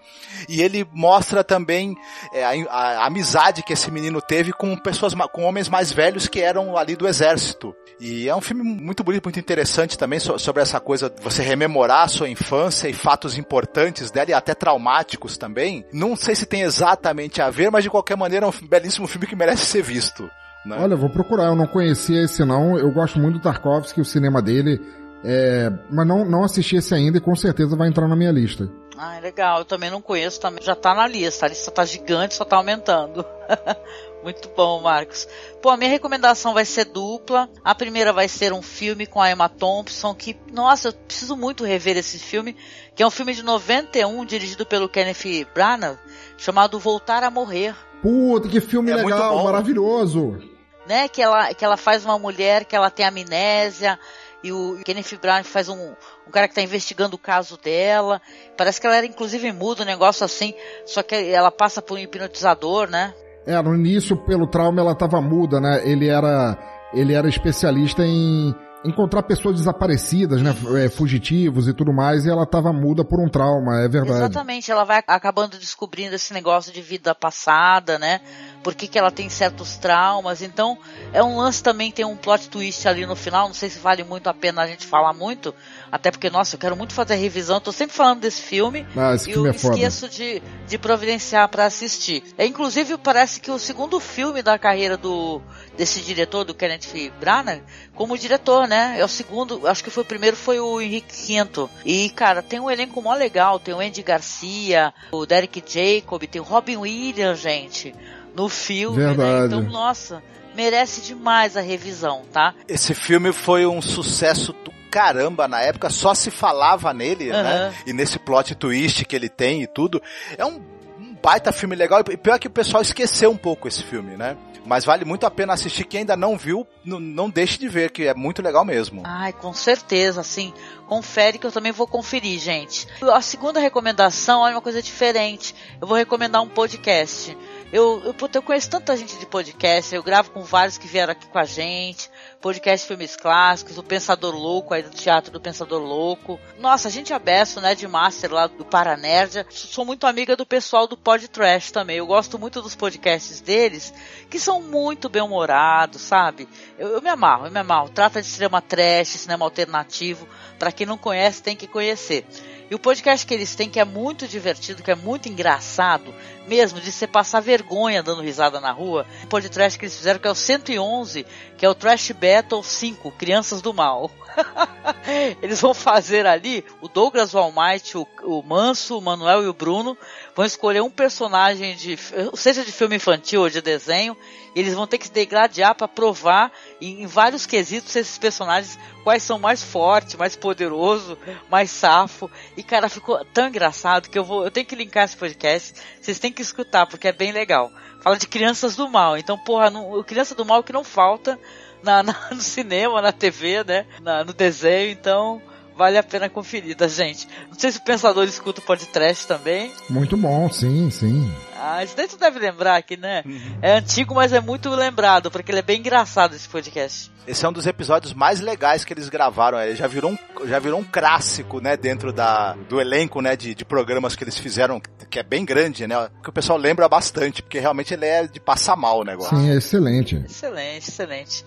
E 0.50 0.62
ele 0.62 0.86
mostra 0.92 1.42
também 1.42 1.96
é, 2.34 2.44
a, 2.44 2.52
a, 2.70 2.82
a 3.04 3.06
amizade 3.08 3.64
que 3.64 3.72
esse 3.72 3.90
menino 3.90 4.22
teve 4.22 4.52
com 4.52 4.76
pessoas, 4.76 5.14
com 5.32 5.44
homens 5.44 5.70
mais 5.70 5.90
velhos 5.90 6.28
que 6.28 6.42
eram 6.42 6.78
ali 6.78 6.98
do 6.98 7.08
exército. 7.08 7.74
E 7.98 8.28
é 8.28 8.36
um 8.36 8.42
filme 8.42 8.64
muito 8.64 9.04
bonito, 9.04 9.24
muito 9.26 9.40
interessante 9.40 9.69
também 9.98 10.20
sobre 10.20 10.62
essa 10.62 10.80
coisa 10.80 11.10
de 11.10 11.22
você 11.22 11.42
rememorar 11.42 12.04
a 12.04 12.08
sua 12.08 12.30
infância 12.30 12.88
e 12.88 12.94
fatos 12.94 13.38
importantes 13.38 14.12
dela 14.12 14.32
e 14.32 14.34
até 14.34 14.54
traumáticos 14.54 15.38
também. 15.38 15.86
Não 15.92 16.16
sei 16.16 16.36
se 16.36 16.46
tem 16.46 16.62
exatamente 16.62 17.42
a 17.42 17.50
ver, 17.50 17.72
mas 17.72 17.84
de 17.84 17.90
qualquer 17.90 18.18
maneira 18.18 18.46
é 18.46 18.50
um 18.50 18.68
belíssimo 18.68 19.08
filme 19.08 19.28
que 19.28 19.36
merece 19.36 19.66
ser 19.66 19.82
visto. 19.82 20.30
Né? 20.66 20.78
Olha, 20.80 20.96
vou 20.96 21.10
procurar, 21.10 21.46
eu 21.46 21.56
não 21.56 21.68
conhecia 21.68 22.24
esse 22.24 22.44
não, 22.44 22.78
eu 22.78 22.92
gosto 22.92 23.20
muito 23.20 23.38
do 23.38 23.42
Tarkovsky, 23.42 24.02
o 24.02 24.06
cinema 24.06 24.42
dele, 24.42 24.80
é... 25.24 25.72
mas 25.90 26.06
não, 26.06 26.26
não 26.26 26.44
assisti 26.44 26.76
esse 26.76 26.94
ainda 26.94 27.18
e 27.18 27.22
com 27.22 27.36
certeza 27.36 27.76
vai 27.76 27.88
entrar 27.88 28.08
na 28.08 28.16
minha 28.16 28.32
lista. 28.32 28.70
Ah, 29.02 29.18
legal. 29.22 29.60
Eu 29.60 29.66
também 29.66 29.90
não 29.90 30.02
conheço, 30.02 30.42
também 30.42 30.62
já 30.62 30.76
tá 30.76 30.94
na 30.94 31.08
lista. 31.08 31.46
A 31.46 31.50
lista 31.50 31.72
tá 31.72 31.86
gigante, 31.86 32.36
só 32.36 32.44
tá 32.44 32.58
aumentando. 32.58 33.26
Muito 34.24 34.50
bom, 34.50 34.82
Marcos. 34.82 35.28
Pô, 35.62 35.70
a 35.70 35.78
minha 35.78 35.90
recomendação 35.90 36.54
vai 36.54 36.66
ser 36.66 36.86
dupla. 36.86 37.50
A 37.64 37.74
primeira 37.74 38.12
vai 38.12 38.28
ser 38.28 38.52
um 38.52 38.62
filme 38.62 39.06
com 39.06 39.22
a 39.22 39.32
Emma 39.32 39.48
Thompson, 39.48 40.14
que, 40.14 40.38
nossa, 40.52 40.90
eu 40.90 40.94
preciso 40.94 41.38
muito 41.38 41.64
rever 41.64 41.98
esse 41.98 42.20
filme, 42.20 42.56
que 42.96 43.02
é 43.02 43.08
um 43.08 43.12
filme 43.12 43.34
de 43.34 43.44
91, 43.44 44.26
dirigido 44.26 44.66
pelo 44.66 44.90
Kenneth 44.90 45.48
Branagh, 45.54 45.98
chamado 46.38 46.80
Voltar 46.80 47.24
a 47.24 47.32
Morrer. 47.32 47.74
Puta, 48.02 48.50
que 48.50 48.60
filme 48.60 48.92
é 48.92 48.96
legal, 48.96 49.44
maravilhoso. 49.44 50.38
Né, 50.86 51.08
que 51.08 51.22
ela, 51.22 51.54
que 51.54 51.64
ela 51.64 51.78
faz 51.78 52.04
uma 52.04 52.18
mulher 52.18 52.66
que 52.66 52.76
ela 52.76 52.90
tem 52.90 53.06
amnésia, 53.06 54.00
e 54.44 54.52
o 54.52 54.80
Kenneth 54.84 55.18
Branagh 55.22 55.44
faz 55.44 55.70
um, 55.70 55.94
um 56.28 56.32
cara 56.32 56.48
que 56.48 56.54
está 56.54 56.62
investigando 56.62 57.16
o 57.16 57.20
caso 57.20 57.58
dela. 57.58 58.22
Parece 58.58 58.80
que 58.80 58.88
ela 58.88 58.96
era 58.96 59.06
inclusive 59.06 59.52
muda, 59.52 59.84
um 59.84 59.86
negócio 59.86 60.26
assim, 60.26 60.54
só 60.86 61.04
que 61.04 61.16
ela 61.16 61.52
passa 61.52 61.82
por 61.82 61.98
um 61.98 62.02
hipnotizador, 62.02 62.90
né? 62.90 63.14
É, 63.46 63.62
no 63.62 63.76
início, 63.76 64.16
pelo 64.18 64.48
trauma, 64.48 64.82
ela 64.82 64.92
estava 64.92 65.22
muda, 65.22 65.60
né? 65.60 65.82
Ele 65.84 66.08
era, 66.08 66.58
ele 66.94 67.14
era 67.14 67.28
especialista 67.28 68.06
em 68.06 68.54
encontrar 68.84 69.24
pessoas 69.24 69.58
desaparecidas, 69.58 70.42
né? 70.42 70.56
É, 70.78 70.90
fugitivos 70.90 71.68
e 71.68 71.74
tudo 71.74 71.92
mais, 71.92 72.26
e 72.26 72.30
ela 72.30 72.44
estava 72.44 72.72
muda 72.72 73.04
por 73.04 73.20
um 73.20 73.28
trauma, 73.28 73.82
é 73.82 73.90
verdade. 73.90 74.20
Exatamente, 74.20 74.72
ela 74.72 74.84
vai 74.84 75.04
acabando 75.06 75.58
descobrindo 75.58 76.16
esse 76.16 76.34
negócio 76.34 76.72
de 76.72 76.82
vida 76.82 77.14
passada, 77.14 78.00
né? 78.00 78.22
Por 78.64 78.76
que, 78.76 78.88
que 78.88 78.98
ela 78.98 79.12
tem 79.12 79.30
certos 79.30 79.78
traumas. 79.78 80.42
Então, 80.42 80.78
é 81.14 81.24
um 81.24 81.38
lance 81.38 81.62
também, 81.64 81.92
tem 81.92 82.06
um 82.06 82.16
plot 82.16 82.50
twist 82.50 82.88
ali 82.88 83.06
no 83.06 83.16
final. 83.16 83.48
Não 83.48 83.54
sei 83.54 83.70
se 83.70 83.80
vale 83.80 84.04
muito 84.04 84.28
a 84.28 84.34
pena 84.34 84.62
a 84.62 84.68
gente 84.68 84.86
falar 84.86 85.14
muito. 85.14 85.54
Até 85.92 86.12
porque, 86.12 86.30
nossa, 86.30 86.56
eu 86.56 86.60
quero 86.60 86.76
muito 86.76 86.94
fazer 86.94 87.14
a 87.14 87.18
revisão. 87.18 87.60
Tô 87.60 87.72
sempre 87.72 87.96
falando 87.96 88.20
desse 88.20 88.42
filme. 88.42 88.86
Ah, 88.96 89.16
esse 89.16 89.30
e 89.30 89.34
filme 89.34 89.50
eu 89.50 89.54
é 89.54 89.58
foda. 89.58 89.76
esqueço 89.76 90.10
de, 90.10 90.42
de 90.68 90.78
providenciar 90.78 91.48
para 91.50 91.66
assistir. 91.66 92.24
É, 92.38 92.46
inclusive, 92.46 92.98
parece 92.98 93.40
que 93.40 93.50
o 93.50 93.60
segundo 93.60 94.00
filme 94.00 94.42
da 94.42 94.58
carreira 94.58 94.98
do 94.98 95.42
desse 95.76 96.02
diretor, 96.02 96.44
do 96.44 96.54
Kenneth 96.54 97.10
Branagh, 97.22 97.62
como 97.96 98.18
diretor, 98.18 98.68
né? 98.68 98.98
É 99.00 99.06
o 99.06 99.08
segundo, 99.08 99.66
acho 99.66 99.82
que 99.82 99.90
foi 99.90 100.04
o 100.04 100.06
primeiro, 100.06 100.36
foi 100.36 100.60
o 100.60 100.82
Henrique 100.82 101.26
Quinto. 101.26 101.70
E, 101.86 102.10
cara, 102.10 102.42
tem 102.42 102.60
um 102.60 102.70
elenco 102.70 103.02
mó 103.02 103.14
legal. 103.14 103.60
Tem 103.60 103.74
o 103.74 103.80
Andy 103.80 104.04
Garcia, 104.04 104.94
o 105.12 105.26
Derek 105.26 105.64
Jacob, 105.66 106.22
tem 106.24 106.42
o 106.42 106.44
Robin 106.44 106.78
Williams, 106.78 107.40
gente 107.40 107.96
no 108.36 108.50
filme, 108.50 108.98
Verdade. 108.98 109.56
né? 109.56 109.62
Então, 109.62 109.62
nossa, 109.62 110.24
merece 110.56 111.02
demais 111.02 111.56
a 111.56 111.62
revisão, 111.62 112.24
tá? 112.32 112.54
Esse 112.68 112.94
filme 112.94 113.32
foi 113.32 113.66
um 113.66 113.82
sucesso 113.82 114.54
do 114.66 114.72
caramba 114.90 115.48
na 115.48 115.62
época, 115.62 115.90
só 115.90 116.14
se 116.14 116.32
falava 116.32 116.94
nele, 116.94 117.32
Aham. 117.32 117.44
né? 117.44 117.74
E 117.86 117.94
nesse 117.94 118.18
plot 118.20 118.56
twist 118.56 119.06
que 119.06 119.16
ele 119.16 119.30
tem 119.30 119.62
e 119.64 119.68
tudo. 119.68 120.02
É 120.38 120.46
um, 120.46 120.62
um 121.00 121.16
baita 121.22 121.52
filme 121.52 121.76
legal. 121.76 122.04
E 122.10 122.18
pior 122.18 122.40
que 122.40 122.48
o 122.48 122.52
pessoal 122.52 122.82
esqueceu 122.82 123.30
um 123.32 123.38
pouco 123.38 123.68
esse 123.68 123.84
filme, 123.84 124.18
né? 124.18 124.36
Mas 124.66 124.86
vale 124.86 125.06
muito 125.06 125.26
a 125.26 125.32
pena 125.32 125.54
assistir. 125.54 125.84
Quem 125.86 126.02
ainda 126.02 126.16
não 126.16 126.38
viu, 126.38 126.68
não, 126.86 127.00
não 127.00 127.30
deixe 127.30 127.58
de 127.58 127.68
ver, 127.68 127.92
que 127.92 128.06
é 128.06 128.14
muito 128.14 128.42
legal 128.42 128.64
mesmo. 128.64 129.02
Ai, 129.06 129.34
com 129.34 129.52
certeza, 129.54 130.22
assim, 130.22 130.54
confere 130.88 131.40
que 131.40 131.48
eu 131.48 131.52
também 131.52 131.72
vou 131.72 131.88
conferir, 131.88 132.40
gente. 132.40 132.88
A 133.02 133.22
segunda 133.22 133.60
recomendação 133.60 134.46
é 134.48 134.52
uma 134.52 134.62
coisa 134.62 134.82
diferente. 134.82 135.56
Eu 135.82 135.88
vou 135.88 135.98
recomendar 135.98 136.42
um 136.44 136.48
podcast. 136.48 137.36
Eu, 137.72 138.02
eu, 138.04 138.14
puta, 138.14 138.38
eu 138.38 138.42
conheço 138.42 138.70
tanta 138.70 138.98
gente 138.98 139.18
de 139.18 139.26
podcast, 139.26 139.94
eu 139.94 140.02
gravo 140.02 140.32
com 140.32 140.42
vários 140.42 140.78
que 140.78 140.88
vieram 140.88 141.12
aqui 141.12 141.28
com 141.28 141.38
a 141.38 141.46
gente, 141.46 142.10
podcast 142.42 142.88
Filmes 142.88 143.18
Clássicos, 143.18 143.78
o 143.78 143.84
Pensador 143.84 144.34
Louco 144.34 144.74
aí 144.74 144.82
do 144.82 144.90
Teatro 144.90 145.32
do 145.32 145.42
Pensador 145.42 145.82
Louco. 145.82 146.40
Nossa, 146.58 146.88
a 146.88 146.92
gente 146.92 147.14
abesso, 147.14 147.60
né, 147.60 147.76
de 147.76 147.88
Master 147.88 148.34
lá 148.34 148.48
do 148.48 148.64
Paranerdia. 148.64 149.46
Sou 149.50 149.84
muito 149.84 150.08
amiga 150.08 150.38
do 150.38 150.46
pessoal 150.46 150.88
do 150.88 150.96
Pod 150.96 151.28
Trash 151.28 151.72
também. 151.72 151.98
Eu 151.98 152.08
gosto 152.08 152.40
muito 152.40 152.62
dos 152.62 152.76
podcasts 152.76 153.42
deles, 153.42 153.94
que 154.30 154.40
são 154.40 154.62
muito 154.62 155.10
bem-humorados, 155.10 156.02
sabe? 156.02 156.48
Eu, 156.78 156.88
eu 156.90 157.02
me 157.02 157.10
amarro, 157.10 157.48
eu 157.48 157.52
me 157.52 157.60
amarro. 157.60 157.90
Trata 157.90 158.22
de 158.22 158.28
cinema 158.28 158.62
trash, 158.62 159.10
cinema 159.10 159.46
alternativo. 159.46 160.28
Pra 160.58 160.72
quem 160.72 160.88
não 160.88 160.98
conhece, 160.98 161.44
tem 161.44 161.58
que 161.58 161.68
conhecer. 161.68 162.26
E 162.70 162.76
o 162.76 162.80
podcast 162.80 163.26
que 163.26 163.34
eles 163.34 163.56
têm, 163.56 163.68
que 163.68 163.80
é 163.80 163.86
muito 163.86 164.28
divertido, 164.28 164.84
que 164.84 164.92
é 164.92 164.96
muito 164.96 165.28
engraçado, 165.28 166.14
mesmo 166.48 166.80
de 166.80 166.92
você 166.92 167.08
passar 167.08 167.40
vergonha 167.40 168.04
dando 168.04 168.22
risada 168.22 168.60
na 168.60 168.72
rua, 168.72 169.08
o 169.24 169.28
podcast 169.28 169.78
que 169.78 169.86
eles 169.86 169.98
fizeram, 169.98 170.20
que 170.20 170.28
é 170.28 170.32
o 170.32 170.36
111, 170.36 171.26
que 171.58 171.66
é 171.66 171.70
o 171.70 171.74
Trash 171.74 172.12
Battle 172.30 172.62
5, 172.62 173.12
Crianças 173.14 173.60
do 173.60 173.74
Mal. 173.74 174.12
eles 175.42 175.60
vão 175.60 175.74
fazer 175.74 176.28
ali, 176.28 176.64
o 176.80 176.88
Douglas 176.88 177.34
Walmite, 177.34 177.98
o, 177.98 178.08
o 178.22 178.44
Manso, 178.44 179.00
o 179.00 179.02
Manuel 179.02 179.44
e 179.44 179.48
o 179.48 179.54
Bruno, 179.54 179.98
vão 180.36 180.46
escolher 180.46 180.82
um 180.82 180.92
personagem 180.92 181.76
de, 181.76 181.98
seja 182.36 182.64
de 182.64 182.72
filme 182.72 182.98
infantil 182.98 183.42
ou 183.42 183.50
de 183.50 183.62
desenho, 183.62 184.16
e 184.56 184.60
eles 184.60 184.76
vão 184.76 184.86
ter 184.86 185.00
que 185.00 185.08
se 185.08 185.12
degladiar 185.12 185.74
para 185.74 185.88
provar 185.88 186.52
em, 186.80 187.02
em 187.02 187.08
vários 187.08 187.48
quesitos 187.48 187.96
esses 187.96 188.20
personagens 188.20 188.78
quais 189.04 189.24
são 189.24 189.40
mais 189.40 189.64
fortes, 189.64 190.14
mais 190.14 190.36
poderoso, 190.36 191.18
mais 191.50 191.72
safo. 191.72 192.30
E 192.56 192.62
cara, 192.62 192.88
ficou 192.90 193.26
tão 193.34 193.48
engraçado 193.48 194.08
que 194.08 194.20
eu 194.20 194.24
vou, 194.24 194.44
eu 194.44 194.52
tenho 194.52 194.68
que 194.68 194.76
linkar 194.76 195.06
esse 195.06 195.18
podcast. 195.18 195.74
Vocês 196.00 196.20
têm 196.20 196.32
que 196.32 196.44
escutar 196.44 196.86
porque 196.86 197.08
é 197.08 197.12
bem 197.12 197.32
legal. 197.32 197.72
Fala 198.02 198.18
de 198.18 198.28
crianças 198.28 198.76
do 198.76 198.88
mal. 198.88 199.18
Então, 199.18 199.38
porra, 199.38 199.72
não, 199.72 200.04
criança 200.04 200.36
do 200.36 200.46
mal 200.46 200.64
que 200.64 200.72
não 200.72 200.84
falta 200.84 201.40
na, 201.84 202.04
na- 202.04 202.30
no 202.32 202.42
cinema, 202.42 203.02
na 203.02 203.12
TV, 203.12 203.64
né? 203.64 203.86
Na- 204.02 204.24
no 204.24 204.34
desenho. 204.34 204.92
Então, 204.92 205.42
vale 205.80 205.98
a 205.98 206.04
pena 206.04 206.28
conferir, 206.28 206.76
tá, 206.76 206.90
gente? 206.90 207.26
Não 207.50 207.58
sei 207.58 207.72
se 207.72 207.78
o 207.78 207.82
pensador 207.82 208.26
escuta 208.26 208.60
o 208.60 208.64
podcast 208.64 209.26
também. 209.26 209.72
Muito 209.90 210.18
bom, 210.18 210.52
sim, 210.52 210.92
sim. 210.92 211.34
Ah, 211.58 211.82
isso 211.82 211.96
daí 211.96 212.06
tu 212.06 212.18
deve 212.18 212.38
lembrar 212.38 212.76
aqui, 212.76 212.98
né? 212.98 213.24
É 213.62 213.78
antigo, 213.78 214.14
mas 214.14 214.34
é 214.34 214.42
muito 214.42 214.70
lembrado, 214.70 215.32
porque 215.32 215.52
ele 215.52 215.60
é 215.60 215.62
bem 215.62 215.80
engraçado 215.80 216.36
esse 216.36 216.50
podcast. 216.50 217.10
Esse 217.26 217.46
é 217.46 217.50
um 217.50 217.54
dos 217.54 217.66
episódios 217.66 218.14
mais 218.14 218.42
legais 218.42 218.84
que 218.84 218.92
eles 218.94 219.08
gravaram. 219.08 219.58
Ele 219.58 219.76
já 219.78 219.88
virou 219.88 220.12
um, 220.12 220.48
já 220.48 220.60
virou 220.60 220.82
um 220.82 220.84
clássico, 220.84 221.62
né, 221.62 221.78
dentro 221.78 222.12
da, 222.12 222.54
do 222.68 222.82
elenco, 222.82 223.22
né, 223.22 223.38
de, 223.38 223.56
de 223.56 223.64
programas 223.64 224.18
que 224.18 224.24
eles 224.26 224.38
fizeram, 224.38 224.82
que 225.10 225.18
é 225.18 225.24
bem 225.24 225.46
grande, 225.46 225.88
né, 225.88 226.10
que 226.22 226.30
o 226.30 226.34
pessoal 226.34 226.60
lembra 226.60 226.90
bastante, 226.90 227.42
porque 227.42 227.60
realmente 227.60 227.94
ele 227.94 228.06
é 228.06 228.28
de 228.28 228.40
passar 228.42 228.76
mal 228.76 229.00
o 229.00 229.04
negócio. 229.06 229.38
Sim, 229.38 229.50
é 229.50 229.56
excelente. 229.56 230.16
Excelente, 230.28 230.90
excelente. 230.90 231.46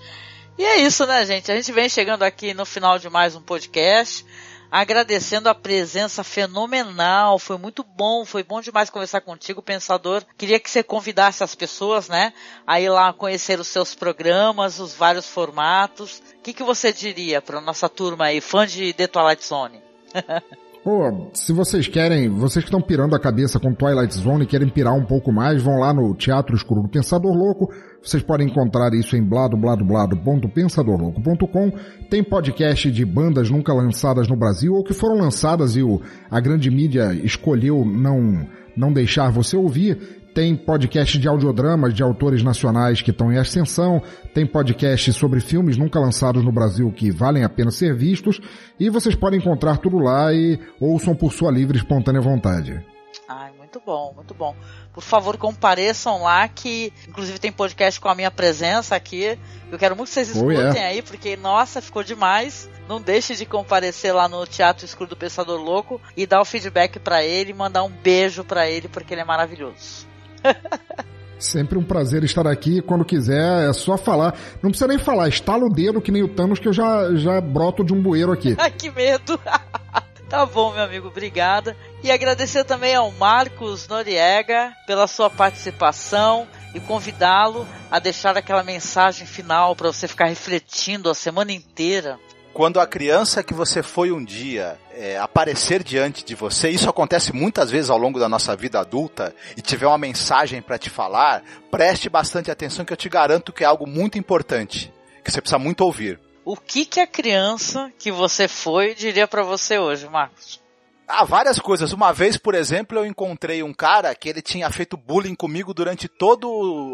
E 0.58 0.64
é 0.64 0.80
isso, 0.80 1.06
né, 1.06 1.24
gente? 1.24 1.50
A 1.50 1.56
gente 1.56 1.72
vem 1.72 1.88
chegando 1.88 2.22
aqui 2.22 2.52
no 2.52 2.66
final 2.66 2.98
de 2.98 3.08
mais 3.08 3.34
um 3.34 3.40
podcast, 3.40 4.24
agradecendo 4.70 5.48
a 5.48 5.54
presença 5.54 6.22
fenomenal. 6.22 7.38
Foi 7.38 7.56
muito 7.56 7.82
bom, 7.82 8.24
foi 8.24 8.42
bom 8.42 8.60
demais 8.60 8.90
conversar 8.90 9.22
contigo, 9.22 9.62
pensador. 9.62 10.22
Queria 10.36 10.60
que 10.60 10.70
você 10.70 10.82
convidasse 10.82 11.42
as 11.42 11.54
pessoas, 11.54 12.08
né, 12.08 12.34
a 12.66 12.80
ir 12.80 12.90
lá 12.90 13.12
conhecer 13.12 13.58
os 13.58 13.68
seus 13.68 13.94
programas, 13.94 14.78
os 14.78 14.94
vários 14.94 15.26
formatos. 15.26 16.22
O 16.38 16.42
que, 16.42 16.52
que 16.52 16.62
você 16.62 16.92
diria 16.92 17.40
para 17.40 17.60
nossa 17.60 17.88
turma 17.88 18.26
aí, 18.26 18.40
fã 18.40 18.66
de 18.66 18.92
The 18.92 19.06
Twilight 19.06 19.44
Zone? 19.44 19.82
Pô, 20.84 21.30
se 21.32 21.52
vocês 21.52 21.86
querem, 21.86 22.28
vocês 22.28 22.64
que 22.64 22.68
estão 22.68 22.82
pirando 22.82 23.14
a 23.14 23.20
cabeça 23.20 23.60
com 23.60 23.72
Twilight 23.72 24.12
Zone 24.14 24.42
e 24.42 24.46
querem 24.48 24.68
pirar 24.68 24.94
um 24.94 25.04
pouco 25.04 25.30
mais, 25.30 25.62
vão 25.62 25.78
lá 25.78 25.94
no 25.94 26.12
Teatro 26.12 26.56
Escuro 26.56 26.82
do 26.82 26.88
Pensador 26.88 27.32
Louco. 27.32 27.72
Vocês 28.02 28.20
podem 28.20 28.48
encontrar 28.48 28.92
isso 28.92 29.16
em 29.16 29.22
bladobladoblado.pensadorlouco.com. 29.22 31.72
Tem 32.10 32.24
podcast 32.24 32.90
de 32.90 33.04
bandas 33.04 33.48
nunca 33.48 33.72
lançadas 33.72 34.26
no 34.26 34.34
Brasil 34.34 34.74
ou 34.74 34.82
que 34.82 34.92
foram 34.92 35.18
lançadas 35.18 35.76
e 35.76 35.84
o, 35.84 36.00
a 36.28 36.40
grande 36.40 36.68
mídia 36.68 37.14
escolheu 37.14 37.84
não, 37.84 38.44
não 38.76 38.92
deixar 38.92 39.30
você 39.30 39.56
ouvir. 39.56 40.20
Tem 40.34 40.56
podcast 40.56 41.18
de 41.18 41.28
audiodramas 41.28 41.92
de 41.94 42.02
autores 42.02 42.42
nacionais 42.42 43.02
que 43.02 43.10
estão 43.10 43.32
em 43.32 43.38
ascensão, 43.38 44.02
tem 44.34 44.46
podcast 44.46 45.12
sobre 45.12 45.40
filmes 45.40 45.76
nunca 45.76 46.00
lançados 46.00 46.44
no 46.44 46.52
Brasil 46.52 46.90
que 46.92 47.10
valem 47.10 47.44
a 47.44 47.48
pena 47.48 47.70
ser 47.70 47.94
vistos, 47.94 48.40
e 48.78 48.88
vocês 48.88 49.14
podem 49.14 49.38
encontrar 49.38 49.78
tudo 49.78 49.98
lá 49.98 50.32
e 50.32 50.58
ouçam 50.80 51.14
por 51.14 51.32
sua 51.32 51.50
livre 51.50 51.76
e 51.76 51.80
espontânea 51.80 52.20
vontade. 52.20 52.84
Ai, 53.28 53.52
muito 53.58 53.80
bom, 53.84 54.12
muito 54.14 54.34
bom. 54.34 54.54
Por 54.92 55.02
favor, 55.02 55.36
compareçam 55.36 56.22
lá 56.22 56.46
que, 56.48 56.92
inclusive, 57.08 57.38
tem 57.38 57.52
podcast 57.52 57.98
com 58.00 58.08
a 58.08 58.14
minha 58.14 58.30
presença 58.30 58.94
aqui. 58.94 59.38
Eu 59.70 59.78
quero 59.78 59.96
muito 59.96 60.08
que 60.08 60.14
vocês 60.14 60.28
Oh, 60.28 60.50
escutem 60.50 60.56
yeah. 60.58 60.86
aí, 60.86 61.02
porque, 61.02 61.36
nossa, 61.36 61.80
ficou 61.80 62.02
demais. 62.02 62.68
Não 62.88 63.00
deixe 63.00 63.34
de 63.34 63.46
comparecer 63.46 64.14
lá 64.14 64.28
no 64.28 64.46
Teatro 64.46 64.84
Escuro 64.84 65.10
do 65.10 65.16
Pensador 65.16 65.58
Louco 65.60 66.00
e 66.16 66.26
dar 66.26 66.40
o 66.42 66.44
feedback 66.44 66.98
pra 66.98 67.24
ele 67.24 67.50
e 67.50 67.54
mandar 67.54 67.82
um 67.84 67.90
beijo 67.90 68.44
pra 68.44 68.68
ele, 68.68 68.88
porque 68.88 69.14
ele 69.14 69.22
é 69.22 69.24
maravilhoso. 69.24 70.06
Sempre 71.38 71.76
um 71.76 71.82
prazer 71.82 72.22
estar 72.22 72.46
aqui. 72.46 72.80
Quando 72.80 73.04
quiser, 73.04 73.68
é 73.68 73.72
só 73.72 73.98
falar. 73.98 74.38
Não 74.62 74.70
precisa 74.70 74.86
nem 74.86 74.98
falar, 74.98 75.28
estala 75.28 75.64
o 75.64 75.68
dedo 75.68 76.00
que 76.00 76.12
nem 76.12 76.22
o 76.22 76.28
Thanos 76.28 76.60
que 76.60 76.68
eu 76.68 76.72
já, 76.72 77.12
já 77.16 77.40
broto 77.40 77.84
de 77.84 77.92
um 77.92 78.00
bueiro 78.00 78.30
aqui. 78.30 78.54
Ai, 78.58 78.70
que 78.72 78.90
medo! 78.90 79.38
tá 80.30 80.46
bom, 80.46 80.72
meu 80.72 80.84
amigo, 80.84 81.08
obrigada. 81.08 81.76
E 82.02 82.12
agradecer 82.12 82.62
também 82.64 82.94
ao 82.94 83.10
Marcos 83.12 83.88
Noriega 83.88 84.72
pela 84.86 85.08
sua 85.08 85.28
participação 85.28 86.46
e 86.74 86.80
convidá-lo 86.80 87.66
a 87.90 87.98
deixar 87.98 88.36
aquela 88.36 88.62
mensagem 88.62 89.26
final 89.26 89.74
para 89.74 89.92
você 89.92 90.06
ficar 90.06 90.26
refletindo 90.26 91.10
a 91.10 91.14
semana 91.14 91.52
inteira. 91.52 92.18
Quando 92.52 92.80
a 92.80 92.86
criança 92.86 93.42
que 93.42 93.54
você 93.54 93.82
foi 93.82 94.12
um 94.12 94.22
dia 94.22 94.78
é, 94.92 95.16
aparecer 95.16 95.82
diante 95.82 96.22
de 96.22 96.34
você, 96.34 96.68
isso 96.68 96.88
acontece 96.88 97.32
muitas 97.32 97.70
vezes 97.70 97.88
ao 97.88 97.96
longo 97.96 98.20
da 98.20 98.28
nossa 98.28 98.54
vida 98.54 98.78
adulta, 98.78 99.34
e 99.56 99.62
tiver 99.62 99.86
uma 99.86 99.96
mensagem 99.96 100.60
para 100.60 100.76
te 100.76 100.90
falar, 100.90 101.42
preste 101.70 102.10
bastante 102.10 102.50
atenção 102.50 102.84
que 102.84 102.92
eu 102.92 102.96
te 102.96 103.08
garanto 103.08 103.54
que 103.54 103.64
é 103.64 103.66
algo 103.66 103.86
muito 103.86 104.18
importante, 104.18 104.92
que 105.24 105.30
você 105.30 105.40
precisa 105.40 105.58
muito 105.58 105.80
ouvir. 105.80 106.20
O 106.44 106.56
que 106.56 106.84
que 106.84 107.00
a 107.00 107.06
criança 107.06 107.90
que 107.98 108.12
você 108.12 108.46
foi 108.46 108.94
diria 108.94 109.26
para 109.26 109.42
você 109.42 109.78
hoje, 109.78 110.06
Marcos? 110.08 110.61
Há 111.06 111.24
várias 111.24 111.58
coisas. 111.58 111.92
Uma 111.92 112.12
vez, 112.12 112.36
por 112.38 112.54
exemplo, 112.54 112.96
eu 112.98 113.04
encontrei 113.04 113.62
um 113.62 113.74
cara 113.74 114.14
que 114.14 114.28
ele 114.28 114.40
tinha 114.40 114.70
feito 114.70 114.96
bullying 114.96 115.34
comigo 115.34 115.74
durante 115.74 116.08
todas 116.08 116.48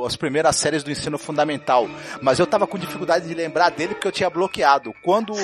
as 0.07 0.17
primeiras 0.17 0.57
séries 0.57 0.83
do 0.83 0.91
ensino 0.91 1.17
fundamental. 1.19 1.89
Mas 2.21 2.39
eu 2.39 2.47
tava 2.47 2.67
com 2.67 2.79
dificuldade 2.79 3.29
de 3.29 3.35
lembrar 3.35 3.71
dele 3.71 3.95
porque 3.95 4.09
eu 4.09 4.13
tinha 4.13 4.29
bloqueado. 4.31 4.93
Quando 5.05 5.35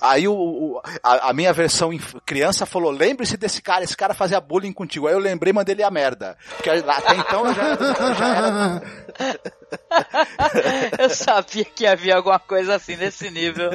aí 0.00 0.26
o, 0.26 0.32
o- 0.34 0.80
a, 1.02 1.30
a 1.30 1.32
minha 1.32 1.52
versão 1.52 1.90
criança 2.24 2.64
falou, 2.64 2.90
lembre-se 2.90 3.36
desse 3.36 3.60
cara, 3.60 3.84
esse 3.84 3.96
cara 3.96 4.14
fazia 4.14 4.40
bullying 4.40 4.72
contigo. 4.72 5.06
Aí 5.06 5.12
eu 5.14 5.18
lembrei 5.18 5.52
mandei 5.52 5.74
ele 5.74 5.82
a 5.82 5.90
merda. 5.90 6.36
Porque 6.56 6.70
até 6.70 7.14
então 7.16 7.46
eu 7.46 7.54
já, 7.54 7.68
eu 7.74 8.14
já 8.14 8.34
era 8.34 8.82
Eu 10.98 11.10
sabia 11.10 11.64
que 11.64 11.86
havia 11.86 12.16
alguma 12.16 12.38
coisa 12.38 12.74
assim 12.76 12.96
nesse 12.96 13.30
nível. 13.30 13.70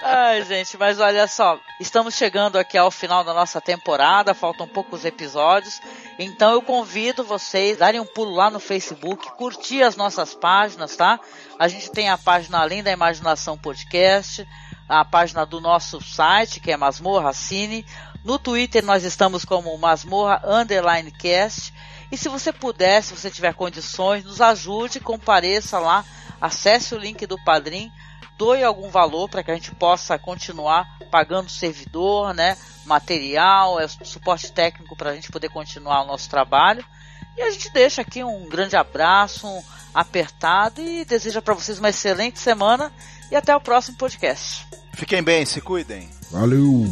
Ai, 0.00 0.42
gente, 0.44 0.76
mas 0.78 1.00
olha 1.00 1.26
só, 1.26 1.58
estamos 1.80 2.14
chegando 2.14 2.56
aqui 2.56 2.76
ao 2.78 2.90
final 2.90 3.24
da 3.24 3.34
nossa 3.34 3.60
temporada, 3.68 4.32
faltam 4.32 4.66
poucos 4.66 5.04
episódios, 5.04 5.78
então 6.18 6.52
eu 6.52 6.62
convido 6.62 7.22
vocês 7.22 7.76
a 7.76 7.80
darem 7.80 8.00
um 8.00 8.06
pulo 8.06 8.34
lá 8.34 8.48
no 8.48 8.58
Facebook, 8.58 9.30
curtir 9.32 9.82
as 9.82 9.94
nossas 9.94 10.34
páginas, 10.34 10.96
tá? 10.96 11.20
A 11.58 11.68
gente 11.68 11.90
tem 11.90 12.08
a 12.08 12.16
página 12.16 12.60
Além 12.60 12.82
da 12.82 12.90
Imaginação 12.90 13.58
Podcast, 13.58 14.48
a 14.88 15.04
página 15.04 15.44
do 15.44 15.60
nosso 15.60 16.00
site, 16.00 16.60
que 16.60 16.72
é 16.72 16.78
Masmorra 16.78 17.34
Cine. 17.34 17.84
No 18.24 18.38
Twitter 18.38 18.82
nós 18.82 19.04
estamos 19.04 19.44
como 19.44 19.76
Masmorra 19.76 20.40
Underline 20.46 21.10
Cast. 21.10 21.74
E 22.10 22.16
se 22.16 22.30
você 22.30 22.54
puder, 22.54 23.02
se 23.02 23.14
você 23.14 23.30
tiver 23.30 23.52
condições, 23.52 24.24
nos 24.24 24.40
ajude, 24.40 24.98
compareça 24.98 25.78
lá, 25.78 26.06
acesse 26.40 26.94
o 26.94 26.98
link 26.98 27.26
do 27.26 27.36
Padrim, 27.44 27.92
doe 28.38 28.62
algum 28.62 28.88
valor 28.88 29.28
para 29.28 29.42
que 29.42 29.50
a 29.50 29.54
gente 29.54 29.74
possa 29.74 30.16
continuar 30.16 30.86
pagando 31.10 31.50
servidor, 31.50 32.32
né, 32.32 32.56
material, 32.86 33.80
é, 33.80 33.88
suporte 33.88 34.52
técnico 34.52 34.96
para 34.96 35.10
a 35.10 35.14
gente 35.14 35.30
poder 35.30 35.50
continuar 35.50 36.02
o 36.02 36.06
nosso 36.06 36.30
trabalho. 36.30 36.84
E 37.36 37.42
a 37.42 37.50
gente 37.50 37.70
deixa 37.72 38.02
aqui 38.02 38.22
um 38.22 38.48
grande 38.48 38.76
abraço, 38.76 39.46
um 39.46 39.62
apertado 39.92 40.80
e 40.80 41.04
deseja 41.04 41.42
para 41.42 41.54
vocês 41.54 41.78
uma 41.78 41.88
excelente 41.88 42.38
semana 42.38 42.92
e 43.30 43.36
até 43.36 43.54
o 43.54 43.60
próximo 43.60 43.98
podcast. 43.98 44.66
Fiquem 44.94 45.22
bem, 45.22 45.44
se 45.44 45.60
cuidem. 45.60 46.08
Valeu! 46.30 46.86